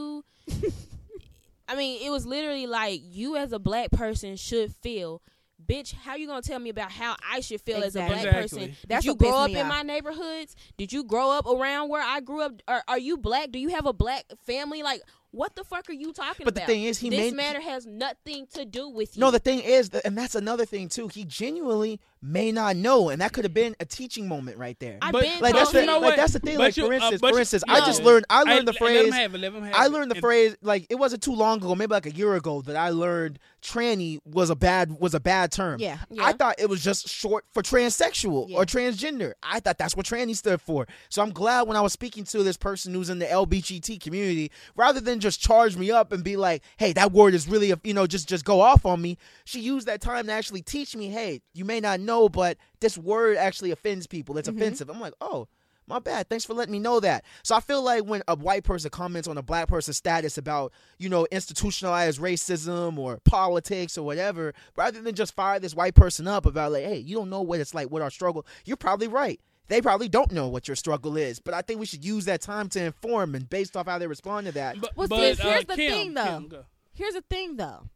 I 1.67 1.75
mean, 1.75 2.01
it 2.05 2.09
was 2.09 2.25
literally 2.25 2.67
like 2.67 3.01
you 3.03 3.37
as 3.37 3.53
a 3.53 3.59
black 3.59 3.91
person 3.91 4.35
should 4.35 4.73
feel. 4.75 5.21
Bitch, 5.65 5.93
how 5.93 6.15
you 6.15 6.27
gonna 6.27 6.41
tell 6.41 6.59
me 6.59 6.69
about 6.69 6.91
how 6.91 7.15
I 7.31 7.39
should 7.39 7.61
feel 7.61 7.81
as 7.83 7.95
a 7.95 7.99
black 7.99 8.25
Exactly. 8.25 8.41
person? 8.41 8.59
Did 8.59 8.75
That's 8.87 9.05
you 9.05 9.15
grow 9.15 9.37
up 9.37 9.51
in 9.51 9.57
off. 9.57 9.67
my 9.67 9.83
neighborhoods? 9.83 10.55
Did 10.75 10.91
you 10.91 11.03
grow 11.03 11.29
up 11.31 11.45
around 11.45 11.89
where 11.89 12.01
I 12.01 12.19
grew 12.19 12.41
up? 12.41 12.53
Are, 12.67 12.83
are 12.87 12.97
you 12.97 13.15
black? 13.17 13.51
Do 13.51 13.59
you 13.59 13.69
have 13.69 13.85
a 13.85 13.93
black 13.93 14.25
family? 14.45 14.83
Like, 14.83 15.01
what 15.29 15.55
the 15.55 15.63
fuck 15.63 15.87
are 15.89 15.93
you 15.93 16.11
talking 16.11 16.43
But 16.43 16.55
the 16.55 16.61
thing 16.61 16.83
is, 16.83 16.97
he 16.99 17.09
this 17.09 17.19
made- 17.31 17.35
matter 17.35 17.61
has 17.61 17.85
nothing 17.85 18.47
to 18.55 18.65
do 18.65 18.89
with 18.89 19.15
you. 19.15 19.21
No, 19.21 19.31
the 19.31 19.39
thing 19.39 19.59
is, 19.59 19.91
and 20.03 20.17
that's 20.17 20.35
another 20.35 20.65
thing 20.65 20.89
too. 20.89 21.07
He 21.07 21.23
genuinely 21.23 22.01
may 22.23 22.51
not 22.51 22.75
know, 22.75 23.09
and 23.09 23.19
that 23.21 23.33
could 23.33 23.45
have 23.45 23.53
been 23.53 23.75
a 23.79 23.85
teaching 23.85 24.27
moment 24.27 24.57
right 24.57 24.77
there. 24.79 24.99
I've 25.01 25.11
But- 25.11 25.23
been 25.23 25.39
like 25.41 25.53
told 25.53 25.61
that's 25.61 25.71
the, 25.71 25.79
you 25.81 25.85
know 25.87 25.99
like 25.99 26.15
that's 26.15 26.33
the 26.33 26.39
thing. 26.39 26.57
But 26.57 26.63
Like 26.65 26.77
you- 26.77 26.85
for 26.85 26.91
uh, 26.93 26.95
instance, 26.97 27.21
but 27.21 27.33
for 27.33 27.39
instance, 27.39 27.63
no. 27.67 27.73
I 27.73 27.79
just 27.79 28.03
learned. 28.03 28.25
I 28.29 28.43
Hey, 28.45 28.55
learned 28.55 28.67
the 28.67 28.73
phrase. 28.73 28.97
Let 28.97 29.05
him 29.05 29.13
have 29.13 29.35
it. 29.35 29.37
Let 29.39 29.53
him 29.53 29.63
have 29.63 29.75
I 29.75 29.87
learned 29.87 30.11
the 30.11 30.15
And- 30.15 30.21
phrase 30.21 30.55
like 30.61 30.85
it 30.89 30.95
wasn't 30.95 31.23
too 31.23 31.33
long 31.33 31.57
ago, 31.57 31.73
maybe 31.73 31.91
like 31.93 32.05
a 32.05 32.11
year 32.13 32.35
ago, 32.35 32.61
that 32.63 32.75
I 32.75 32.89
learned 32.89 33.39
tranny 33.61 34.19
was 34.25 34.49
a 34.49 34.55
bad 34.55 34.99
was 34.99 35.13
a 35.13 35.19
bad 35.19 35.51
term. 35.51 35.79
Yeah. 35.79 35.99
Yeah. 36.09 36.25
I 36.25 36.33
thought 36.33 36.55
it 36.59 36.69
was 36.69 36.83
just 36.83 37.07
short 37.07 37.45
for 37.53 37.61
transsexual 37.61 38.49
Yeah. 38.49 38.57
or 38.57 38.65
transgender. 38.65 39.33
I 39.43 39.59
thought 39.59 39.77
that's 39.77 39.95
what 39.95 40.05
tranny 40.05 40.35
stood 40.35 40.61
for. 40.61 40.87
So 41.09 41.21
I'm 41.21 41.31
glad 41.31 41.67
when 41.67 41.77
I 41.77 41.81
was 41.81 41.93
speaking 41.93 42.23
to 42.25 42.43
this 42.43 42.57
person 42.57 42.93
who's 42.93 43.09
in 43.09 43.19
the 43.19 43.25
LBGT 43.25 44.01
community, 44.01 44.51
rather 44.75 44.99
than 44.99 45.19
just 45.19 45.39
charge 45.39 45.77
me 45.77 45.91
up 45.91 46.11
and 46.11 46.23
be 46.23 46.37
like, 46.37 46.63
"Hey, 46.77 46.93
that 46.93 47.11
word 47.11 47.33
is 47.33 47.47
really, 47.47 47.71
a, 47.71 47.79
you 47.83 47.93
know, 47.93 48.07
just 48.07 48.27
just 48.27 48.45
go 48.45 48.61
off 48.61 48.85
on 48.85 49.01
me." 49.01 49.17
She 49.45 49.59
used 49.59 49.87
that 49.87 50.01
time 50.01 50.25
to 50.27 50.31
actually 50.31 50.61
teach 50.61 50.95
me, 50.95 51.09
"Hey, 51.09 51.41
you 51.53 51.65
may 51.65 51.79
not 51.79 51.99
know, 51.99 52.29
but 52.29 52.57
this 52.79 52.97
word 52.97 53.37
actually 53.37 53.71
offends 53.71 54.07
people. 54.07 54.37
It's 54.37 54.49
mm-hmm. 54.49 54.57
offensive." 54.57 54.89
I'm 54.89 54.99
like, 54.99 55.13
"Oh." 55.21 55.47
My 55.87 55.99
bad. 55.99 56.29
Thanks 56.29 56.45
for 56.45 56.53
letting 56.53 56.71
me 56.71 56.79
know 56.79 56.99
that. 57.01 57.25
So 57.43 57.55
I 57.55 57.59
feel 57.59 57.81
like 57.81 58.03
when 58.05 58.21
a 58.27 58.35
white 58.35 58.63
person 58.63 58.89
comments 58.91 59.27
on 59.27 59.37
a 59.37 59.41
black 59.41 59.67
person's 59.67 59.97
status 59.97 60.37
about, 60.37 60.71
you 60.99 61.09
know, 61.09 61.27
institutionalized 61.31 62.19
racism 62.21 62.97
or 62.97 63.17
politics 63.25 63.97
or 63.97 64.05
whatever, 64.05 64.53
rather 64.77 65.01
than 65.01 65.15
just 65.15 65.33
fire 65.35 65.59
this 65.59 65.75
white 65.75 65.95
person 65.95 66.27
up 66.27 66.45
about 66.45 66.71
like, 66.71 66.83
hey, 66.85 66.97
you 66.97 67.15
don't 67.15 67.29
know 67.29 67.41
what 67.41 67.59
it's 67.59 67.73
like, 67.73 67.89
what 67.91 68.01
our 68.01 68.09
struggle. 68.11 68.45
You're 68.63 68.77
probably 68.77 69.07
right. 69.07 69.41
They 69.67 69.81
probably 69.81 70.07
don't 70.09 70.31
know 70.31 70.47
what 70.49 70.67
your 70.67 70.75
struggle 70.75 71.17
is, 71.17 71.39
but 71.39 71.53
I 71.53 71.61
think 71.61 71.79
we 71.79 71.85
should 71.85 72.03
use 72.05 72.25
that 72.25 72.41
time 72.41 72.67
to 72.69 72.83
inform 72.83 73.35
and 73.35 73.49
based 73.49 73.75
off 73.77 73.87
how 73.87 73.97
they 73.97 74.07
respond 74.07 74.47
to 74.47 74.51
that. 74.53 74.79
But, 74.81 74.95
Well, 74.97 75.07
but, 75.07 75.19
here's- 75.19 75.39
uh, 75.39 75.61
the 75.67 75.75
Kim, 75.75 75.91
thing, 75.91 76.13
though. 76.13 76.23
Kim. 76.49 76.63
Here's 76.93 77.13
the 77.13 77.23
thing, 77.29 77.55
though. 77.57 77.87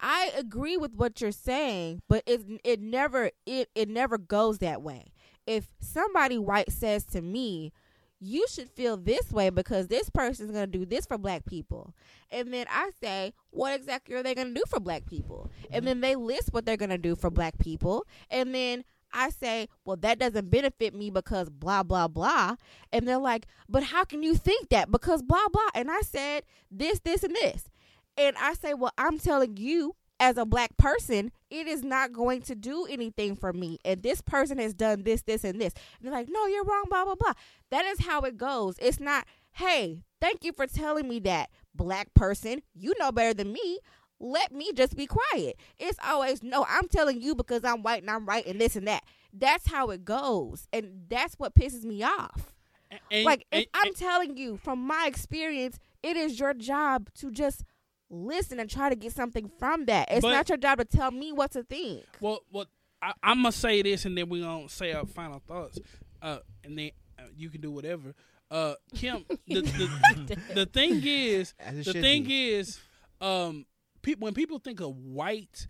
I 0.00 0.30
agree 0.36 0.76
with 0.76 0.94
what 0.94 1.20
you're 1.20 1.32
saying, 1.32 2.02
but 2.08 2.22
it 2.26 2.40
it 2.62 2.80
never 2.80 3.32
it 3.46 3.68
it 3.74 3.88
never 3.88 4.16
goes 4.16 4.58
that 4.58 4.80
way. 4.80 5.10
If 5.48 5.68
somebody 5.80 6.38
white 6.38 6.70
says 6.70 7.04
to 7.06 7.22
me, 7.22 7.72
"You 8.20 8.46
should 8.48 8.68
feel 8.68 8.98
this 8.98 9.32
way 9.32 9.48
because 9.48 9.88
this 9.88 10.10
person's 10.10 10.52
to 10.52 10.66
do 10.66 10.84
this 10.84 11.06
for 11.06 11.16
black 11.16 11.46
people," 11.46 11.94
and 12.30 12.52
then 12.52 12.66
I 12.68 12.90
say, 13.00 13.32
"What 13.50 13.74
exactly 13.74 14.14
are 14.16 14.22
they 14.22 14.34
to 14.34 14.52
do 14.52 14.62
for 14.68 14.78
black 14.78 15.06
people?" 15.06 15.50
and 15.70 15.86
then 15.86 16.00
they 16.00 16.16
list 16.16 16.52
what 16.52 16.66
they're 16.66 16.76
to 16.76 16.98
do 16.98 17.16
for 17.16 17.30
black 17.30 17.58
people, 17.58 18.06
and 18.30 18.54
then 18.54 18.84
I 19.12 19.30
say, 19.30 19.68
well, 19.84 19.96
that 19.96 20.18
doesn't 20.18 20.50
benefit 20.50 20.94
me 20.94 21.08
because 21.10 21.48
blah, 21.48 21.82
blah, 21.82 22.08
blah. 22.08 22.56
And 22.92 23.08
they're 23.08 23.16
like, 23.16 23.46
but 23.66 23.84
how 23.84 24.04
can 24.04 24.22
you 24.22 24.34
think 24.34 24.68
that? 24.68 24.90
Because 24.90 25.22
blah, 25.22 25.48
blah. 25.50 25.70
And 25.74 25.90
I 25.90 26.00
said 26.02 26.44
this, 26.70 27.00
this, 27.00 27.22
and 27.22 27.34
this. 27.34 27.70
And 28.16 28.36
I 28.38 28.54
say, 28.54 28.74
well, 28.74 28.92
I'm 28.98 29.18
telling 29.18 29.56
you, 29.56 29.94
as 30.20 30.36
a 30.36 30.44
black 30.44 30.76
person, 30.76 31.30
it 31.50 31.66
is 31.66 31.82
not 31.84 32.12
going 32.12 32.42
to 32.42 32.54
do 32.54 32.86
anything 32.86 33.36
for 33.36 33.52
me. 33.52 33.78
And 33.84 34.02
this 34.02 34.20
person 34.20 34.58
has 34.58 34.74
done 34.74 35.02
this, 35.04 35.22
this, 35.22 35.44
and 35.44 35.60
this. 35.60 35.72
And 35.98 36.06
they're 36.06 36.12
like, 36.18 36.28
no, 36.30 36.46
you're 36.46 36.64
wrong, 36.64 36.84
blah, 36.88 37.04
blah, 37.04 37.14
blah. 37.14 37.34
That 37.70 37.84
is 37.86 38.00
how 38.00 38.22
it 38.22 38.36
goes. 38.36 38.76
It's 38.80 39.00
not, 39.00 39.26
hey, 39.52 40.02
thank 40.20 40.44
you 40.44 40.52
for 40.52 40.66
telling 40.66 41.08
me 41.08 41.20
that, 41.20 41.50
black 41.74 42.12
person. 42.14 42.62
You 42.74 42.94
know 42.98 43.12
better 43.12 43.34
than 43.34 43.52
me. 43.52 43.78
Let 44.20 44.50
me 44.52 44.72
just 44.72 44.96
be 44.96 45.06
quiet. 45.06 45.56
It's 45.78 45.98
always, 46.04 46.42
no, 46.42 46.66
I'm 46.68 46.88
telling 46.88 47.20
you 47.22 47.36
because 47.36 47.64
I'm 47.64 47.82
white 47.82 48.02
and 48.02 48.10
I'm 48.10 48.26
right 48.26 48.44
and 48.46 48.60
this 48.60 48.74
and 48.74 48.88
that. 48.88 49.04
That's 49.32 49.68
how 49.68 49.90
it 49.90 50.04
goes. 50.04 50.66
And 50.72 51.04
that's 51.08 51.34
what 51.34 51.54
pisses 51.54 51.84
me 51.84 52.02
off. 52.02 52.52
And- 52.90 53.24
like, 53.24 53.46
and- 53.52 53.62
if 53.62 53.68
I'm 53.74 53.94
telling 53.94 54.36
you 54.36 54.56
from 54.56 54.80
my 54.80 55.04
experience, 55.06 55.78
it 56.02 56.16
is 56.16 56.40
your 56.40 56.54
job 56.54 57.10
to 57.14 57.30
just 57.30 57.62
listen 58.10 58.58
and 58.60 58.68
try 58.70 58.88
to 58.88 58.96
get 58.96 59.12
something 59.12 59.50
from 59.58 59.84
that. 59.86 60.08
It's 60.10 60.22
But- 60.22 60.32
not 60.32 60.48
your 60.48 60.58
job 60.58 60.78
to 60.78 60.84
tell 60.84 61.10
me 61.10 61.32
what 61.32 61.52
to 61.52 61.62
think. 61.62 62.04
Well, 62.20 62.40
well, 62.50 62.66
I, 63.02 63.12
I'm 63.22 63.38
gonna 63.42 63.52
say 63.52 63.82
this, 63.82 64.04
and 64.04 64.16
then 64.18 64.28
we 64.28 64.42
are 64.42 64.56
gonna 64.58 64.68
say 64.68 64.92
our 64.92 65.06
final 65.06 65.40
thoughts, 65.46 65.78
uh, 66.20 66.38
and 66.64 66.78
then 66.78 66.90
uh, 67.18 67.22
you 67.36 67.48
can 67.50 67.60
do 67.60 67.70
whatever. 67.70 68.14
Uh, 68.50 68.74
Kim, 68.94 69.24
the 69.46 69.60
the, 69.60 70.38
the 70.54 70.66
thing 70.66 71.00
is, 71.04 71.54
the 71.84 71.92
thing 71.92 72.24
be. 72.24 72.50
is, 72.50 72.80
um, 73.20 73.66
people 74.02 74.24
when 74.24 74.34
people 74.34 74.58
think 74.58 74.80
of 74.80 74.96
white, 74.96 75.68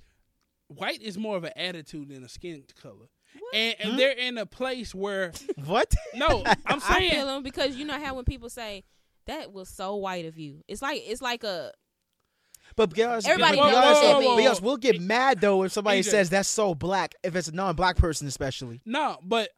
white 0.69 1.03
is 1.03 1.19
more 1.19 1.37
of 1.37 1.45
an 1.45 1.53
attitude 1.57 2.09
than 2.09 2.25
a 2.25 2.29
skin 2.29 2.65
color, 2.81 3.09
and, 3.53 3.75
and 3.81 3.99
they're 3.99 4.13
in 4.13 4.39
a 4.39 4.47
place 4.47 4.95
where 4.95 5.33
What? 5.67 5.95
no, 6.15 6.43
I'm 6.65 6.81
I 6.83 6.99
saying 6.99 7.11
feel 7.11 7.27
them 7.27 7.43
because 7.43 7.77
you 7.77 7.85
know 7.85 7.99
how 8.03 8.15
when 8.15 8.25
people 8.25 8.49
say 8.49 8.85
that 9.27 9.53
was 9.53 9.69
so 9.69 9.97
white 9.97 10.25
of 10.25 10.39
you, 10.39 10.63
it's 10.69 10.81
like 10.81 11.03
it's 11.05 11.21
like 11.21 11.45
a 11.45 11.73
But 12.79 12.95
girls, 12.95 13.27
Everybody 13.27 13.57
but 13.59 13.71
knows 13.73 13.75
girls- 13.75 14.01
that 14.01 14.13
but 14.25 14.37
means- 14.37 14.61
we'll 14.63 14.77
get 14.77 15.01
mad 15.01 15.41
though 15.41 15.65
if 15.65 15.73
somebody 15.73 15.99
EJ. 16.01 16.05
says 16.11 16.31
that's 16.31 16.49
so 16.49 16.75
black. 16.75 17.15
If 17.25 17.35
it's 17.37 17.49
a 17.49 17.53
non-black 17.53 17.97
person, 17.97 18.27
especially. 18.29 18.81
No, 18.87 19.19
but 19.23 19.51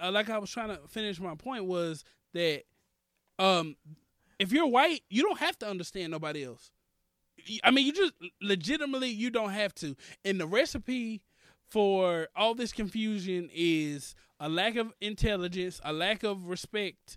uh, 0.00 0.10
like 0.12 0.28
I 0.28 0.36
was 0.38 0.50
trying 0.50 0.68
to 0.68 0.78
finish 0.86 1.18
my 1.18 1.34
point 1.34 1.64
was 1.64 2.04
that 2.34 2.62
um 3.38 3.74
if 4.38 4.52
you're 4.52 4.66
white, 4.66 5.00
you 5.08 5.22
don't 5.22 5.38
have 5.38 5.58
to 5.60 5.66
understand 5.68 6.10
nobody 6.12 6.44
else. 6.44 6.70
I 7.64 7.70
mean, 7.70 7.86
you 7.86 7.92
just 7.92 8.12
legitimately 8.42 9.08
you 9.08 9.30
don't 9.30 9.50
have 9.50 9.74
to. 9.76 9.96
And 10.24 10.38
the 10.38 10.46
recipe 10.46 11.22
for 11.70 12.28
all 12.36 12.54
this 12.54 12.72
confusion 12.72 13.48
is 13.52 14.14
a 14.40 14.48
lack 14.48 14.76
of 14.76 14.92
intelligence, 15.00 15.80
a 15.84 15.92
lack 15.92 16.22
of 16.22 16.44
respect, 16.48 17.16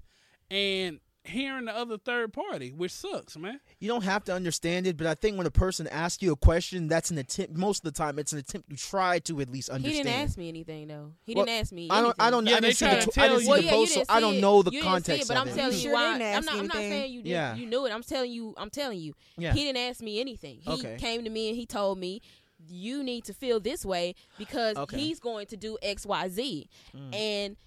and 0.50 1.00
hearing 1.24 1.66
the 1.66 1.76
other 1.76 1.98
third 1.98 2.34
party, 2.34 2.72
which 2.72 2.92
sucks, 2.92 3.38
man. 3.38 3.60
You 3.80 3.88
don't 3.88 4.04
have 4.04 4.24
to 4.26 4.34
understand 4.34 4.88
it, 4.88 4.98
but 4.98 5.06
I 5.06 5.14
think 5.14 5.38
when 5.38 5.46
a 5.46 5.52
person 5.52 5.88
asks 5.88 6.24
you 6.24 6.32
a 6.32 6.36
question, 6.36 6.88
that's 6.88 7.12
an 7.12 7.18
attempt. 7.20 7.56
Most 7.56 7.86
of 7.86 7.94
the 7.94 7.98
time, 7.98 8.18
it's 8.18 8.34
an 8.34 8.40
attempt 8.40 8.70
to 8.72 8.76
try 8.76 9.20
to 9.20 9.40
at 9.40 9.52
least 9.52 9.70
understand. 9.70 9.96
he 9.98 10.04
didn't 10.04 10.20
ask 10.28 10.38
me 10.38 10.48
anything 10.50 10.88
though. 10.88 11.14
He 11.24 11.36
Well, 11.36 11.46
didn't 11.46 11.60
ask 11.62 11.72
me. 11.72 11.88
I 11.92 12.02
don't. 12.02 12.16
I 12.20 12.30
don't. 12.32 12.46
Yeah, 12.48 12.56
I 12.56 12.60
didn't 12.62 12.76
see 12.76 12.86
the. 12.86 12.96
to 13.02 13.08
tw- 13.12 13.18
I 13.20 13.22
didn't 13.28 13.34
you. 13.34 13.40
see 13.42 13.50
Well, 13.50 13.58
the 13.60 13.64
yeah, 13.66 13.72
post, 13.72 13.94
so 13.94 14.00
didn't 14.00 14.12
I 14.12 14.20
don't 14.20 14.36
it. 14.36 14.42
know 14.42 14.62
the 14.64 14.72
You 14.72 14.82
didn't 14.82 14.84
see 14.84 14.90
context 14.90 15.22
it, 15.24 15.28
but 15.28 15.38
of 15.38 15.42
I'm 15.44 15.48
it. 15.50 15.56
telling 15.56 15.72
You 15.72 15.78
you 15.78 15.84
sure 15.84 15.94
why. 15.94 16.18
didn't 16.18 16.22
I'm 16.22 16.34
ask 16.38 16.46
not. 16.46 16.56
I'm 16.60 16.68
not 16.68 16.76
saying 16.78 17.14
you 17.14 17.22
did. 17.22 17.30
Yeah. 17.30 17.56
You 17.56 17.66
knew 17.68 17.86
it. 17.86 17.94
I'm 17.94 18.04
telling 18.04 18.32
you. 18.32 18.54
I'm 18.58 18.70
telling 18.70 19.00
you. 19.00 19.14
Yeah. 19.38 19.54
He 19.54 19.64
didn't 19.64 19.78
ask 19.90 20.02
me 20.02 20.20
anything. 20.20 20.60
He 20.62 20.72
Okay. 20.72 20.98
came 21.00 21.24
to 21.24 21.30
me 21.30 21.50
and 21.50 21.58
he 21.58 21.66
told 21.68 22.00
me, 22.00 22.22
"You 22.68 23.04
need 23.04 23.26
to 23.26 23.34
feel 23.34 23.60
this 23.60 23.86
way 23.86 24.16
because 24.40 24.76
Okay. 24.76 24.98
he's 24.98 25.20
going 25.20 25.46
to 25.48 25.58
do 25.58 25.78
X, 25.84 26.06
Y, 26.06 26.30
Z." 26.30 26.68
Mm. 26.96 27.16
And 27.16 27.58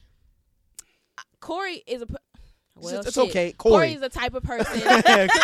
uh, 1.18 1.22
Corey 1.40 1.82
is 1.86 2.02
a. 2.02 2.06
Well, 2.76 3.00
it's 3.00 3.14
shit. 3.14 3.28
okay, 3.30 3.52
Corey 3.52 3.72
Corey. 3.72 3.92
is 3.94 4.00
the 4.00 4.08
type 4.08 4.34
of 4.34 4.42
person. 4.44 4.80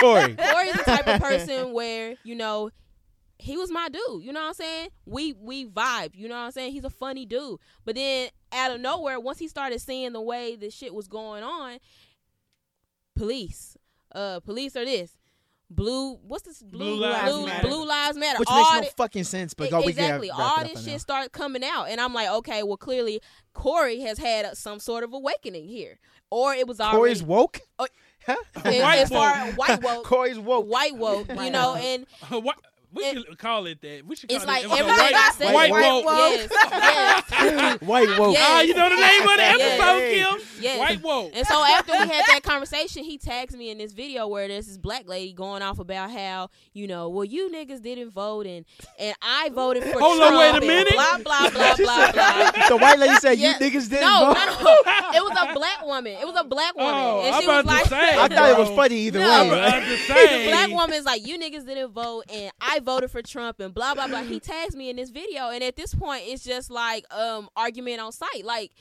Corey. 0.00 0.34
Corey's 0.52 0.72
the 0.72 0.82
type 0.84 1.06
of 1.06 1.20
person 1.22 1.72
where 1.72 2.14
you 2.24 2.34
know 2.34 2.70
he 3.38 3.56
was 3.56 3.70
my 3.70 3.88
dude. 3.88 4.22
You 4.24 4.32
know 4.32 4.40
what 4.40 4.48
I'm 4.48 4.54
saying? 4.54 4.88
We 5.06 5.32
we 5.34 5.66
vibe. 5.66 6.10
You 6.14 6.28
know 6.28 6.34
what 6.34 6.42
I'm 6.46 6.50
saying? 6.52 6.72
He's 6.72 6.84
a 6.84 6.90
funny 6.90 7.24
dude. 7.26 7.58
But 7.84 7.94
then 7.94 8.30
out 8.52 8.72
of 8.72 8.80
nowhere, 8.80 9.20
once 9.20 9.38
he 9.38 9.48
started 9.48 9.80
seeing 9.80 10.12
the 10.12 10.20
way 10.20 10.56
the 10.56 10.70
shit 10.70 10.94
was 10.94 11.06
going 11.08 11.42
on, 11.42 11.78
police, 13.16 13.76
uh, 14.14 14.40
police 14.40 14.76
are 14.76 14.84
this. 14.84 15.16
Blue, 15.70 16.14
what's 16.26 16.42
this? 16.42 16.62
Blue, 16.62 16.78
Blue 16.78 16.96
Lives 16.96 17.32
Blue, 17.32 17.46
Matter. 17.46 17.68
Blue 17.68 17.86
Lives 17.86 18.16
Matter. 18.18 18.38
Which 18.40 18.48
all 18.50 18.58
makes 18.58 18.74
no 18.74 18.82
thi- 18.82 18.94
fucking 18.96 19.24
sense. 19.24 19.54
But 19.54 19.70
go, 19.70 19.80
we 19.80 19.88
exactly. 19.88 20.30
All 20.30 20.62
this 20.64 20.82
shit 20.84 20.94
that. 20.94 21.00
started 21.00 21.32
coming 21.32 21.62
out, 21.64 21.84
and 21.84 22.00
I'm 22.00 22.12
like, 22.12 22.28
okay, 22.28 22.62
well, 22.64 22.76
clearly 22.76 23.20
Corey 23.54 24.00
has 24.00 24.18
had 24.18 24.56
some 24.56 24.80
sort 24.80 25.04
of 25.04 25.12
awakening 25.12 25.68
here, 25.68 25.98
or 26.30 26.52
it 26.54 26.66
was 26.66 26.80
already 26.80 26.96
Corey's 26.96 27.22
woke. 27.22 27.60
Oh, 27.78 27.86
Huh? 28.26 28.36
White 28.62 28.98
as 28.98 29.08
far 29.08 29.46
woke. 29.46 29.56
white 29.56 29.82
woke, 29.82 30.04
Corey's 30.04 30.38
woke. 30.38 30.66
white 30.66 30.94
woke, 30.96 31.28
you 31.30 31.50
know, 31.50 31.74
and 31.74 32.04
what 32.44 32.56
we 32.93 33.05
It- 33.05 33.14
should 33.26 33.38
call 33.38 33.66
it 33.66 33.80
that. 33.82 34.03
We 34.07 34.16
should 34.16 34.28
call 34.28 34.36
it's 34.36 34.45
it 34.45 34.49
like 34.49 34.64
episode 34.64 34.78
everything 34.80 35.01
I 35.01 35.12
white, 35.12 35.34
said. 35.34 35.55
white, 35.55 35.70
White 35.70 36.05
woke. 36.05 36.51
Yes, 36.51 37.24
yes, 37.30 37.80
White 37.82 38.18
woke. 38.18 38.34
Yeah. 38.34 38.41
Ah, 38.47 38.61
you 38.62 38.74
know 38.74 38.88
the 38.88 38.97
name 38.97 39.22
of 39.22 39.28
the 39.28 39.43
Yes. 39.43 39.80
episode, 39.80 40.01
Kim? 40.41 40.62
yes. 40.62 40.78
White 40.78 41.03
woke. 41.03 41.30
And 41.34 41.47
so 41.47 41.62
after 41.64 41.93
we 41.93 41.99
had 41.99 42.24
that 42.28 42.41
conversation, 42.43 43.05
he 43.05 43.18
tags 43.18 43.55
me 43.57 43.70
in 43.70 43.78
this 43.78 43.93
video 43.93 44.26
where 44.28 44.49
there's 44.49 44.66
this 44.66 44.78
black 44.78 45.09
lady 45.09 45.32
going 45.32 45.62
off 45.62 45.78
about 45.78 46.11
how 46.11 46.49
you 46.72 46.86
know, 46.86 47.09
well, 47.09 47.24
you 47.24 47.51
niggas 47.51 47.82
didn't 47.82 48.11
vote 48.11 48.47
and 48.47 48.64
and 48.99 49.14
I 49.22 49.49
voted 49.51 49.84
for 49.84 49.99
Hold 50.01 50.20
on, 50.22 50.36
wait 50.38 50.55
a 50.57 50.61
minute. 50.61 50.93
Blah 50.95 51.18
blah 51.18 51.51
blah 51.51 51.76
blah 51.76 52.12
blah. 52.12 52.51
the 52.68 52.76
white 52.76 52.99
lady 52.99 53.14
said 53.16 53.38
Yeah. 53.38 53.51
you 53.51 53.55
niggas 53.70 53.88
didn't 53.88 54.03
No, 54.07 54.26
vote. 54.34 54.36
no, 54.36 54.64
no. 54.64 55.11
It 55.12 55.22
was 55.24 55.36
a 55.41 55.55
black 55.55 55.84
woman. 55.86 56.12
It 56.20 56.26
was 56.26 56.36
a 56.38 56.45
black 56.45 56.74
woman, 56.76 56.95
Oh, 56.95 57.20
and 57.24 57.34
I'm 57.34 57.41
she 57.43 57.47
was 57.47 57.61
about 57.64 57.70
to 57.70 57.76
like, 57.78 57.86
say, 57.86 58.18
I 58.18 58.28
thought 58.28 58.51
it 58.51 58.59
was 58.59 58.68
funny 58.70 58.97
either 58.97 59.18
No, 59.20 59.26
way. 59.26 59.32
I'm 59.34 59.47
about 59.49 59.80
to 59.84 59.88
the 59.91 59.97
say. 59.97 60.49
black 60.49 60.70
woman's 60.70 61.05
like, 61.05 61.26
you 61.26 61.38
niggas 61.38 61.66
didn't 61.66 61.93
vote, 61.93 62.24
and 62.32 62.51
I 62.61 62.79
voted 62.80 63.10
for 63.10 63.22
Trump, 63.22 63.60
and 63.60 63.74
blah 63.74 63.94
blah 63.94 64.08
blah. 64.08 64.22
He 64.22 64.40
tags 64.40 64.76
me 64.76 64.90
in 64.90 64.96
this 64.96 65.10
video, 65.10 65.50
and 65.50 65.62
at 65.62 65.76
this 65.76 65.94
point, 65.94 66.24
it's 66.26 66.44
just 66.44 66.70
like 66.70 67.04
um 67.12 67.48
argument 67.56 68.00
on 68.00 68.12
site. 68.12 68.44
Like 68.44 68.72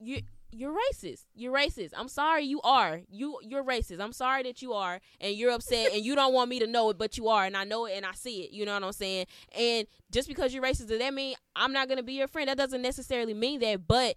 you. 0.00 0.22
You're 0.50 0.74
racist. 0.74 1.26
You're 1.34 1.52
racist. 1.52 1.90
I'm 1.94 2.08
sorry 2.08 2.44
you 2.44 2.62
are. 2.62 3.02
You 3.10 3.38
you're 3.42 3.62
racist. 3.62 4.00
I'm 4.00 4.14
sorry 4.14 4.42
that 4.44 4.62
you 4.62 4.72
are 4.72 4.98
and 5.20 5.34
you're 5.34 5.50
upset 5.50 5.92
and 5.92 6.02
you 6.02 6.14
don't 6.14 6.32
want 6.32 6.48
me 6.48 6.58
to 6.60 6.66
know 6.66 6.88
it, 6.88 6.96
but 6.96 7.18
you 7.18 7.28
are 7.28 7.44
and 7.44 7.54
I 7.54 7.64
know 7.64 7.84
it 7.84 7.92
and 7.94 8.06
I 8.06 8.12
see 8.12 8.44
it. 8.44 8.50
You 8.50 8.64
know 8.64 8.72
what 8.72 8.82
I'm 8.82 8.92
saying? 8.92 9.26
And 9.54 9.86
just 10.10 10.26
because 10.26 10.54
you're 10.54 10.62
racist, 10.62 10.88
does 10.88 11.00
that 11.00 11.12
mean 11.12 11.34
I'm 11.54 11.74
not 11.74 11.86
gonna 11.86 12.02
be 12.02 12.14
your 12.14 12.28
friend? 12.28 12.48
That 12.48 12.56
doesn't 12.56 12.80
necessarily 12.80 13.34
mean 13.34 13.60
that, 13.60 13.86
but 13.86 14.16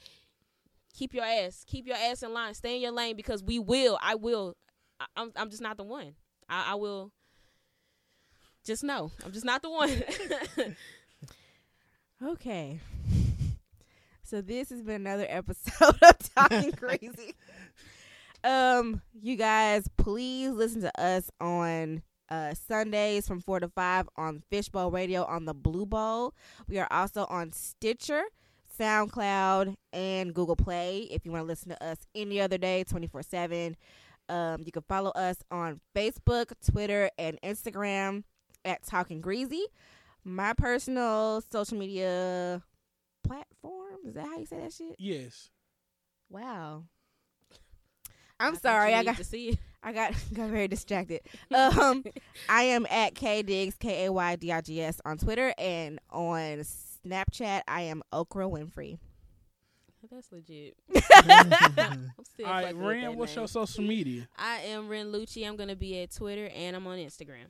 keep 0.94 1.14
your 1.14 1.26
ass. 1.26 1.66
Keep 1.68 1.88
your 1.88 1.98
ass 1.98 2.24
in 2.24 2.34
line. 2.34 2.54
Stay 2.54 2.76
in 2.76 2.82
your 2.82 2.92
lane 2.92 3.16
because 3.16 3.44
we 3.44 3.60
will. 3.60 4.00
I 4.02 4.16
will. 4.16 4.56
I, 5.00 5.06
I'm 5.18 5.32
I'm 5.36 5.50
just 5.50 5.62
not 5.62 5.78
the 5.78 5.84
one. 5.84 6.16
I, 6.50 6.72
I 6.72 6.76
will. 6.76 7.12
Just 8.66 8.84
know, 8.84 9.12
I'm 9.26 9.32
just 9.32 9.46
not 9.46 9.62
the 9.62 9.70
one. 9.70 10.04
Okay. 12.24 12.80
So 14.24 14.42
this 14.42 14.70
has 14.70 14.84
been 14.84 15.02
another 15.08 15.26
episode 15.28 15.96
of 16.04 16.18
Talking 16.36 16.70
Greasy. 16.80 17.34
Um, 18.44 19.02
you 19.20 19.36
guys, 19.36 19.88
please 19.98 20.52
listen 20.52 20.82
to 20.82 21.02
us 21.02 21.32
on 21.40 22.04
uh 22.30 22.54
Sundays 22.54 23.28
from 23.28 23.42
four 23.42 23.60
to 23.60 23.68
five 23.70 24.08
on 24.18 24.44
Fishbowl 24.52 24.92
Radio 24.92 25.26
on 25.26 25.46
the 25.46 25.54
Blue 25.56 25.86
Bowl. 25.88 26.36
We 26.68 26.78
are 26.78 26.88
also 26.92 27.26
on 27.26 27.52
Stitcher, 27.54 28.22
SoundCloud, 28.80 29.76
and 29.92 30.34
Google 30.34 30.56
Play. 30.56 31.08
If 31.10 31.26
you 31.26 31.32
want 31.32 31.42
to 31.44 31.48
listen 31.48 31.70
to 31.70 31.84
us 31.84 31.98
any 32.14 32.40
other 32.40 32.60
day, 32.60 32.84
twenty 32.84 33.08
four 33.08 33.24
seven. 33.24 33.76
Um, 34.30 34.62
you 34.64 34.72
can 34.72 34.84
follow 34.84 35.10
us 35.12 35.38
on 35.50 35.82
Facebook, 35.96 36.52
Twitter, 36.66 37.10
and 37.18 37.38
Instagram 37.44 38.24
at 38.66 38.84
Talking 38.84 39.22
Greasy. 39.22 39.66
My 40.24 40.54
personal 40.54 41.42
social 41.52 41.78
media 41.78 42.62
platform 43.24 43.98
is 44.06 44.14
that 44.16 44.26
how 44.26 44.38
you 44.38 44.46
say 44.46 44.60
that 44.60 44.74
shit? 44.74 44.96
Yes. 45.00 45.50
Wow. 46.30 46.84
I'm 48.40 48.54
thought 48.54 48.62
sorry, 48.62 48.94
I 48.94 49.04
got 49.04 49.18
to 49.18 49.24
see 49.24 49.50
it. 49.50 49.60
I 49.84 49.94
got 49.94 50.14
got 50.34 50.50
very 50.50 50.68
distracted. 50.68 51.22
Um, 51.54 52.04
I 52.48 52.64
am 52.64 52.86
at 52.90 53.16
K 53.16 53.42
Diggs 53.42 53.76
K 53.80 54.06
A 54.06 54.12
Y 54.12 54.36
D 54.36 54.52
I 54.52 54.62
G 54.62 54.82
S 54.82 55.02
on 55.06 55.18
Twitter 55.18 55.54
and 55.58 56.00
on 56.10 56.64
Snapchat. 57.06 57.62
I 57.68 57.82
am 57.82 58.02
Okra 58.14 58.46
Winfrey. 58.48 59.00
That's 60.10 60.32
legit. 60.32 60.76
I'm 60.94 62.10
still 62.24 62.48
All 62.48 62.54
right, 62.54 62.64
fucking 62.66 62.78
with 62.80 62.88
Ren, 62.88 63.16
what's 63.18 63.36
name. 63.36 63.42
your 63.42 63.48
social 63.48 63.84
media? 63.84 64.28
I 64.36 64.58
am 64.62 64.88
Ren 64.88 65.12
Lucci. 65.12 65.48
I'm 65.48 65.56
gonna 65.56 65.76
be 65.76 66.02
at 66.02 66.14
Twitter 66.14 66.50
and 66.56 66.76
I'm 66.76 66.88
on 66.88 66.98
Instagram. 66.98 67.48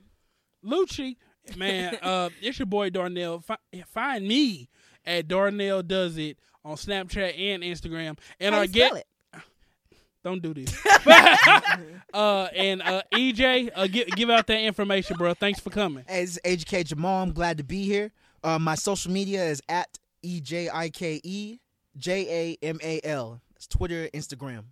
Lucci, 0.64 1.16
man, 1.56 1.96
uh, 2.02 2.30
it's 2.40 2.58
your 2.58 2.66
boy 2.66 2.90
Darnell. 2.90 3.40
Fi- 3.40 3.58
find 3.86 4.26
me 4.26 4.68
at 5.04 5.28
Darnell 5.28 5.82
Does 5.82 6.16
It 6.18 6.38
on 6.64 6.76
Snapchat 6.76 7.38
and 7.38 7.62
Instagram. 7.62 8.18
And 8.40 8.54
How 8.54 8.60
our 8.60 8.64
you 8.66 8.72
spell 8.72 8.94
get 8.94 9.06
it? 9.34 9.42
don't 10.24 10.42
do 10.42 10.54
this. 10.54 10.74
uh, 12.14 12.48
and 12.54 12.82
uh, 12.82 13.02
EJ, 13.12 13.70
uh, 13.74 13.86
give 13.86 14.08
give 14.08 14.30
out 14.30 14.46
that 14.46 14.60
information, 14.60 15.16
bro. 15.16 15.34
Thanks 15.34 15.60
for 15.60 15.70
coming. 15.70 16.04
As 16.08 16.38
Ejike 16.44 16.84
Jamal, 16.86 17.22
I'm 17.22 17.32
glad 17.32 17.58
to 17.58 17.64
be 17.64 17.84
here. 17.84 18.12
Uh, 18.44 18.58
my 18.58 18.74
social 18.74 19.12
media 19.12 19.44
is 19.44 19.62
at 19.68 19.98
E 20.22 20.40
J 20.40 20.68
I 20.72 20.90
K 20.90 21.20
E 21.22 21.58
J 21.96 22.56
A 22.62 22.66
M 22.66 22.78
A 22.82 23.00
L. 23.04 23.40
It's 23.56 23.66
Twitter, 23.66 24.08
Instagram. 24.14 24.64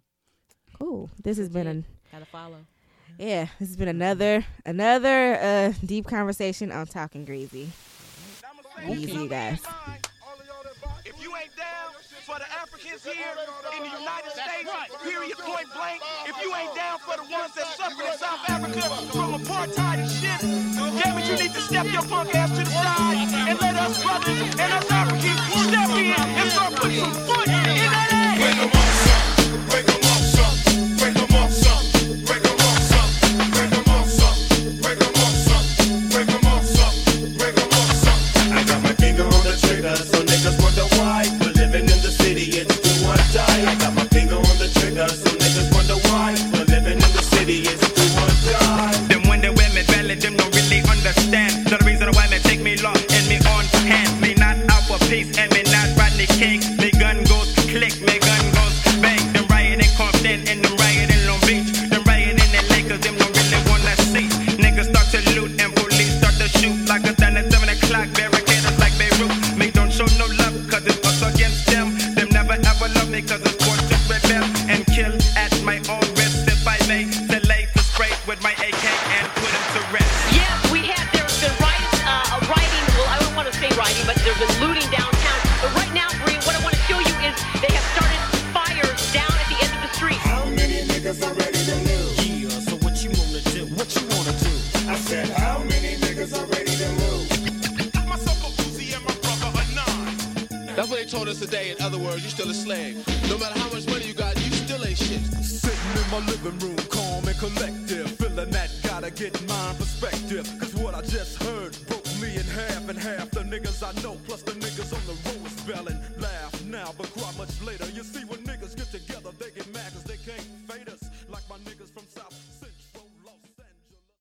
Cool. 0.79 1.11
This 1.23 1.39
has 1.39 1.49
been 1.49 1.67
a 1.67 1.83
Gotta 2.11 2.25
follow. 2.27 2.57
Yeah. 3.21 3.47
This 3.59 3.69
has 3.69 3.77
been 3.77 3.89
another 3.89 4.45
another 4.65 5.35
uh 5.35 5.73
deep 5.85 6.07
conversation 6.07 6.73
on 6.73 6.87
Talking 6.87 7.25
Greasy. 7.25 7.71
Easy, 8.89 9.13
you 9.13 9.29
guys. 9.29 9.61
If 11.05 11.23
you 11.23 11.37
ain't 11.37 11.55
down 11.55 11.93
for 12.25 12.39
the 12.39 12.49
Africans 12.51 13.05
here 13.05 13.13
in 13.77 13.83
the 13.83 13.91
United 13.91 14.33
States, 14.33 14.71
period, 15.03 15.37
point 15.37 15.67
blank, 15.75 16.01
if 16.27 16.43
you 16.43 16.55
ain't 16.55 16.75
down 16.75 16.99
for 17.01 17.17
the 17.17 17.25
ones 17.31 17.53
that 17.55 17.67
suffered 17.77 18.07
in 18.07 18.19
South 18.19 18.49
Africa 18.49 18.83
from 19.13 19.35
apartheid 19.35 19.99
and 20.01 20.11
shit, 20.11 20.41
damn 21.03 21.19
it, 21.19 21.27
you 21.29 21.45
need 21.45 21.53
to 21.53 21.61
step 21.61 21.93
your 21.93 22.03
punk 22.03 22.35
ass 22.35 22.51
to 22.57 22.65
the 22.65 22.71
side 22.71 23.51
and 23.51 23.61
let 23.61 23.77
us 23.77 24.03
brothers 24.03 24.41
and 24.59 24.73
us 24.73 24.91
Africans 24.91 25.41
step 25.69 25.91
in 25.91 26.13
and 26.17 26.51
start 26.51 26.75
putting 26.77 27.01
some 27.01 27.13
foot 27.27 27.70